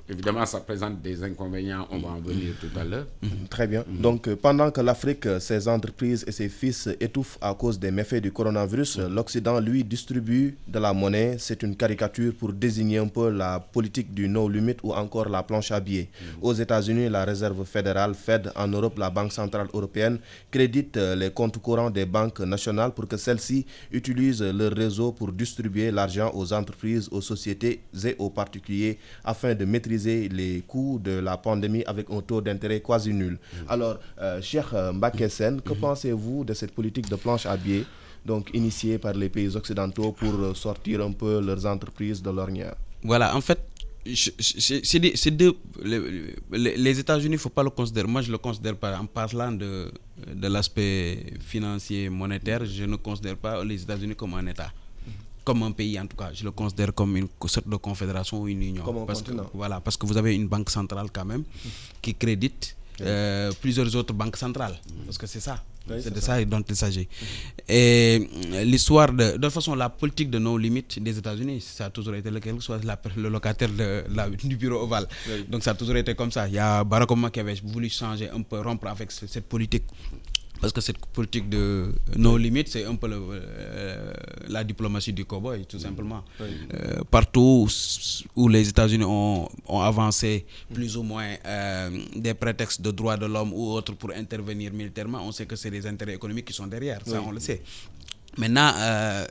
Évidemment, 0.07 0.45
ça 0.45 0.61
présente 0.61 1.01
des 1.01 1.23
inconvénients, 1.25 1.89
on 1.91 1.99
va 1.99 2.09
en 2.11 2.21
venir 2.21 2.53
tout 2.61 2.79
à 2.79 2.85
l'heure. 2.85 3.07
Très 3.49 3.67
bien. 3.67 3.85
Donc, 3.89 4.29
euh, 4.29 4.37
pendant 4.37 4.71
que 4.71 4.83
l'Afrique, 4.83 5.25
euh, 5.25 5.41
ses 5.41 5.67
entreprises 5.67 6.25
et 6.29 6.33
ses 6.33 6.51
fils 6.51 6.91
étouffent 7.01 7.39
à 7.41 7.55
cause 7.55 7.79
des 7.79 7.91
méfaits 7.91 8.21
du 8.21 8.31
coronavirus, 8.31 8.99
euh, 8.99 9.09
l'Occident, 9.09 9.59
lui, 9.61 9.83
distribue 9.83 10.59
de 10.69 10.79
la 10.79 10.93
monnaie. 10.93 11.37
C'est 11.39 11.63
une 11.63 11.75
caricature 11.75 12.35
pour 12.39 12.53
désigner 12.53 12.99
un 12.99 13.07
peu 13.07 13.31
la 13.31 13.59
politique 13.61 14.13
du 14.13 14.29
no 14.29 14.47
limit 14.47 14.77
ou 14.83 14.93
encore 14.93 15.31
la 15.31 15.43
planche 15.43 15.71
à 15.71 15.81
billets. 15.81 16.11
Aux 16.43 16.53
États-Unis, 16.53 17.09
la 17.09 17.25
Réserve 17.25 17.65
fédérale, 17.65 18.13
Fed, 18.15 18.53
en 18.57 18.69
Europe, 18.69 18.99
la 18.99 19.09
Banque 19.09 19.33
centrale 19.33 19.69
européenne, 19.73 20.19
crédite 20.51 20.99
euh, 20.99 21.17
les 21.17 21.31
comptes 21.31 21.57
courants 21.63 21.89
des 21.91 22.05
banques 22.05 22.41
nationales 22.41 22.91
pour 22.93 23.09
que 23.09 23.17
celles-ci 23.17 23.65
utilisent 23.91 24.43
leur 24.43 24.73
réseau 24.73 25.13
pour 25.13 25.33
distribuer 25.33 25.91
l'argent 25.91 26.31
aux 26.35 26.53
entreprises, 26.53 27.09
aux 27.11 27.23
sociétés 27.23 27.81
et 28.05 28.15
aux 28.19 28.29
particuliers 28.29 28.99
afin 29.25 29.55
de 29.55 29.65
maîtriser 29.65 29.94
les 29.97 30.63
coûts 30.67 31.01
de 31.03 31.13
la 31.19 31.37
pandémie 31.37 31.85
avec 31.87 32.07
un 32.11 32.21
taux 32.21 32.41
d'intérêt 32.41 32.81
quasi 32.81 33.13
nul. 33.13 33.39
Alors, 33.69 33.99
euh, 34.21 34.41
cher 34.43 34.71
euh, 34.75 34.93
Mbaké 34.93 35.29
Sen, 35.29 35.61
que 35.61 35.73
pensez-vous 35.73 36.45
de 36.45 36.55
cette 36.55 36.73
politique 36.73 37.09
de 37.09 37.17
planche 37.17 37.47
à 37.47 37.57
billets 37.57 37.85
donc 38.25 38.51
initiée 38.55 38.99
par 38.99 39.13
les 39.15 39.29
pays 39.29 39.55
occidentaux 39.55 40.13
pour 40.13 40.35
euh, 40.35 40.55
sortir 40.55 41.03
un 41.03 41.13
peu 41.13 41.41
leurs 41.41 41.67
entreprises 41.67 42.23
de 42.23 42.31
l'ornière? 42.31 42.75
Voilà, 43.03 43.37
en 43.37 43.41
fait, 43.41 43.61
c'est 44.07 45.31
deux. 45.31 45.55
Les, 45.83 46.77
les 46.77 46.99
États-Unis, 46.99 47.35
il 47.35 47.39
ne 47.39 47.39
faut 47.39 47.49
pas 47.49 47.63
le 47.63 47.71
considérer. 47.71 48.07
Moi, 48.07 48.23
je 48.23 48.31
le 48.31 48.39
considère 48.39 48.77
pas. 48.77 48.99
En 48.99 49.07
parlant 49.07 49.53
de, 49.53 49.91
de 50.35 50.49
l'aspect 50.49 51.35
financier, 51.41 52.09
monétaire, 52.09 52.65
je 52.65 52.85
ne 52.85 52.97
considère 52.97 53.37
pas 53.37 53.65
les 53.65 53.83
États-Unis 53.83 54.15
comme 54.15 54.35
un 54.35 54.47
État. 54.47 54.71
Comme 55.45 55.63
un 55.63 55.73
pays, 55.73 55.99
en 56.01 56.07
tout 56.07 56.17
cas. 56.17 56.31
Je 56.33 56.43
le 56.45 56.51
considère 56.51 56.95
comme 56.95 57.17
une 57.17 57.29
sorte 57.47 57.69
de 57.69 57.77
confédération 57.77 58.41
ou 58.41 58.49
une 58.49 58.63
union. 58.63 58.83
Comme 58.85 58.99
un 58.99 59.05
parce 59.05 59.21
que, 59.23 59.31
continent. 59.31 59.51
voilà, 59.53 59.81
parce 59.81 59.97
que 59.97 60.07
vous 60.07 60.17
avez 60.17 60.35
une 60.35 60.49
banque 60.49 60.71
centrale, 60.71 61.09
quand 61.13 61.25
même, 61.27 61.45
qui 62.03 62.15
crédite 62.15 62.77
euh, 63.01 63.51
plusieurs 63.61 63.95
autres 63.97 64.15
banques 64.15 64.37
centrales. 64.37 64.79
Parce 65.07 65.19
que 65.19 65.27
c'est 65.27 65.41
ça. 65.41 65.63
Oui, 65.87 65.97
c'est 66.03 66.11
de 66.15 66.19
ça. 66.21 66.37
ça 66.39 66.45
dont 66.47 66.63
il 66.67 66.77
s'agit. 66.77 67.07
Et 67.69 68.27
euh, 68.55 68.65
l'histoire 68.65 69.13
de. 69.13 69.33
De 69.33 69.43
toute 69.43 69.51
façon, 69.53 69.75
la 69.75 69.91
politique 69.91 70.31
de 70.31 70.39
nos 70.39 70.57
limites 70.57 70.99
des 71.03 71.19
États-Unis, 71.19 71.61
ça 71.61 71.87
a 71.87 71.91
toujours 71.91 72.15
été 72.15 72.31
le, 72.31 72.41
quel 72.41 72.57
que 72.57 72.63
soit 72.63 72.83
la- 72.83 72.99
le 73.17 73.29
locataire 73.29 73.69
de 73.69 74.05
la- 74.09 74.31
du 74.31 74.57
bureau 74.57 74.81
ovale. 74.85 75.07
Oui. 75.29 75.45
Donc 75.47 75.63
ça 75.63 75.73
a 75.73 75.75
toujours 75.75 75.97
été 75.97 76.15
comme 76.15 76.33
ça. 76.33 76.49
Il 76.49 76.55
y 76.55 76.59
a 76.59 76.83
Barack 76.85 77.11
Obama 77.11 77.31
qui 77.31 77.41
avait 77.41 77.61
voulu 77.63 77.91
changer 77.91 78.31
un 78.31 78.41
peu, 78.41 78.61
rompre 78.61 78.87
avec 78.87 79.13
ce- 79.13 79.27
cette 79.27 79.45
politique. 79.47 79.85
Parce 80.61 80.73
que 80.73 80.81
cette 80.81 80.99
politique 81.13 81.49
de 81.51 81.93
nos 82.17 82.39
limites, 82.39 82.69
c'est 82.69 82.85
un 82.87 82.95
peu 82.95 83.07
le- 83.09 83.21
euh, 83.33 84.13
la 84.49 84.65
diplomatie 84.65 85.13
du 85.13 85.25
cowboy, 85.27 85.67
tout 85.67 85.79
simplement. 85.79 86.23
Euh, 86.75 87.03
partout 87.11 87.69
où- 88.37 88.49
les 88.49 88.67
États-Unis 88.69 89.05
ont, 89.05 89.49
ont 89.69 89.81
avancé 89.81 90.47
plus 90.73 90.97
ou 90.97 91.03
moins 91.03 91.35
euh, 91.45 91.91
des 92.17 92.33
prétextes 92.35 92.81
de 92.81 92.91
droits 92.93 93.17
de 93.19 93.27
l'homme 93.27 93.53
ou 93.53 93.73
autres 93.73 93.95
pour 93.95 94.11
intervenir 94.13 94.73
militairement, 94.73 95.21
on 95.27 95.33
sait 95.33 95.45
que 95.45 95.57
c'est 95.57 95.71
les 95.71 95.87
intérêts 95.87 96.15
économiques 96.15 96.47
qui 96.47 96.55
sont 96.55 96.67
derrière. 96.67 97.01
Ça, 97.05 97.21
on 97.27 97.31
le 97.33 97.41
sait. 97.41 97.61
Maintenant, 98.39 98.73
euh, 98.79 99.27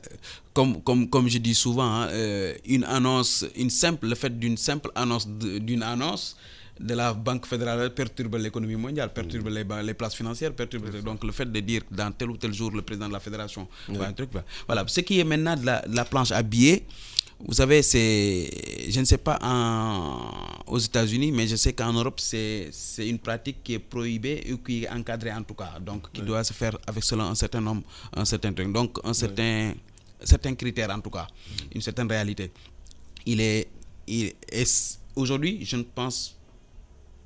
comme, 0.53 0.81
comme, 0.83 1.09
comme 1.09 1.27
je 1.27 1.37
dis 1.39 1.55
souvent, 1.55 1.83
hein, 2.03 2.07
euh, 2.11 2.53
une 2.65 2.83
annonce, 2.83 3.45
une 3.55 3.69
simple, 3.69 4.07
le 4.07 4.15
fait 4.15 4.37
d'une 4.37 4.55
simple 4.55 4.91
annonce, 4.95 5.27
d'une 5.27 5.83
annonce 5.83 6.37
de 6.79 6.93
la 6.95 7.13
Banque 7.13 7.45
fédérale 7.45 7.93
perturbe 7.93 8.35
l'économie 8.35 8.75
mondiale, 8.75 9.13
perturbe 9.13 9.47
les, 9.49 9.93
places 9.93 10.15
financières, 10.15 10.53
perturbe. 10.53 10.89
Donc, 11.03 11.23
le 11.23 11.31
fait 11.31 11.45
de 11.51 11.59
dire 11.59 11.81
dans 11.91 12.11
tel 12.11 12.29
ou 12.29 12.37
tel 12.37 12.53
jour, 12.53 12.71
le 12.71 12.81
président 12.81 13.07
de 13.07 13.13
la 13.13 13.19
fédération, 13.19 13.67
un 13.89 14.13
truc, 14.13 14.31
va- 14.33 14.43
voilà. 14.67 14.83
Ce 14.87 15.01
qui 15.01 15.19
est 15.19 15.23
maintenant 15.23 15.55
de 15.55 15.65
la, 15.65 15.81
de 15.81 15.95
la 15.95 16.05
planche 16.05 16.31
à 16.31 16.41
billets, 16.41 16.83
vous 17.45 17.53
savez, 17.53 17.83
c'est, 17.83 18.49
je 18.89 18.99
ne 18.99 19.05
sais 19.05 19.17
pas 19.17 19.37
en- 19.41 20.31
aux 20.67 20.79
États-Unis, 20.79 21.31
mais 21.31 21.45
je 21.47 21.55
sais 21.57 21.73
qu'en 21.73 21.91
Europe, 21.93 22.19
c'est, 22.19 22.71
une 22.99 23.19
pratique 23.19 23.63
qui 23.63 23.73
est 23.73 23.79
prohibée 23.79 24.43
ou 24.51 24.57
qui 24.57 24.83
est 24.83 24.89
encadrée 24.89 25.31
en 25.33 25.43
tout 25.43 25.53
cas. 25.53 25.77
Donc, 25.79 26.11
qui 26.11 26.21
doit 26.21 26.43
se 26.43 26.53
faire 26.53 26.77
avec 26.87 27.03
selon 27.03 27.25
un 27.25 27.35
certain 27.35 27.61
nombre, 27.61 27.83
un 28.15 28.25
certain 28.25 28.51
truc. 28.53 28.71
Donc, 28.71 28.97
un 29.03 29.13
certain, 29.13 29.73
certains 30.23 30.55
critères 30.55 30.89
en 30.89 30.99
tout 31.01 31.09
cas, 31.09 31.27
une 31.75 31.81
certaine 31.81 32.07
réalité. 32.09 32.51
Il 33.25 33.39
est, 33.41 33.67
il 34.07 34.25
est 34.51 34.65
aujourd'hui, 35.15 35.59
je 35.65 35.75
ne 35.75 35.83
pense, 35.83 36.35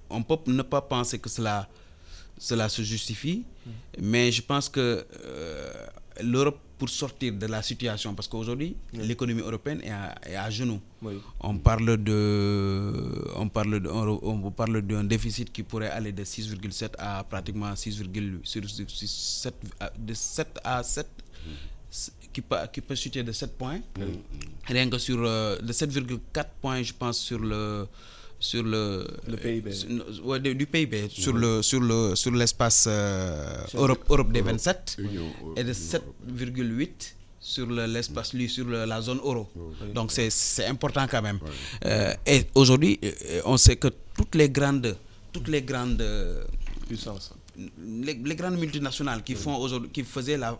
on 0.10 0.24
peut 0.24 0.38
ne 0.52 0.62
pas 0.64 0.82
penser 0.82 1.20
que 1.20 1.30
cela, 1.30 1.68
cela 2.38 2.70
se 2.70 2.82
justifie, 2.82 3.44
mais 4.00 4.32
je 4.32 4.42
pense 4.42 4.70
que 4.70 5.06
euh, 5.26 5.74
l'Europe, 6.22 6.60
pour 6.78 6.90
sortir 6.90 7.34
de 7.34 7.48
la 7.48 7.64
situation, 7.64 8.14
parce 8.14 8.28
qu'aujourd'hui, 8.28 8.76
l'économie 8.94 9.42
européenne 9.42 9.82
est 9.84 9.90
à, 9.90 10.16
est 10.28 10.36
à 10.36 10.48
genoux. 10.52 10.80
Oui. 11.02 11.16
On 11.40 11.58
parle 11.58 11.98
de, 11.98 13.32
on 13.36 13.50
parle 13.50 13.80
de, 13.80 13.90
on, 13.90 14.46
on 14.46 14.52
parle 14.52 14.82
d'un 14.84 15.04
déficit 15.04 15.52
qui 15.52 15.64
pourrait 15.64 15.90
aller 15.90 16.12
de 16.12 16.24
6,7 16.24 16.92
à 17.00 17.24
pratiquement 17.24 17.72
6,8 17.74 18.40
sur- 18.44 18.70
sur- 18.70 18.90
sur 18.90 19.08
7 19.10 19.56
à- 19.80 19.92
de 19.98 20.14
7 20.14 20.60
à 20.64 20.84
7 20.84 21.08
qui 22.32 22.42
peut, 22.42 22.56
qui 22.72 22.82
peut 22.82 22.94
chuter 22.96 23.24
de 23.24 23.32
7 23.32 23.58
points. 23.58 23.80
Rien 24.68 24.88
que 24.90 25.00
sur 25.00 25.18
euh, 25.20 25.58
de 25.60 25.74
7,4 25.74 26.46
points, 26.62 26.84
je 26.84 26.94
pense, 26.94 27.18
sur 27.18 27.40
le 27.40 27.88
sur 28.40 28.64
le, 28.64 29.08
Le 29.28 29.36
PIB. 29.38 29.72
sur- 29.72 30.26
ouais, 30.26 30.40
de- 30.40 30.54
du 30.54 30.66
PIB 30.68 31.10
sur 31.10 31.34
le 31.34 31.62
sur 31.64 31.80
le 31.82 32.16
sur 32.16 32.32
l'espace 32.32 32.86
euh, 32.88 33.64
Europe 33.74 34.04
Europe 34.10 34.32
des 34.32 34.42
27 34.42 34.98
et 35.58 35.64
de 35.64 35.74
7,8 35.74 37.16
sur 37.40 37.66
le- 37.68 37.86
l'espace 37.88 38.34
lui 38.34 38.48
sur 38.50 38.66
le- 38.66 38.86
la 38.86 39.02
zone 39.02 39.20
euro. 39.24 39.48
Donc 39.94 40.12
c'est 40.12 40.30
c'est 40.30 40.66
important 40.66 41.08
quand 41.10 41.22
même. 41.22 41.40
Euh, 41.86 42.14
et 42.26 42.46
aujourd'hui, 42.56 43.00
euh, 43.04 43.42
on 43.46 43.58
sait 43.58 43.76
que 43.78 43.88
toutes 44.16 44.36
les 44.36 44.50
grandes 44.50 44.96
toutes 45.34 45.48
les 45.48 45.62
grandes 45.62 46.02
euh, 46.02 46.44
Puissance. 46.88 47.34
Les, 47.80 48.16
grandes 48.36 48.58
multinationales 48.60 49.24
qui 49.24 49.34
font 49.36 49.58
qui 49.92 50.04
faisaient 50.04 50.38
la, 50.38 50.60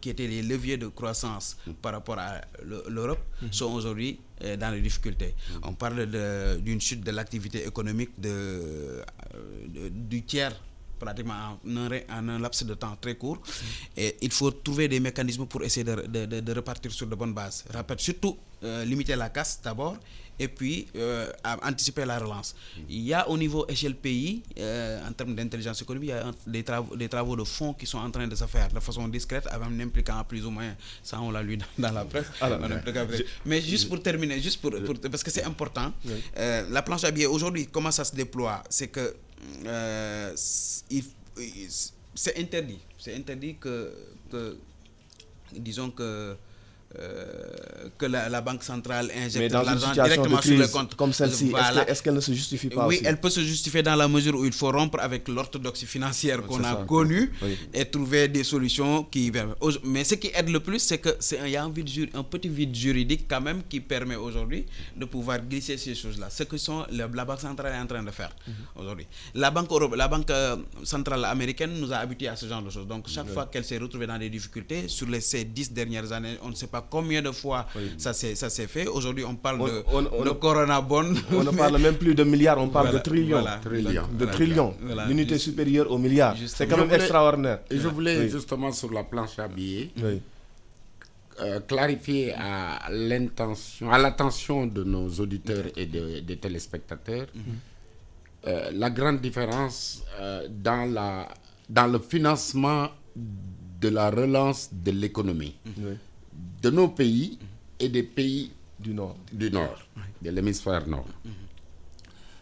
qui 0.00 0.10
étaient 0.10 0.26
les 0.26 0.42
leviers 0.42 0.76
de 0.76 0.88
croissance 0.88 1.56
par 1.80 1.92
rapport 1.92 2.18
à 2.18 2.40
le- 2.62 2.84
l'Europe 2.88 3.22
sont 3.50 3.72
aujourd'hui 3.72 4.18
euh, 4.42 4.56
dans 4.56 4.70
les 4.74 4.80
difficultés. 4.82 5.34
On 5.62 5.72
parle 5.74 6.06
d'une 6.62 6.80
chute 6.80 7.02
de 7.02 7.10
l'activité 7.10 7.66
économique 7.66 8.10
de, 8.18 8.28
euh, 8.28 9.02
de- 9.68 9.88
du 9.88 10.22
tiers 10.22 10.52
pratiquement 11.04 11.34
en 11.66 11.76
un, 11.76 11.88
en 12.18 12.28
un 12.28 12.38
laps 12.38 12.62
de 12.70 12.74
temps 12.74 12.96
très 13.00 13.16
court 13.22 13.38
et 13.96 14.16
il 14.20 14.30
faut 14.38 14.50
trouver 14.50 14.86
des 14.94 15.00
mécanismes 15.00 15.46
pour 15.46 15.62
essayer 15.64 15.84
de, 15.84 15.96
de- 16.14 16.26
de- 16.26 16.40
de 16.40 16.52
repartir 16.60 16.90
sur 16.92 17.06
de 17.06 17.14
bonnes 17.20 17.34
bases. 17.34 17.64
Rappel- 17.72 17.98
Surtout 18.08 18.36
euh, 18.62 18.84
limiter 18.84 19.16
la 19.16 19.30
casse 19.30 19.60
d'abord 19.64 19.96
et 20.38 20.48
puis 20.48 20.86
euh, 20.96 21.30
anticiper 21.70 22.04
la 22.06 22.18
relance. 22.18 22.54
Il 22.88 23.02
y 23.02 23.12
a 23.12 23.28
au 23.28 23.36
niveau 23.36 23.66
échelle 23.68 23.94
pays, 23.94 24.42
euh, 24.58 25.06
en 25.06 25.12
termes 25.12 25.34
d'intelligence 25.34 25.80
économique, 25.82 26.10
il 26.10 26.16
y 26.16 26.18
a 26.18 26.32
des 26.46 26.64
travaux, 26.64 26.96
des 26.96 27.08
travaux 27.10 27.36
de 27.36 27.44
fonds 27.44 27.74
qui 27.74 27.86
sont 27.86 27.98
en 27.98 28.10
train 28.10 28.26
de 28.26 28.34
se 28.34 28.46
faire 28.46 28.68
de 28.72 28.80
façon 28.80 29.06
discrète, 29.08 29.46
un 29.52 29.80
impliquant 29.80 30.22
plus 30.26 30.44
ou 30.46 30.50
moins, 30.50 30.72
ça 31.02 31.20
on 31.20 31.30
l'a 31.30 31.42
lu 31.42 31.56
dans, 31.58 31.66
dans 31.88 31.92
la 31.92 32.04
presse. 32.06 32.26
Alors, 32.40 32.58
impliquant 32.78 33.04
plus- 33.06 33.24
Mais 33.44 33.60
juste 33.60 33.86
pour 33.90 34.02
terminer, 34.02 34.40
juste 34.40 34.60
pour, 34.62 34.70
pour- 34.86 34.98
parce 35.12 35.22
que 35.22 35.30
c'est 35.30 35.44
important, 35.44 35.92
euh, 36.38 36.66
la 36.70 36.82
planche 36.82 37.04
à 37.04 37.10
billets 37.10 37.26
aujourd'hui, 37.36 37.66
comment 37.74 37.90
ça 37.90 38.04
se 38.04 38.14
déploie? 38.14 38.62
C'est 38.70 38.88
que 38.88 39.14
euh, 39.66 40.32
c'est 40.36 41.04
interdit. 42.38 42.80
C'est 42.98 43.14
interdit 43.14 43.56
que, 43.56 43.94
disons 45.52 45.90
que 45.90 46.36
que 47.98 48.06
la, 48.06 48.28
la 48.28 48.40
banque 48.40 48.62
centrale 48.64 49.10
injecte 49.16 49.52
l'argent 49.52 49.88
de 49.90 49.94
directement 49.94 50.42
sur 50.42 50.58
le 50.58 50.66
compte. 50.68 50.94
comme 50.96 51.12
celle-ci, 51.12 51.44
est-ce 51.44 51.50
Voilà. 51.52 51.84
que- 51.84 51.90
est-ce 51.90 52.02
qu'elle 52.02 52.14
ne 52.14 52.20
se 52.20 52.32
justifie 52.32 52.68
pas 52.68 52.86
Oui, 52.86 52.96
aussi? 52.96 53.06
elle 53.06 53.20
peut 53.20 53.30
se 53.30 53.40
justifier 53.40 53.82
dans 53.82 53.94
la 53.96 54.08
mesure 54.08 54.34
où 54.34 54.44
il 54.44 54.52
faut 54.52 54.70
rompre 54.72 54.98
avec 55.00 55.28
l'orthodoxie 55.28 55.86
financière 55.86 56.42
qu'on 56.42 56.62
a 56.64 56.74
connue 56.86 57.30
Oui. 57.42 57.56
et 57.72 57.84
trouver 57.84 58.26
des 58.28 58.42
solutions 58.44 59.04
qui. 59.04 59.30
Mais 59.84 60.02
ce 60.04 60.16
qui 60.16 60.30
aide 60.34 60.48
le 60.48 60.60
plus, 60.60 60.80
c'est 60.80 60.98
que 60.98 61.10
c'est 61.20 61.38
un- 61.40 61.46
il 61.46 61.52
y 61.52 61.56
a 61.56 61.64
un, 61.64 61.70
petit 61.70 62.48
vide 62.48 62.74
juridique 62.74 63.26
quand 63.28 63.40
même 63.40 63.62
qui 63.68 63.80
permet 63.80 64.16
aujourd'hui 64.16 64.66
de 64.96 65.04
pouvoir 65.04 65.38
glisser 65.40 65.76
ces 65.76 65.94
choses-là. 65.94 66.28
Ce 66.30 66.42
que 66.42 66.56
sont 66.56 66.84
la, 66.90 67.06
la 67.12 67.24
banque 67.24 67.40
centrale 67.40 67.72
est 67.74 67.78
en 67.78 67.86
train 67.86 68.02
de 68.02 68.10
faire 68.10 68.34
Mhm. 68.46 68.54
aujourd'hui. 68.82 69.06
La 69.34 69.50
banque 69.50 69.70
Europe, 69.70 69.94
la 69.94 70.08
banque 70.08 70.30
euh, 70.30 70.56
centrale 70.82 71.24
américaine 71.24 71.72
nous 71.80 71.92
a 71.92 71.96
habitués 71.98 72.28
à 72.28 72.36
ce 72.36 72.46
genre 72.46 72.62
de 72.62 72.70
choses. 72.70 72.86
Donc 72.86 73.08
chaque 73.08 73.28
fois 73.28 73.46
qu'elle 73.46 73.64
s'est 73.64 73.78
retrouvée 73.78 74.06
dans 74.06 74.18
des 74.18 74.30
difficultés 74.30 74.88
sur 74.88 75.06
les 75.08 75.20
ces 75.20 75.44
dix 75.44 75.72
dernières 75.72 76.10
années, 76.12 76.36
on 76.42 76.48
ne 76.48 76.54
sait 76.54 76.66
pas 76.66 76.79
combien 76.88 77.22
de 77.22 77.30
fois 77.32 77.66
ça 77.98 78.12
s'est 78.12 78.34
ça 78.34 78.48
s'est 78.50 78.66
fait. 78.66 78.86
Aujourd'hui, 78.86 79.24
on 79.24 79.34
parle 79.36 79.60
On- 79.60 79.66
de, 79.66 79.82
on- 79.92 80.06
on- 80.20 80.24
de 80.24 80.30
Corona 80.30 80.80
Bond. 80.80 81.14
On 81.32 81.42
ne 81.44 81.50
parle 81.50 81.78
même 81.78 81.96
plus 81.96 82.14
de 82.14 82.24
milliards, 82.24 82.58
on 82.58 82.68
parle 82.68 82.86
Voilà, 82.86 82.98
de 82.98 83.02
trillions. 83.04 83.40
voilà. 83.40 83.58
Trillions. 83.58 84.06
De 84.12 84.16
Voilà. 84.18 84.32
trillions. 84.32 84.74
Voilà. 84.80 85.06
L'unité 85.06 85.38
supérieure 85.38 85.90
au 85.90 85.98
milliard. 85.98 86.34
C'est 86.46 86.66
quand 86.66 86.76
même 86.76 86.86
voulais- 86.86 86.96
extraordinaire. 87.00 87.60
Et 87.70 87.78
je 87.78 87.88
voulais 87.88 88.18
Oui. 88.20 88.28
justement 88.30 88.72
sur 88.72 88.90
la 88.92 89.04
planche 89.04 89.38
à 89.38 89.48
billets 89.48 89.90
Oui. 90.02 90.20
euh, 91.40 91.60
clarifier 91.60 92.32
à 92.34 92.88
l'intention, 92.90 93.90
à 93.90 93.98
l'attention 93.98 94.66
de 94.66 94.84
nos 94.84 95.08
auditeurs 95.20 95.64
et 95.76 95.86
de- 95.86 96.20
des 96.20 96.36
téléspectateurs 96.36 97.26
euh, 98.46 98.70
la 98.72 98.88
grande 98.90 99.20
différence 99.20 100.02
euh, 100.18 100.46
dans, 100.50 100.90
la, 100.90 101.28
dans 101.68 101.86
le 101.86 101.98
financement 101.98 102.88
de 103.14 103.88
la 103.88 104.10
relance 104.10 104.70
de 104.72 104.90
l'économie 104.90 105.56
Oui. 105.78 105.92
De 106.62 106.70
nos 106.70 106.88
pays 106.88 107.38
et 107.78 107.88
des 107.88 108.02
pays 108.02 108.52
Du 108.78 108.94
Nord. 108.94 109.16
du 109.32 109.50
Nord, 109.50 109.78
de 110.22 110.30
l'hémisphère 110.30 110.86
Nord. 110.86 111.08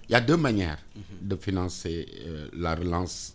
Il 0.08 0.12
y 0.12 0.14
a 0.14 0.20
deux 0.20 0.36
manières 0.36 0.78
de 1.20 1.36
financer 1.36 2.06
euh, 2.26 2.48
la 2.54 2.74
relance 2.74 3.34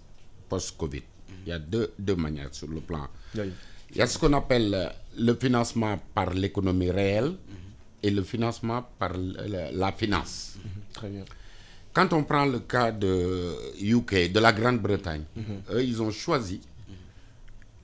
post-Covid. 0.50 1.04
Il 1.46 1.50
y 1.50 1.52
a 1.52 1.60
deux, 1.60 1.92
deux 2.00 2.16
manières 2.16 2.54
sur 2.54 2.68
le 2.68 2.80
plan. 2.82 3.08
Oui. 3.36 3.52
Il 3.92 3.98
y 3.98 4.02
a 4.02 4.08
ce 4.08 4.18
qu'on 4.18 4.34
appelle 4.34 4.74
euh, 4.74 4.90
le 5.18 5.36
financement 5.36 6.00
par 6.16 6.34
l'économie 6.34 6.90
réelle 6.90 7.36
et 8.02 8.10
le 8.10 8.24
financement 8.24 8.84
par 8.98 9.14
la, 9.16 9.92
finance. 9.92 10.56
Très 10.94 11.10
bien. 11.10 11.24
Quand 11.94 12.12
on 12.14 12.24
prend 12.24 12.46
le 12.46 12.60
cas 12.60 12.92
de 12.92 13.54
UK, 13.82 14.32
de 14.32 14.40
la 14.40 14.52
Grande-Bretagne, 14.52 15.24
eux, 15.72 15.84
ils 15.84 16.02
ont 16.02 16.10
choisi 16.12 16.60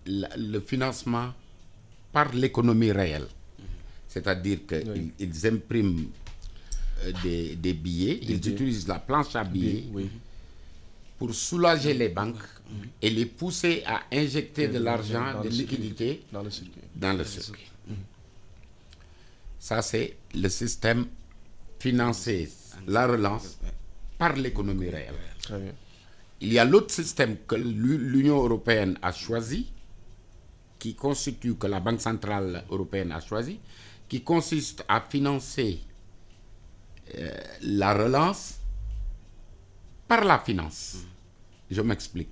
la- 0.08 0.36
le 0.36 0.60
financement 0.62 1.32
par 2.12 2.34
l'économie 2.34 2.91
réelle. 2.91 3.28
C'est-à-dire 4.07 4.60
qu'ils 4.68 5.12
ils 5.20 5.47
impriment 5.47 6.07
euh, 7.03 7.12
des, 7.24 7.55
des 7.55 7.74
billets, 7.74 8.20
ils 8.22 8.39
billets. 8.39 8.53
utilisent 8.53 8.88
la 8.88 8.99
planche 8.99 9.36
à 9.36 9.43
billets 9.43 9.84
Oui. 9.93 10.10
pour 11.18 11.34
soulager 11.34 11.93
les 11.93 12.10
banques 12.10 12.41
et 13.01 13.10
les 13.10 13.26
pousser 13.26 13.84
à 13.86 14.01
injecter 14.12 14.68
de 14.68 14.80
l'argent, 14.80 15.41
de 15.43 15.49
liquidités 15.49 16.24
Dans 16.32 16.41
le 16.43 16.49
circuit. 16.49 16.82
dans 16.95 17.14
le 17.14 17.24
circuit. 17.24 17.66
Ça, 19.60 19.82
c'est 19.82 20.16
le 20.34 20.47
système 20.49 21.05
financer 21.80 22.49
la 22.88 23.07
relance 23.07 23.57
par 24.18 24.36
l'économie 24.36 24.89
réelle. 24.89 25.16
Il 26.41 26.53
y 26.53 26.60
a 26.60 26.66
l'autre 26.66 26.93
système 26.93 27.36
que 27.47 27.55
l'U- 27.55 27.97
l'Union 27.97 28.38
européenne 28.43 28.97
a 29.01 29.12
choisi, 29.12 29.68
qui 30.80 30.95
constitue, 30.95 31.55
que 31.55 31.67
la 31.67 31.80
Banque 31.82 32.01
centrale 32.01 32.63
européenne 32.71 33.11
a 33.11 33.19
choisi, 33.19 33.59
qui 34.07 34.21
consiste 34.23 34.84
à 34.88 35.01
financer 35.01 35.80
euh, 37.15 37.30
la 37.61 37.93
relance 37.93 38.55
par 40.07 40.23
la 40.23 40.39
finance. 40.39 40.97
Je 41.69 41.82
m'explique. 41.82 42.30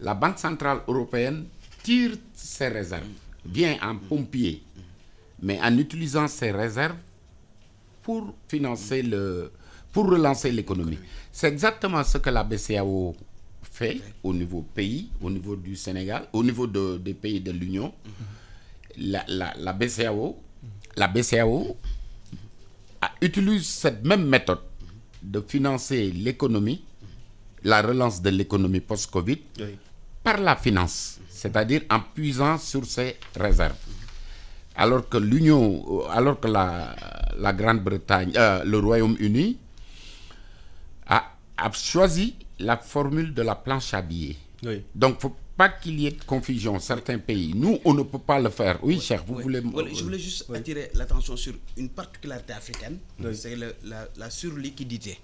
La 0.00 0.14
Banque 0.14 0.38
centrale 0.38 0.82
européenne 0.88 1.46
tire 1.82 2.16
ses 2.34 2.68
réserves, 2.68 3.06
vient 3.44 3.76
en 3.82 3.96
pompier, 3.96 4.62
mais 5.42 5.60
en 5.60 5.76
utilisant 5.76 6.28
ses 6.28 6.50
réserves 6.50 6.96
pour 8.02 8.34
financer 8.48 9.02
le, 9.02 9.52
pour 9.92 10.06
relancer 10.08 10.50
l'économie. 10.50 10.98
C'est 11.32 11.48
exactement 11.48 12.02
ce 12.04 12.18
que 12.18 12.30
la 12.30 12.42
BCAO 12.44 13.14
fait 13.64 14.00
au 14.22 14.32
niveau 14.32 14.62
pays, 14.62 15.10
au 15.20 15.30
niveau 15.30 15.56
du 15.56 15.76
Sénégal, 15.76 16.28
au 16.32 16.42
niveau 16.44 16.66
de- 16.66 16.98
des 16.98 17.14
pays 17.14 17.40
de 17.40 17.50
l'Union. 17.50 17.92
La, 18.96 19.24
la- 19.26 19.54
la 19.58 19.72
BCAO, 19.72 20.36
la 20.96 21.08
BCAO 21.08 21.76
a- 23.02 23.10
utilise 23.20 23.66
cette 23.66 24.04
même 24.04 24.26
méthode 24.28 24.60
de 25.22 25.40
financer 25.40 26.10
l'économie, 26.12 26.84
la 27.64 27.82
relance 27.82 28.22
de 28.22 28.30
l'économie 28.30 28.80
post-Covid, 28.80 29.38
Oui. 29.58 29.76
par 30.22 30.38
la 30.38 30.54
finance, 30.56 31.18
c'est-à-dire 31.28 31.82
en 31.90 32.00
puisant 32.00 32.58
sur 32.58 32.84
ses 32.86 33.16
réserves. 33.34 33.76
Alors 34.76 35.08
que 35.08 35.16
l'Union, 35.18 36.02
euh, 36.02 36.08
alors 36.10 36.38
que 36.40 36.48
la, 36.48 36.94
la 37.38 37.52
Grande-Bretagne, 37.52 38.32
euh, 38.36 38.64
le 38.64 38.78
Royaume-Uni 38.78 39.56
a, 41.06 41.32
a 41.56 41.70
choisi 41.72 42.34
la 42.58 42.76
formule 42.76 43.34
de 43.34 43.42
la 43.42 43.54
planche 43.54 43.94
à 43.94 44.02
billets. 44.02 44.36
Oui. 44.64 44.82
Donc, 44.94 45.20
faut 45.20 45.34
pas 45.56 45.68
qu'il 45.68 46.00
y 46.00 46.06
ait 46.06 46.10
de 46.12 46.24
confusion. 46.24 46.78
Certains 46.80 47.18
pays, 47.18 47.52
nous, 47.54 47.78
on 47.84 47.94
ne 47.94 48.02
peut 48.02 48.18
pas 48.18 48.40
le 48.40 48.50
faire. 48.50 48.78
Oui, 48.82 48.98
cher, 49.00 49.22
vous 49.26 49.36
voulez. 49.38 49.60
Voilà, 49.60 49.88
je 49.92 50.02
voulais 50.02 50.18
juste 50.18 50.50
attirer 50.52 50.90
l'attention 50.94 51.36
sur 51.36 51.54
une 51.76 51.88
particularité 51.90 52.52
africaine, 52.52 52.98
c'est 53.32 53.56
la, 53.56 54.08
la 54.16 54.30
surliquidité. 54.30 55.18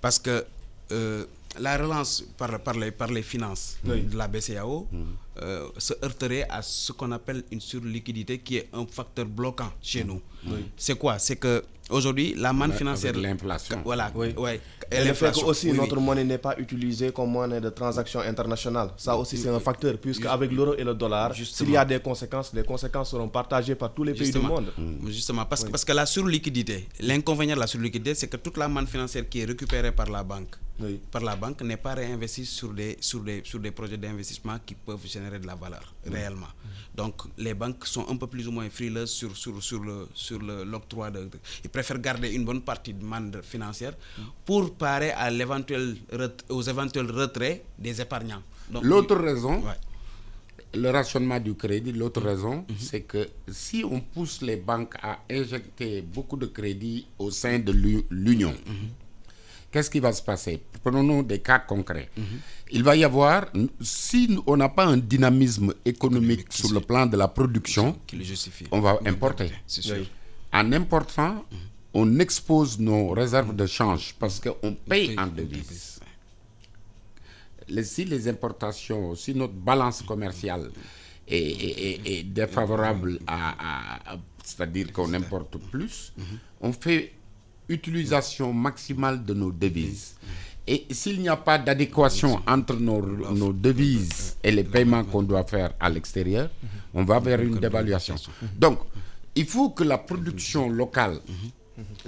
Parce 0.00 0.18
que 0.18 0.44
euh, 0.92 1.24
la 1.58 1.78
relance 1.78 2.24
par, 2.36 2.58
par, 2.60 2.74
les, 2.74 2.90
par 2.90 3.08
les 3.10 3.22
finances 3.22 3.78
de 3.84 4.16
la 4.16 4.26
BCAO 4.28 4.86
euh, 5.40 5.68
se 5.78 5.94
heurterait 6.02 6.46
à 6.50 6.60
ce 6.62 6.92
qu'on 6.92 7.10
appelle 7.12 7.42
une 7.50 7.60
surliquidité 7.60 8.38
qui 8.40 8.56
est 8.58 8.68
un 8.72 8.84
facteur 8.86 9.24
bloquant 9.24 9.72
chez 9.80 10.04
nous. 10.04 10.20
C'est 10.76 10.98
quoi? 10.98 11.18
C'est 11.18 11.36
que 11.36 11.64
aujourd'hui 11.90 12.34
la 12.36 12.52
manne 12.52 12.72
financière. 12.72 13.12
avec 13.14 13.22
l'inflation. 13.22 13.80
Voilà, 13.84 14.12
Oui. 14.14 14.34
ouais. 14.36 14.60
Et 14.90 15.04
le 15.04 15.14
fait 15.14 15.32
que 15.32 15.44
aussi 15.44 15.66
oui, 15.66 15.72
oui. 15.72 15.78
notre 15.78 15.98
monnaie 16.00 16.24
n'est 16.24 16.38
pas 16.38 16.54
utilisée 16.58 17.12
comme 17.12 17.30
monnaie 17.30 17.60
de 17.60 17.70
transaction 17.70 18.20
internationale. 18.20 18.90
Ça 18.96 19.16
aussi 19.16 19.36
c'est 19.36 19.48
un 19.48 19.60
facteur, 19.60 19.96
puisque 19.98 20.26
avec 20.26 20.50
l'euro 20.52 20.74
et 20.74 20.84
le 20.84 20.94
dollar, 20.94 21.34
s'il 21.34 21.70
y 21.70 21.76
a 21.76 21.84
des 21.84 22.00
conséquences, 22.00 22.52
les 22.54 22.62
conséquences 22.64 23.10
seront 23.10 23.28
partagées 23.28 23.74
par 23.74 23.92
tous 23.94 24.04
les 24.04 24.14
pays 24.14 24.30
du 24.30 24.38
monde. 24.38 24.72
Justement, 25.06 25.44
parce, 25.46 25.64
que, 25.64 25.70
parce 25.70 25.84
que 25.84 25.92
la 25.92 26.06
surliquidité, 26.06 26.88
l'inconvénient 27.00 27.54
de 27.54 27.60
la 27.60 27.66
surliquidité, 27.66 28.14
c'est 28.14 28.28
que 28.28 28.36
toute 28.36 28.56
la 28.56 28.68
manne 28.68 28.86
financière 28.86 29.28
qui 29.28 29.40
est 29.40 29.44
récupérée 29.44 29.92
par 29.92 30.08
la 30.10 30.22
banque, 30.22 30.54
Oui. 30.80 31.00
par 31.10 31.22
la 31.22 31.36
banque 31.36 31.62
n'est 31.62 31.76
pas 31.76 31.94
réinvestie 31.94 32.44
sur 32.46 32.72
des, 32.72 32.96
sur 33.00 33.20
des, 33.20 33.42
sur 33.44 33.60
des 33.60 33.70
projets 33.70 33.96
d'investissement 33.96 34.58
qui 34.66 34.74
peuvent 34.74 35.06
générer 35.06 35.38
de 35.38 35.46
la 35.46 35.54
valeur 35.54 35.94
réellement. 36.04 36.48
Donc 36.94 37.14
les 37.38 37.54
banques 37.54 37.86
sont 37.86 38.06
un 38.08 38.16
peu 38.16 38.26
plus 38.26 38.46
ou 38.48 38.52
moins 38.52 38.68
frileuses 38.70 39.10
sur, 39.10 39.36
sur, 39.36 39.62
sur 39.62 39.80
le 39.80 40.08
sur 40.14 40.38
le- 40.40 40.64
l'octroi 40.64 41.10
de, 41.10 41.20
de- 41.24 41.38
Ils 41.64 41.70
préfèrent 41.70 41.98
garder 42.00 42.30
une 42.30 42.44
bonne 42.44 42.62
partie 42.62 42.92
de 42.94 43.04
manne 43.04 43.40
financière 43.42 43.94
pour 44.44 44.73
parer 44.78 45.10
à 45.12 45.30
aux 46.48 46.62
éventuels 46.62 47.10
retraits 47.10 47.64
des 47.78 48.00
épargnants. 48.00 48.42
L'autre 48.82 49.16
raison, 49.16 49.56
Ouais. 49.62 49.78
le 50.74 50.90
rationnement 50.90 51.38
du 51.40 51.54
crédit, 51.54 51.92
l'autre 51.92 52.20
raison, 52.22 52.64
c'est 52.78 53.02
que 53.02 53.28
si 53.50 53.84
on 53.84 54.00
pousse 54.00 54.42
les 54.42 54.56
banques 54.56 54.94
à 55.02 55.18
injecter 55.30 56.02
beaucoup 56.02 56.36
de 56.36 56.46
crédit 56.46 57.06
au 57.18 57.30
sein 57.30 57.58
de 57.58 57.72
l'U- 57.72 58.04
l'Union, 58.10 58.54
qu'est-ce 59.70 59.90
qui 59.90 60.00
va 60.00 60.12
se 60.12 60.22
passer? 60.22 60.60
Prenons 60.82 61.22
des 61.22 61.38
cas 61.40 61.58
concrets. 61.60 62.10
Il 62.70 62.82
va 62.82 62.96
y 62.96 63.04
avoir, 63.04 63.46
si 63.80 64.38
on 64.46 64.56
n'a 64.56 64.68
pas 64.68 64.86
un 64.86 64.96
dynamisme 64.96 65.74
économique 65.84 66.46
sur 66.50 66.72
le 66.72 66.80
plan 66.80 67.06
de 67.06 67.16
la 67.16 67.28
production, 67.28 67.96
qui 68.06 68.16
le 68.16 68.24
justifie. 68.24 68.66
on 68.72 68.80
va 68.80 68.98
importer. 69.06 69.50
Oui. 69.86 70.08
En 70.52 70.72
important, 70.72 71.44
on 71.94 72.18
expose 72.18 72.78
nos 72.78 73.10
réserves 73.10 73.54
de 73.54 73.66
change 73.66 74.14
parce 74.18 74.40
qu'on 74.40 74.74
paye 74.88 75.14
en 75.18 75.26
devises. 75.28 76.00
Les- 77.68 77.84
si 77.84 78.04
les 78.04 78.28
importations, 78.28 79.14
si 79.14 79.34
notre 79.34 79.54
balance 79.54 80.02
commerciale 80.02 80.70
est, 81.26 81.38
est- 81.38 81.80
est- 82.06 82.18
est 82.18 82.22
défavorable 82.24 83.18
à, 83.26 83.50
à- 83.50 84.12
à- 84.14 84.18
c'est-à-dire 84.44 84.92
qu'on 84.92 85.12
importe 85.14 85.56
plus, 85.70 86.12
on 86.60 86.72
fait 86.72 87.12
utilisation 87.68 88.52
maximale 88.52 89.24
de 89.24 89.32
nos 89.32 89.50
devises. 89.50 90.16
Et 90.66 90.86
s'il 90.90 91.20
n'y 91.20 91.28
a 91.28 91.36
pas 91.36 91.58
d'adéquation 91.58 92.40
entre 92.46 92.74
nos, 92.76 93.00
nos 93.32 93.52
devises 93.52 94.36
et 94.42 94.50
les 94.50 94.64
paiements 94.64 95.04
qu'on 95.04 95.22
doit 95.22 95.44
faire 95.44 95.72
à 95.80 95.88
l'extérieur, 95.88 96.50
on 96.92 97.04
va 97.04 97.20
vers 97.20 97.40
une 97.40 97.58
dévaluation. 97.58 98.16
Donc, 98.58 98.80
il 99.34 99.46
faut 99.46 99.70
que 99.70 99.84
la 99.84 99.98
production 99.98 100.68
locale 100.68 101.20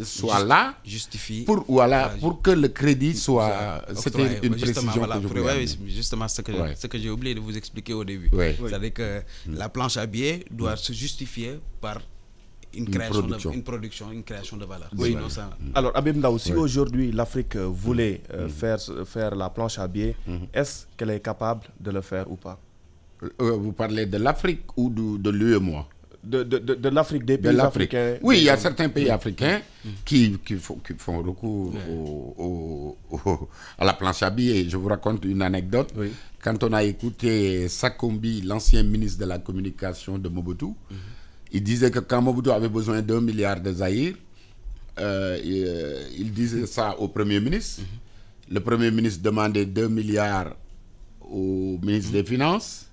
soit 0.03 0.45
là 0.45 0.75
Justifie. 0.85 1.43
pour, 1.43 1.65
voilà, 1.69 2.11
pour 2.21 2.41
que 2.43 2.51
le 2.51 2.69
crédit 2.69 3.15
soit... 3.17 3.83
C'était 3.95 4.39
une 4.47 4.53
Justement, 4.55 4.61
précision 4.61 4.93
voilà, 4.97 5.15
que 5.17 5.23
je 5.23 5.27
pour- 5.29 5.37
voulais 5.37 5.47
ouais, 5.47 5.53
amener. 5.63 5.79
oui, 5.83 5.91
justement 5.91 6.29
ce 6.29 6.43
que, 6.43 6.53
Ouais. 6.53 6.75
ce 6.77 6.87
que 6.87 6.99
j'ai 6.99 7.11
oublié 7.11 7.35
de 7.35 7.41
vous 7.41 7.57
expliquer 7.57 7.93
au 7.95 8.05
début. 8.05 8.29
Ouais. 8.33 8.57
C'est-à-dire 8.59 8.93
que 8.93 9.23
la 9.49 9.69
planche 9.69 9.97
à 9.97 10.07
billets 10.07 10.45
doit 10.51 10.77
se 10.77 10.93
justifier 10.93 11.59
par 11.81 12.01
une, 12.75 12.89
création 12.91 13.21
production. 13.23 13.51
De, 13.51 13.57
une 13.57 13.63
production, 13.65 14.13
une 14.13 14.23
création 14.23 14.57
de 14.59 14.65
valeur. 14.67 14.91
Oui. 14.97 15.09
Sinon, 15.11 15.29
ça- 15.31 15.51
Alors, 15.75 15.93
Abim 15.97 16.13
Ndao, 16.15 16.39
si 16.39 16.53
aujourd'hui 16.53 17.11
l'Afrique 17.11 17.57
euh, 17.57 17.65
voulait 17.67 18.21
euh, 18.35 18.49
faire, 18.49 18.79
faire 19.07 19.35
la 19.35 19.49
planche 19.51 19.79
à 19.79 19.89
billets, 19.89 20.15
est-ce 20.53 20.87
qu'elle 20.97 21.11
est 21.11 21.21
capable 21.21 21.63
de 21.81 21.91
le 21.91 22.03
faire 22.03 22.31
ou 22.31 22.37
pas? 22.37 22.61
Euh, 23.41 23.53
vous 23.53 23.73
parlez 23.73 24.05
de 24.05 24.19
l'Afrique 24.19 24.65
ou 24.77 24.91
de, 24.91 25.17
de 25.17 25.31
l'UEMOA? 25.31 25.89
De, 26.27 26.43
de, 26.43 26.59
de, 26.59 26.75
de 26.75 26.89
l'Afrique, 26.89 27.25
des 27.25 27.37
de 27.39 27.43
pays 27.49 27.57
africains 27.61 28.19
Oui, 28.23 28.39
il 28.39 28.45
y 28.45 28.51
a 28.51 28.57
certains 28.57 28.89
pays 28.89 29.09
africains 29.11 29.61
qui, 30.05 30.37
qui, 30.45 30.57
font, 30.57 30.77
qui 30.85 30.95
font 30.99 31.23
recours 31.23 31.73
au- 31.89 32.35
au- 32.37 32.99
au- 33.11 33.49
à 33.79 33.85
la 33.85 33.93
planche 33.95 34.23
à 34.25 34.31
billets. 34.31 34.69
Je 34.69 34.77
vous 34.77 34.89
raconte 34.89 35.25
une 35.25 35.43
anecdote. 35.43 35.91
Oui. 35.97 36.09
Quand 36.43 36.63
on 36.65 36.73
a 36.73 36.83
écouté 36.83 37.69
Sakombi, 37.69 38.41
l'ancien 38.43 38.83
ministre 38.83 39.21
de 39.21 39.27
la 39.27 39.39
communication 39.39 40.19
de 40.19 40.29
Mobutu, 40.29 40.67
il 41.53 41.63
disait 41.63 41.91
que 41.93 42.01
quand 42.01 42.21
Mobutu 42.23 42.51
avait 42.51 42.69
besoin 42.69 43.01
d'un 43.03 43.21
milliard 43.21 43.61
de 43.61 43.73
Zahir, 43.73 44.15
euh, 44.99 45.39
il, 45.45 45.65
euh, 45.67 46.09
il 46.19 46.33
disait 46.33 46.67
ça 46.67 46.99
au 46.99 47.09
Premier 47.09 47.39
ministre. 47.41 47.83
Le 48.51 48.61
Premier 48.61 48.91
ministre 48.91 49.23
demandait 49.23 49.67
2 49.67 49.89
milliards 49.89 50.57
au 51.21 51.79
ministre 51.83 52.13
des 52.13 52.25
Finances. 52.25 52.87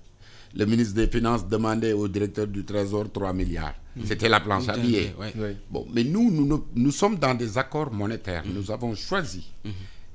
Le 0.55 0.65
ministre 0.65 0.93
des 0.95 1.07
Finances 1.07 1.47
demandait 1.47 1.93
au 1.93 2.07
directeur 2.07 2.47
du 2.47 2.63
Trésor 2.63 3.11
3 3.11 3.33
milliards. 3.33 3.73
C'était 4.05 4.29
la 4.29 4.39
planche 4.39 4.69
à 4.69 4.77
billets. 4.77 5.13
Ouais. 5.19 5.33
Oui. 5.35 5.57
Bon, 5.69 5.87
mais 5.93 6.03
nous, 6.03 6.29
nous, 6.31 6.45
nous, 6.45 6.65
nous 6.75 6.91
sommes 6.91 7.15
dans 7.17 7.33
des 7.33 7.57
accords 7.57 7.91
monétaires. 7.91 8.43
Nous 8.45 8.69
avons 8.71 8.93
choisi 8.95 9.51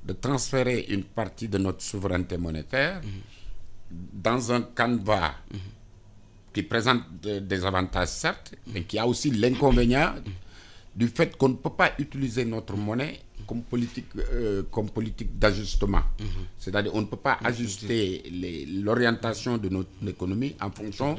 de 0.04 0.12
transférer 0.12 0.86
une 0.90 1.04
partie 1.04 1.48
de 1.48 1.58
notre 1.58 1.82
souveraineté 1.82 2.36
monétaire 2.38 3.00
dans 3.90 4.52
un 4.52 4.62
canevas 4.62 5.34
qui 6.52 6.62
présente 6.62 7.02
de- 7.22 7.38
des 7.40 7.64
avantages, 7.64 8.08
certes, 8.08 8.54
mais 8.72 8.82
qui 8.82 8.98
a 8.98 9.06
aussi 9.06 9.30
l'inconvénient 9.30 10.14
du 10.98 11.06
fait 11.08 11.36
qu'on 11.38 11.50
ne 11.50 11.54
peut 11.64 11.70
pas 11.82 11.92
utiliser 11.98 12.44
notre 12.44 12.74
monnaie 12.76 13.20
comme 13.46 13.62
politique, 13.62 14.06
euh, 14.18 14.62
comme 14.70 14.88
politique 14.90 15.38
d'ajustement. 15.38 16.02
C'est-à-dire 16.58 16.92
on 16.94 17.02
ne 17.02 17.06
peut 17.06 17.16
pas 17.28 17.38
ajuster 17.50 18.04
l'orientation 18.86 19.56
de 19.58 19.68
notre 19.76 19.88
économie 20.06 20.54
en 20.60 20.70
fonction 20.70 21.14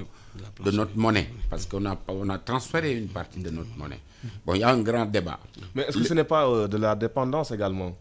de 0.66 0.72
notre 0.72 0.96
monnaie, 0.98 1.30
parce 1.50 1.66
qu'on 1.66 1.86
a, 1.86 1.98
on 2.10 2.28
a 2.30 2.38
transféré 2.38 2.90
une 2.98 3.08
partie 3.08 3.40
de 3.40 3.50
notre 3.50 3.74
monnaie. 3.78 4.02
Bon, 4.46 4.54
il 4.54 4.60
y 4.60 4.64
a 4.64 4.70
un 4.70 4.82
grand 4.82 5.06
débat. 5.06 5.40
Mais 5.74 5.84
est-ce 5.88 5.98
que 5.98 6.04
ce 6.04 6.14
n'est 6.14 6.26
pas 6.36 6.44
euh, 6.48 6.68
de 6.68 6.78
la 6.78 6.94
dépendance 6.96 7.52
également? 7.52 7.96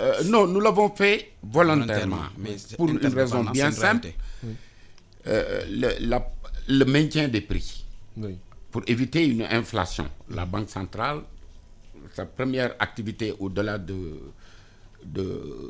Euh, 0.00 0.22
non, 0.24 0.46
nous 0.46 0.60
l'avons 0.60 0.90
fait 0.94 1.32
volontairement, 1.42 2.16
Volontairement, 2.16 2.30
mais 2.38 2.56
pour 2.76 2.88
une 2.88 2.98
raison 3.20 3.42
bien 3.52 3.70
simple, 3.72 4.08
euh, 5.26 5.64
le, 5.70 5.88
la- 6.08 6.30
le 6.68 6.84
maintien 6.84 7.28
des 7.28 7.40
prix. 7.40 7.84
Oui. 8.16 8.36
Pour 8.76 8.84
éviter 8.88 9.24
une 9.26 9.40
inflation. 9.40 10.06
La 10.28 10.44
Banque 10.44 10.68
centrale, 10.68 11.22
sa 12.12 12.26
première 12.26 12.74
activité 12.78 13.32
au-delà 13.40 13.78
de, 13.78 14.20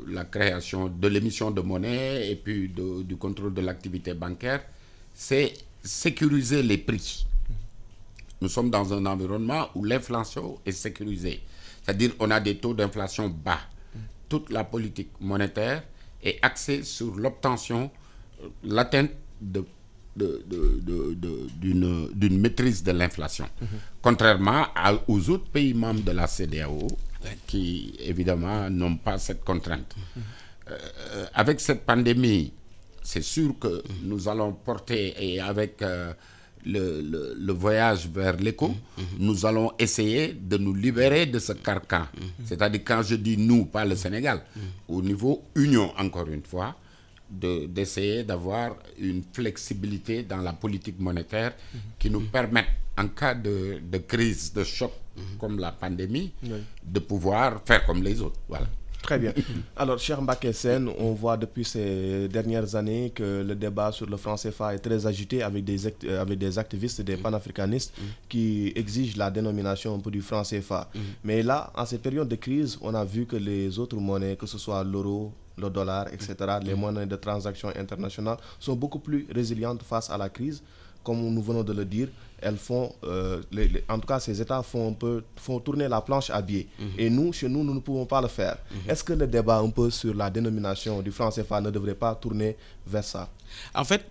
la 0.09 0.25
création, 0.25 0.89
de 0.89 1.07
l'émission 1.07 1.49
de 1.49 1.61
monnaie 1.61 2.29
et 2.29 2.35
puis 2.35 2.67
du 2.67 3.15
contrôle 3.15 3.53
de 3.53 3.61
l'activité 3.61 4.13
bancaire, 4.13 4.61
c'est 5.13 5.53
sécuriser 5.81 6.61
les 6.61 6.77
prix. 6.79 7.25
Nous 8.41 8.49
sommes 8.49 8.69
dans 8.69 8.93
un 8.93 9.05
environnement 9.05 9.69
où 9.75 9.85
l'inflation 9.85 10.59
est 10.65 10.73
sécurisée. 10.73 11.39
C'est-à-dire 11.83 12.11
on 12.19 12.29
a 12.29 12.41
des 12.41 12.57
taux 12.57 12.73
d'inflation 12.73 13.29
bas. 13.29 13.61
Toute 14.27 14.49
la 14.49 14.65
politique 14.65 15.11
monétaire 15.21 15.81
est 16.21 16.39
axée 16.41 16.83
sur 16.83 17.15
l'obtention, 17.15 17.89
euh, 18.43 18.49
l'atteinte 18.65 19.11
de 19.39 19.63
de- 20.17 20.43
de- 20.49 20.79
de- 20.81 21.15
de- 21.21 22.11
d'une 22.13 22.39
maîtrise 22.39 22.83
de 22.83 22.91
l'inflation. 22.91 23.47
Contrairement 24.01 24.65
à- 24.75 24.93
aux 25.07 25.29
autres 25.29 25.49
pays 25.49 25.73
membres 25.73 26.03
de 26.03 26.11
la 26.11 26.27
CDAO, 26.27 26.87
qui 27.45 27.93
évidemment 27.99 28.69
n'ont 28.69 28.95
pas 28.97 29.17
cette 29.17 29.43
contrainte. 29.43 29.93
Euh, 30.69 31.25
avec 31.33 31.59
cette 31.61 31.85
pandémie, 31.85 32.51
c'est 33.03 33.21
sûr 33.23 33.53
que 33.59 33.83
nous 34.03 34.27
allons 34.27 34.53
porter, 34.53 35.13
et 35.19 35.39
avec 35.39 35.81
euh, 35.81 36.13
le, 36.65 37.01
le- 37.01 37.35
le 37.39 37.53
voyage 37.53 38.07
vers 38.09 38.35
l'éco, 38.37 38.75
nous 39.19 39.45
allons 39.45 39.71
essayer 39.79 40.33
de 40.33 40.57
nous 40.57 40.73
libérer 40.73 41.25
de 41.25 41.39
ce 41.39 41.53
carcan. 41.53 42.05
C'est-à-dire, 42.45 42.81
quand 42.85 43.01
je 43.03 43.15
dis 43.15 43.37
nous, 43.37 43.65
pas 43.65 43.85
le 43.85 43.95
Sénégal, 43.95 44.41
au 44.89 45.01
niveau 45.01 45.43
Union, 45.55 45.93
encore 45.97 46.27
une 46.27 46.43
fois, 46.43 46.75
de- 47.29 47.65
d'essayer 47.65 48.23
d'avoir 48.23 48.75
une 48.99 49.23
flexibilité 49.33 50.23
dans 50.23 50.37
la 50.37 50.53
politique 50.53 50.99
monétaire 50.99 51.53
qui 51.99 52.09
nous 52.09 52.21
permette, 52.21 52.67
en 52.97 53.07
cas 53.07 53.33
de, 53.35 53.79
de 53.91 53.97
crise, 53.99 54.53
de 54.53 54.63
choc 54.63 54.91
comme 55.39 55.59
la 55.59 55.71
pandémie, 55.71 56.31
de 56.83 56.99
pouvoir 56.99 57.61
faire 57.65 57.85
comme 57.85 58.03
les 58.03 58.21
autres. 58.21 58.39
Voilà. 58.47 58.67
Très 59.01 59.19
bien. 59.19 59.33
Alors, 59.77 59.99
cher 59.99 60.21
Mbaké 60.21 60.51
Sen, 60.53 60.89
on 60.97 61.13
voit 61.13 61.37
depuis 61.37 61.63
ces 61.63 62.27
dernières 62.27 62.75
années 62.75 63.11
que 63.13 63.43
le 63.47 63.55
débat 63.55 63.91
sur 63.91 64.05
le 64.07 64.17
franc 64.17 64.35
CFA 64.35 64.73
est 64.75 64.79
très 64.79 65.05
agité 65.05 65.43
avec 65.43 65.63
des, 65.63 65.85
act- 65.87 66.03
euh, 66.03 66.21
avec 66.21 66.37
des 66.39 66.57
activistes, 66.57 67.01
des 67.01 67.15
panafricanistes 67.17 67.93
qui 68.27 68.73
exigent 68.75 69.15
la 69.15 69.29
dénomination 69.31 69.95
un 69.95 69.99
peu 69.99 70.11
du 70.11 70.21
franc 70.21 70.41
CFA. 70.43 70.89
Mais 71.23 71.41
là, 71.43 71.71
en 71.75 71.85
cette 71.85 72.01
période 72.01 72.27
de 72.27 72.35
crise, 72.35 72.77
on 72.81 72.93
a 72.95 73.05
vu 73.05 73.25
que 73.25 73.35
les 73.37 73.77
autres 73.79 73.95
monnaies, 73.97 74.35
que 74.35 74.45
ce 74.47 74.57
soit 74.57 74.83
l'euro, 74.83 75.31
le 75.57 75.69
dollar, 75.69 76.07
etc., 76.13 76.35
les 76.63 76.75
monnaies 76.75 77.05
de 77.05 77.15
transaction 77.15 77.69
internationales, 77.75 78.37
sont 78.59 78.75
beaucoup 78.75 78.99
plus 78.99 79.27
résilientes 79.33 79.81
face 79.83 80.09
à 80.09 80.17
la 80.17 80.29
crise. 80.29 80.61
Comme 81.03 81.21
nous 81.33 81.41
venons 81.41 81.63
de 81.63 81.71
le 81.71 81.85
dire, 81.85 82.09
elles 82.41 82.57
font, 82.57 82.93
euh, 83.05 83.41
les- 83.51 83.69
les- 83.69 83.83
en 83.87 83.97
tout 83.97 84.07
cas, 84.07 84.19
ces 84.19 84.41
États 84.41 84.61
font 84.61 84.89
un 84.89 84.93
peu, 84.93 85.23
font 85.37 85.57
tourner 85.59 85.87
la 85.87 86.01
planche 86.01 86.29
à 86.29 86.41
billets. 86.41 86.67
Et 86.97 87.09
nous, 87.09 87.31
chez 87.31 87.47
nous, 87.47 87.63
nous 87.63 87.73
ne 87.73 87.79
pouvons 87.79 88.05
pas 88.05 88.21
le 88.21 88.27
faire. 88.27 88.57
Est-ce 88.87 89.03
que 89.05 89.13
le 89.13 89.25
débat 89.25 89.59
un 89.59 89.69
peu 89.69 89.89
sur 89.89 90.13
la 90.13 90.29
dénomination 90.29 91.01
du 91.01 91.11
franc 91.11 91.29
CFA 91.31 91.61
ne 91.61 91.71
devrait 91.71 91.95
pas 91.95 92.13
tourner 92.13 92.57
vers 92.85 93.05
ça? 93.05 93.29
En 93.73 93.85
fait, 93.85 94.03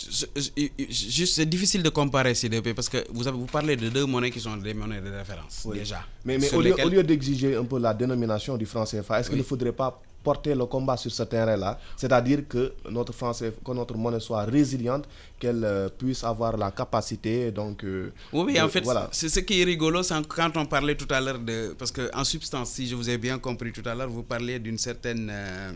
c'est 0.91 1.47
difficile 1.49 1.83
de 1.83 1.91
comparer 1.91 2.35
ces 2.35 2.49
deux 2.49 2.63
pays 2.63 2.73
parce 2.75 2.89
que 2.89 3.05
vous, 3.13 3.27
avez, 3.29 3.37
vous 3.37 3.45
parlez 3.47 3.77
de 3.77 3.89
deux 3.91 4.07
monnaies 4.07 4.31
qui 4.31 4.41
sont 4.41 4.57
des 4.57 4.73
monnaies 4.75 5.01
de 5.03 5.11
référence 5.11 5.63
Oui. 5.67 5.79
déjà. 5.79 6.01
Mais, 6.25 6.39
mais 6.39 6.47
sur 6.47 6.59
au 6.59 6.63
lieu, 6.63 6.71
lesquelles- 6.71 6.87
au 6.87 6.91
lieu 6.91 7.03
d'exiger 7.03 7.57
un 7.57 7.65
peu 7.65 7.79
la 7.79 7.93
dénomination 7.93 8.57
du 8.57 8.65
franc 8.67 8.85
CFA, 8.85 9.21
est-ce 9.21 9.29
qu'il 9.29 9.39
ne 9.39 9.43
faudrait 9.45 9.73
pas 9.73 10.01
porter 10.29 10.55
le 10.63 10.67
combat 10.75 10.97
sur 10.97 11.13
ce 11.21 11.25
terrain-là 11.35 11.73
C'est-à-dire 12.01 12.41
que 12.53 12.63
notre, 12.97 13.13
franc 13.21 13.33
CFA 13.39 13.61
que 13.67 13.73
notre 13.81 13.97
monnaie 14.03 14.21
soit 14.29 14.45
résiliente, 14.57 15.05
qu'elle 15.41 15.63
euh, 15.65 15.89
puisse 16.01 16.23
avoir 16.33 16.53
la 16.65 16.71
capacité. 16.81 17.35
Donc, 17.61 17.77
euh, 17.85 18.11
Oui, 18.33 18.43
oui, 18.47 18.55
de- 18.55 18.61
en 18.67 18.69
fait, 18.75 18.81
voilà. 18.91 19.09
c'est 19.19 19.29
ce 19.37 19.41
qui 19.47 19.55
est 19.61 19.65
rigolo, 19.75 20.03
c'est 20.03 20.15
quand 20.39 20.53
on 20.57 20.67
parlait 20.77 20.97
tout 21.03 21.11
à 21.17 21.21
l'heure 21.25 21.39
de... 21.51 21.57
Parce 21.79 21.93
qu'en 21.97 22.25
substance, 22.25 22.69
si 22.77 22.83
je 22.91 22.95
vous 22.99 23.09
ai 23.15 23.19
bien 23.27 23.39
compris 23.39 23.71
tout 23.79 23.87
à 23.91 23.95
l'heure, 23.95 24.09
vous 24.09 24.23
parliez 24.35 24.59
d'une 24.67 24.79
certaine, 24.89 25.29
euh, 25.31 25.73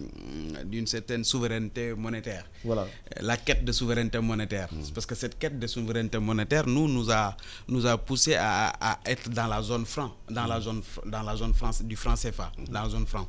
d'une 0.72 0.86
certaine 0.96 1.22
souveraineté 1.32 1.94
monétaire. 2.07 2.44
Voilà. 2.64 2.84
La 3.20 3.36
quête 3.36 3.64
de 3.64 3.72
souveraineté 3.80 4.18
monétaire. 4.32 4.68
C'est 4.82 4.94
Parce 4.94 5.07
que 5.11 5.14
cette 5.22 5.38
quête 5.38 5.59
de 5.59 5.66
souveraineté 5.66 6.18
monétaire, 6.18 6.66
nous, 6.66 6.88
nous 6.96 7.11
a, 7.11 7.36
nous 7.68 7.84
a 7.86 7.94
poussé 8.09 8.34
à, 8.34 8.72
à 8.80 8.98
être 9.07 9.28
dans 9.30 9.46
la 9.55 9.61
zone 9.70 9.86
franc, 9.94 10.11
dans 10.38 10.46
la 10.46 10.59
zone, 10.66 10.80
fr- 10.90 11.05
dans 11.14 11.22
la 11.30 11.36
zone 11.36 11.55
France, 11.61 11.82
du 11.82 11.96
franc 11.96 12.14
CFA, 12.22 12.51
dans 12.74 12.82
la 12.84 12.88
zone 12.88 13.07
franc. 13.07 13.26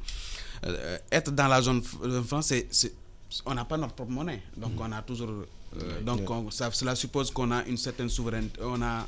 Euh, 0.66 0.98
être 1.12 1.32
dans 1.32 1.48
la 1.48 1.62
zone 1.62 1.82
zone 2.04 2.24
franc, 2.24 2.42
c'est... 2.42 2.68
on 3.46 3.54
n'a 3.54 3.66
pas 3.66 3.78
notre 3.78 3.94
propre 3.94 4.12
monnaie. 4.12 4.42
Donc, 4.56 4.74
on 4.80 4.92
a 4.92 5.02
toujours... 5.02 5.30
euh, 5.32 6.02
donc, 6.02 6.30
on- 6.30 6.52
ça, 6.52 6.70
cela 6.72 6.96
suppose 6.96 7.32
qu'on 7.32 7.52
a 7.52 7.64
une 7.66 7.78
certaine 7.78 8.10
souveraineté. 8.10 8.60
On 8.64 8.82
a 8.82 9.08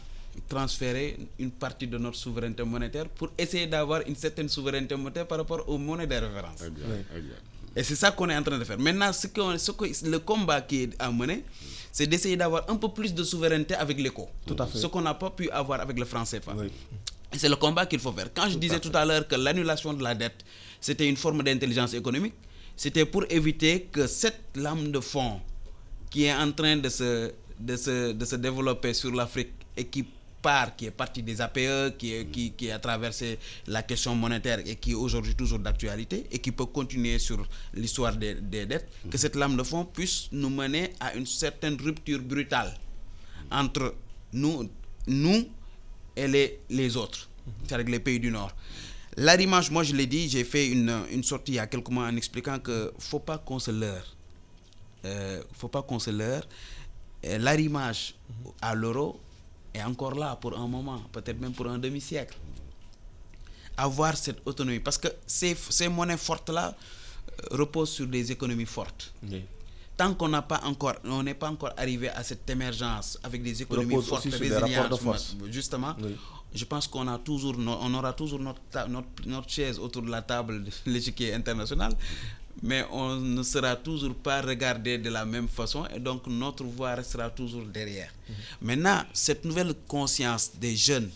transféré 0.50 1.18
une 1.38 1.52
partie 1.52 1.86
de 1.88 1.98
notre 2.00 2.18
souveraineté 2.18 2.64
monétaire 2.64 3.08
pour 3.08 3.30
essayer 3.38 3.68
d'avoir 3.68 4.02
une 4.08 4.16
certaine 4.16 4.50
souveraineté 4.50 4.96
monétaire 4.96 5.28
par 5.28 5.38
rapport 5.38 5.64
aux 5.70 5.78
monnaies 5.78 6.08
de 6.08 6.16
référence. 6.16 6.60
Et 7.76 7.84
c'est 7.84 7.96
ça 7.96 8.12
qu'on 8.12 8.30
est 8.30 8.36
en 8.38 8.44
train 8.44 8.58
de 8.58 8.64
faire. 8.64 8.80
Maintenant, 8.80 9.12
ce 9.14 9.28
que- 9.28 10.10
le 10.10 10.20
combat 10.20 10.62
qui 10.62 10.84
est 10.84 10.90
à 11.00 11.12
mener, 11.12 11.44
c'est 11.92 12.08
d'essayer 12.08 12.36
d'avoir 12.36 12.68
un 12.70 12.76
peu 12.78 12.90
plus 12.90 13.14
de 13.14 13.24
souveraineté 13.24 13.76
avec 13.76 14.00
l'éco. 14.00 14.28
Tout 14.48 14.56
à 14.60 14.66
fait. 14.66 14.80
Ce 14.80 14.88
qu'on 14.88 15.02
n'a 15.02 15.14
pas 15.14 15.30
pu 15.30 15.50
avoir 15.52 15.82
avec 15.82 15.98
le 16.00 16.06
franc 16.06 16.24
CFA. 16.24 16.54
C'est 17.38 17.50
le 17.50 17.56
combat 17.56 17.86
qu'il 17.86 18.00
faut 18.00 18.12
faire. 18.12 18.30
Quand 18.34 18.50
je 18.50 18.58
disais 18.58 18.80
tout 18.80 18.92
à 18.94 19.06
l'heure 19.06 19.28
que 19.28 19.36
l'annulation 19.36 19.94
de 19.94 20.04
la 20.04 20.14
dette, 20.16 20.44
c'était 20.80 21.08
une 21.08 21.18
forme 21.18 21.44
d'intelligence 21.44 21.94
économique, 21.94 22.34
c'était 22.76 23.06
pour 23.06 23.24
éviter 23.30 23.88
que 23.92 24.08
cette 24.08 24.42
lame 24.56 24.92
de 24.92 25.00
fond 25.00 25.40
qui 26.10 26.26
est 26.26 26.34
en 26.34 26.52
train 26.52 26.78
de 26.78 26.90
se, 26.90 27.32
de 27.60 27.76
se, 27.76 28.12
de 28.12 28.26
se 28.26 28.36
développer 28.36 28.94
sur 28.94 29.12
l'Afrique 29.14 29.52
et 29.76 29.86
qui 29.86 30.06
part, 30.42 30.76
qui 30.76 30.86
est 30.88 30.92
partie 30.92 31.24
des 31.24 31.40
APE, 31.42 31.98
qui, 31.98 32.14
est- 32.14 32.26
qui, 32.32 32.52
qui 32.52 32.70
a 32.70 32.78
traversé 32.78 33.40
la 33.68 33.82
question 33.82 34.14
monétaire 34.16 34.60
et 34.66 34.76
qui 34.76 34.92
est 34.92 34.96
aujourd'hui 34.96 35.34
toujours 35.36 35.60
d'actualité 35.60 36.26
et 36.32 36.40
qui 36.40 36.52
peut 36.52 36.66
continuer 36.66 37.18
sur 37.18 37.48
l'histoire 37.74 38.16
des, 38.16 38.36
des 38.36 38.66
dettes, 38.66 38.90
que 39.10 39.18
cette 39.18 39.36
lame 39.36 39.56
de 39.58 39.64
fond 39.64 39.86
puisse 39.86 40.28
nous 40.32 40.50
mener 40.50 40.92
à 41.00 41.14
une 41.16 41.26
certaine 41.26 41.78
rupture 41.82 42.20
brutale 42.20 42.74
entre 43.52 43.96
nous, 44.34 44.70
nous 45.08 45.48
et 46.16 46.28
les, 46.28 46.60
les 46.70 46.96
autres, 46.98 47.30
c'est-à-dire 47.66 47.90
les 47.92 48.00
pays 48.00 48.20
du 48.20 48.32
Nord. 48.32 48.52
L'arrimage, 49.18 49.70
moi 49.70 49.84
je 49.84 49.94
l'ai 49.96 50.08
dit, 50.08 50.28
j'ai 50.30 50.44
fait 50.44 50.68
une, 50.70 51.04
une 51.12 51.24
sortie 51.24 51.54
il 51.54 51.56
y 51.56 51.60
a 51.60 51.68
quelques 51.68 51.90
mois 51.90 52.06
en 52.08 52.16
expliquant 52.16 52.60
que 52.60 52.92
ne 52.96 53.02
faut 53.02 53.20
pas 53.20 53.38
qu'on 53.38 53.60
se 53.60 53.72
leurre. 53.72 54.16
Euh, 55.06 55.44
faut 55.54 55.68
pas 55.68 55.82
qu'on 55.84 56.00
se 56.00 56.10
leurre. 56.10 56.48
Euh, 57.26 57.38
L'arrimage 57.38 58.16
à 58.62 58.74
l'euro 58.74 59.20
est 59.74 59.84
encore 59.84 60.16
là 60.16 60.36
pour 60.36 60.58
un 60.58 60.68
moment, 60.68 61.02
peut-être 61.12 61.40
même 61.40 61.54
pour 61.54 61.68
un 61.68 61.78
demi-siècle. 61.78 62.38
Avoir 63.78 64.16
cette 64.18 64.40
autonomie, 64.46 64.80
parce 64.80 64.98
que 64.98 65.08
ces, 65.28 65.56
ces 65.70 65.90
monnaies 65.90 66.18
fortes-là 66.18 66.76
euh, 66.76 67.58
reposent 67.58 67.92
sur 67.92 68.08
des 68.08 68.32
économies 68.32 68.66
fortes. 68.66 69.14
Tant 69.96 70.14
qu'on 70.16 70.28
n'a 70.30 70.42
pas 70.42 70.62
encore, 70.64 70.96
on 71.06 71.22
n'est 71.24 71.36
pas 71.36 71.50
encore 71.50 71.72
arrivé 71.78 72.10
à 72.10 72.24
cette 72.24 72.50
émergence 72.50 73.20
avec 73.24 73.44
des 73.44 73.62
économies 73.62 74.02
fortes, 74.02 74.24
rapports 74.26 74.40
de 74.40 74.44
résilientes, 74.60 75.00
force. 75.00 75.36
justement, 75.52 75.96
Oui. 76.02 76.16
je 76.54 76.66
pense 76.66 76.88
qu'on 76.88 77.08
a 77.08 77.20
toujours, 77.20 77.56
on 77.60 77.94
aura 77.94 78.12
toujours 78.14 78.40
notre, 78.40 78.60
notre, 78.90 79.08
notre 79.28 79.50
chaise 79.50 79.78
autour 79.78 80.02
de 80.02 80.10
la 80.10 80.22
table 80.24 80.64
de 80.64 80.72
l'échiquier 80.92 81.34
international, 81.36 81.94
mais 82.64 82.86
on 82.92 83.18
ne 83.18 83.44
sera 83.44 83.76
toujours 83.76 84.16
pas 84.16 84.42
regardé 84.42 84.98
de 84.98 85.10
la 85.12 85.26
même 85.26 85.48
façon 85.48 85.86
et 85.96 86.00
donc 86.00 86.26
notre 86.28 86.64
voix 86.64 86.96
restera 86.96 87.30
toujours 87.30 87.66
derrière. 87.66 88.12
Maintenant, 88.62 89.04
cette 89.14 89.46
nouvelle 89.46 89.74
conscience 89.88 90.52
des 90.60 90.76
jeunes, 90.76 91.10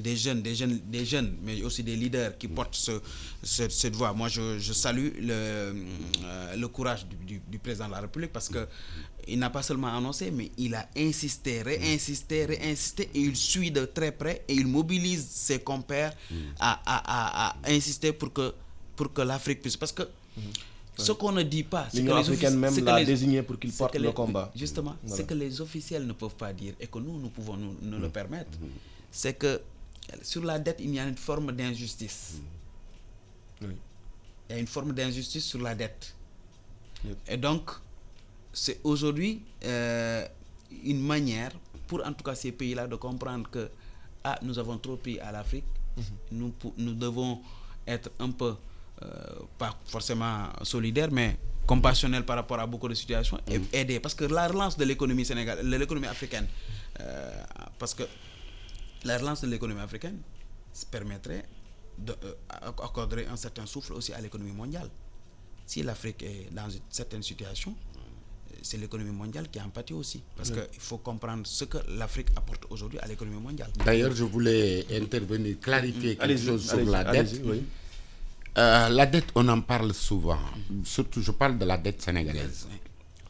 des 0.00 0.16
jeunes, 0.16 0.42
des 0.42 0.54
jeunes, 0.54 0.80
des 0.86 1.04
jeunes, 1.04 1.36
mais 1.42 1.62
aussi 1.62 1.82
des 1.82 1.96
leaders 1.96 2.36
qui 2.38 2.48
portent 2.48 2.74
ce, 2.74 3.00
ce- 3.42 3.68
cette 3.68 3.94
voix. 3.96 4.12
Moi, 4.12 4.28
je, 4.28 4.58
je 4.58 4.72
salue 4.72 5.10
le, 5.20 5.32
euh, 5.32 6.56
le 6.56 6.68
courage 6.68 7.06
du, 7.06 7.16
du- 7.16 7.42
du 7.48 7.58
président 7.58 7.86
de 7.86 7.92
la 7.92 8.00
République 8.00 8.32
parce 8.32 8.48
que 8.48 8.66
il 9.28 9.38
n'a 9.38 9.50
pas 9.50 9.62
seulement 9.62 9.88
annoncé, 9.96 10.30
mais 10.30 10.50
il 10.56 10.74
a 10.74 10.88
insisté, 10.96 11.62
réinsisté, 11.62 12.44
réinsisté, 12.46 13.10
et 13.14 13.20
il 13.20 13.34
suit 13.36 13.70
de 13.72 13.84
très 13.84 14.12
près 14.12 14.44
et 14.46 14.54
il 14.54 14.66
mobilise 14.66 15.26
ses 15.28 15.58
compères 15.58 16.14
à, 16.60 16.72
à- 16.86 17.50
à- 17.50 17.56
à 17.64 17.70
insister 17.72 18.12
pour 18.12 18.32
que, 18.32 18.54
pour 18.94 19.12
que 19.12 19.22
l'Afrique 19.22 19.62
puisse. 19.62 19.76
Parce 19.76 19.92
que 19.92 20.04
ce 20.96 21.12
qu'on 21.12 21.32
ne 21.32 21.42
dit 21.42 21.64
pas, 21.64 21.88
c'est 21.90 21.98
que 21.98 22.02
L'Union 22.04 22.14
les 22.16 22.20
africaine 22.30 22.54
offici- 22.54 22.76
même 22.76 22.84
l'a 22.84 23.04
désigné 23.04 23.42
pour 23.42 23.58
qu'il 23.58 23.72
porte 23.72 23.96
le 23.96 24.12
combat. 24.12 24.50
Justement, 24.54 24.94
Voilà. 25.02 25.16
c'est 25.16 25.26
que 25.26 25.34
les 25.34 25.60
officiels 25.60 26.06
ne 26.06 26.12
peuvent 26.12 26.36
pas 26.36 26.52
dire 26.52 26.74
et 26.80 26.86
que 26.86 26.98
nous, 26.98 27.18
nous 27.20 27.28
pouvons 27.28 27.56
nous, 27.56 27.74
nous 27.82 27.98
le 27.98 28.08
permettre. 28.08 28.52
C'est 29.10 29.34
que 29.34 29.60
sur 30.22 30.44
la 30.44 30.58
dette, 30.58 30.78
il 30.80 30.94
y 30.94 30.98
a 30.98 31.04
une 31.06 31.16
forme 31.16 31.52
d'injustice. 31.52 32.38
Oui. 33.62 33.76
Il 34.48 34.52
y 34.54 34.56
a 34.56 34.60
une 34.60 34.66
forme 34.66 34.92
d'injustice 34.92 35.44
sur 35.44 35.60
la 35.60 35.74
dette. 35.74 36.14
Yep. 37.04 37.18
Et 37.28 37.36
donc, 37.36 37.70
c'est 38.52 38.80
aujourd'hui 38.84 39.42
euh, 39.64 40.26
une 40.84 41.00
manière 41.02 41.50
pour 41.86 42.04
en 42.06 42.12
tout 42.12 42.24
cas 42.24 42.34
ces 42.34 42.52
pays-là 42.52 42.86
de 42.86 42.96
comprendre 42.96 43.48
que 43.50 43.70
ah, 44.24 44.38
nous 44.42 44.58
avons 44.58 44.78
trop 44.78 44.96
pris 44.96 45.20
à 45.20 45.30
l'Afrique, 45.32 45.64
nous, 46.32 46.50
pou- 46.50 46.74
nous 46.76 46.94
devons 46.94 47.40
être 47.86 48.10
un 48.18 48.30
peu, 48.30 48.54
euh, 49.02 49.06
pas 49.58 49.78
forcément 49.86 50.48
solidaires, 50.62 51.10
mais 51.12 51.36
compassionnels 51.66 52.24
par 52.24 52.36
rapport 52.36 52.58
à 52.60 52.66
beaucoup 52.66 52.88
de 52.88 52.94
situations 52.94 53.38
et 53.48 53.60
aider. 53.72 54.00
Parce 54.00 54.14
que 54.14 54.24
la 54.24 54.48
relance 54.48 54.76
de 54.76 54.84
l'économie 54.84 55.24
sénégalaise, 55.24 55.64
de 55.64 55.76
l'économie 55.76 56.06
africaine, 56.08 56.46
euh, 57.00 57.42
parce 57.78 57.94
que 57.94 58.04
la 59.06 59.18
relance 59.18 59.42
de 59.42 59.46
l'économie 59.48 59.80
africaine 59.80 60.18
permettrait 60.90 61.44
d'accorder 61.98 63.26
un 63.26 63.36
certain 63.36 63.66
souffle 63.66 63.92
aussi 63.94 64.12
à 64.12 64.20
l'économie 64.20 64.52
mondiale. 64.52 64.90
Si 65.66 65.82
l'Afrique 65.82 66.22
est 66.22 66.48
dans 66.52 66.68
une 66.68 66.80
certaine 66.90 67.22
situation, 67.22 67.74
c'est 68.62 68.76
l'économie 68.76 69.10
mondiale 69.10 69.48
qui 69.50 69.60
en 69.60 69.70
pâtit 69.70 69.94
aussi. 69.94 70.22
Parce 70.36 70.50
qu'il 70.50 70.80
faut 70.80 70.98
comprendre 70.98 71.46
ce 71.46 71.64
que 71.64 71.78
l'Afrique 71.96 72.28
apporte 72.36 72.64
aujourd'hui 72.70 72.98
à 72.98 73.06
l'économie 73.06 73.40
mondiale. 73.40 73.70
D'ailleurs, 73.84 74.12
je 74.14 74.24
voulais 74.24 74.86
intervenir, 74.92 75.58
clarifier 75.60 76.16
quelque 76.16 76.22
Allez-y, 76.22 76.46
chose 76.46 76.68
sur 76.68 76.84
la 76.84 77.04
dette. 77.04 77.40
oui. 77.44 77.62
Euh, 78.58 78.88
la 78.88 79.04
dette, 79.06 79.26
on 79.34 79.46
en 79.48 79.60
parle 79.60 79.92
souvent. 79.92 80.38
Surtout, 80.84 81.20
je 81.20 81.30
parle 81.30 81.58
de 81.58 81.64
la 81.66 81.76
dette 81.76 82.00
sénégalaise. 82.02 82.66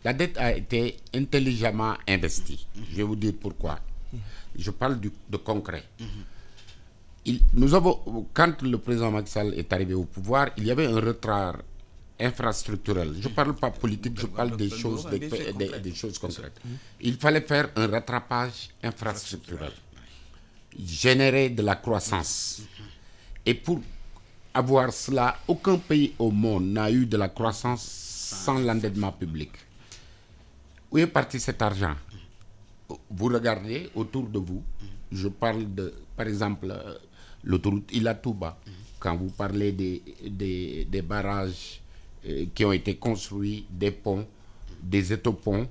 La 0.04 0.12
dette 0.12 0.38
a 0.38 0.54
été 0.56 0.96
intelligemment 1.14 1.94
investie. 2.06 2.64
Je 2.90 2.96
vais 2.96 3.02
vous 3.02 3.16
dire 3.16 3.32
pourquoi. 3.40 3.80
Je 4.58 4.70
parle 4.70 4.98
du, 5.00 5.10
de 5.30 5.36
concret. 5.36 5.84
Il, 7.24 7.40
nous 7.54 7.74
avons, 7.74 8.26
quand 8.32 8.62
le 8.62 8.78
président 8.78 9.10
Macky 9.10 9.30
Sall 9.32 9.54
est 9.54 9.72
arrivé 9.72 9.94
au 9.94 10.04
pouvoir, 10.04 10.50
il 10.56 10.64
y 10.64 10.70
avait 10.70 10.86
un 10.86 11.00
retard 11.00 11.56
infrastructurel. 12.18 13.14
Je 13.20 13.28
ne 13.28 13.34
parle 13.34 13.54
pas 13.54 13.70
politique, 13.70 14.18
je 14.20 14.26
parle 14.26 14.56
des 14.56 14.70
choses, 14.70 15.06
des, 15.10 15.18
des- 15.18 15.80
des 15.80 15.94
choses 15.94 16.18
concrètes. 16.18 16.58
Il 17.00 17.16
fallait 17.16 17.42
faire 17.42 17.68
un 17.76 17.86
rattrapage 17.88 18.70
infrastructurel, 18.82 19.72
générer 20.78 21.50
de 21.50 21.62
la 21.62 21.76
croissance. 21.76 22.62
Et 23.44 23.54
pour 23.54 23.80
avoir 24.54 24.92
cela, 24.92 25.36
aucun 25.48 25.78
pays 25.78 26.14
au 26.18 26.30
monde 26.30 26.66
n'a 26.72 26.90
eu 26.90 27.06
de 27.06 27.16
la 27.16 27.28
croissance 27.28 27.82
sans 27.82 28.58
l'endettement 28.58 29.12
public. 29.12 29.50
Où 30.90 30.98
est 30.98 31.06
parti 31.06 31.38
cet 31.40 31.60
argent? 31.60 31.94
Vous 33.10 33.26
regardez 33.26 33.90
autour 33.94 34.24
de 34.28 34.38
vous, 34.38 34.62
je 35.10 35.28
parle 35.28 35.74
de, 35.74 35.92
par 36.16 36.26
exemple, 36.28 36.68
euh, 36.70 36.94
l'autoroute 37.44 37.90
Ilatouba. 37.92 38.58
Quand 38.98 39.16
vous 39.16 39.30
parlez 39.30 39.72
des, 39.72 40.02
des, 40.24 40.84
des 40.90 41.02
barrages 41.02 41.80
euh, 42.26 42.46
qui 42.54 42.64
ont 42.64 42.72
été 42.72 42.96
construits, 42.96 43.66
des 43.70 43.90
ponts, 43.90 44.26
des 44.82 45.12
étoponts, 45.12 45.66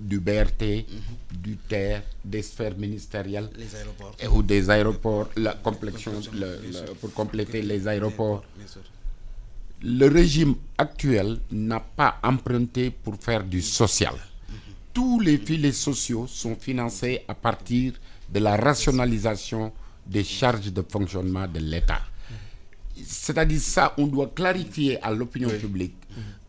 du 0.00 0.18
BRT, 0.18 0.84
du 1.32 1.56
TER, 1.68 2.02
des 2.24 2.42
sphères 2.42 2.76
ministérielles, 2.76 3.50
Les 3.56 3.74
aéroports. 3.76 4.16
et- 4.20 4.26
ou 4.26 4.42
des 4.42 4.68
aéroports, 4.68 5.28
la 5.36 5.52
complexion, 5.54 6.12
le- 6.32 6.58
le- 6.88 6.94
pour 6.94 7.12
compléter 7.12 7.62
les 7.62 7.86
aéroports. 7.86 8.42
Le 9.84 10.06
régime 10.08 10.54
actuel 10.78 11.38
n'a 11.52 11.80
pas 11.80 12.18
emprunté 12.22 12.90
pour 12.90 13.16
faire 13.16 13.44
du 13.44 13.60
social. 13.62 14.14
Tous 14.92 15.20
les 15.20 15.38
filets 15.38 15.72
sociaux 15.72 16.26
sont 16.26 16.54
financés 16.56 17.22
à 17.28 17.34
partir 17.34 17.92
de 18.28 18.38
la 18.40 18.56
rationalisation 18.56 19.72
des 20.06 20.24
charges 20.24 20.72
de 20.72 20.82
fonctionnement 20.82 21.46
de 21.46 21.58
l'État. 21.60 22.02
C'est-à-dire 23.04 23.60
ça, 23.60 23.94
on 23.96 24.06
doit 24.06 24.28
clarifier 24.34 25.02
à 25.02 25.10
l'opinion 25.10 25.48
publique 25.48 25.94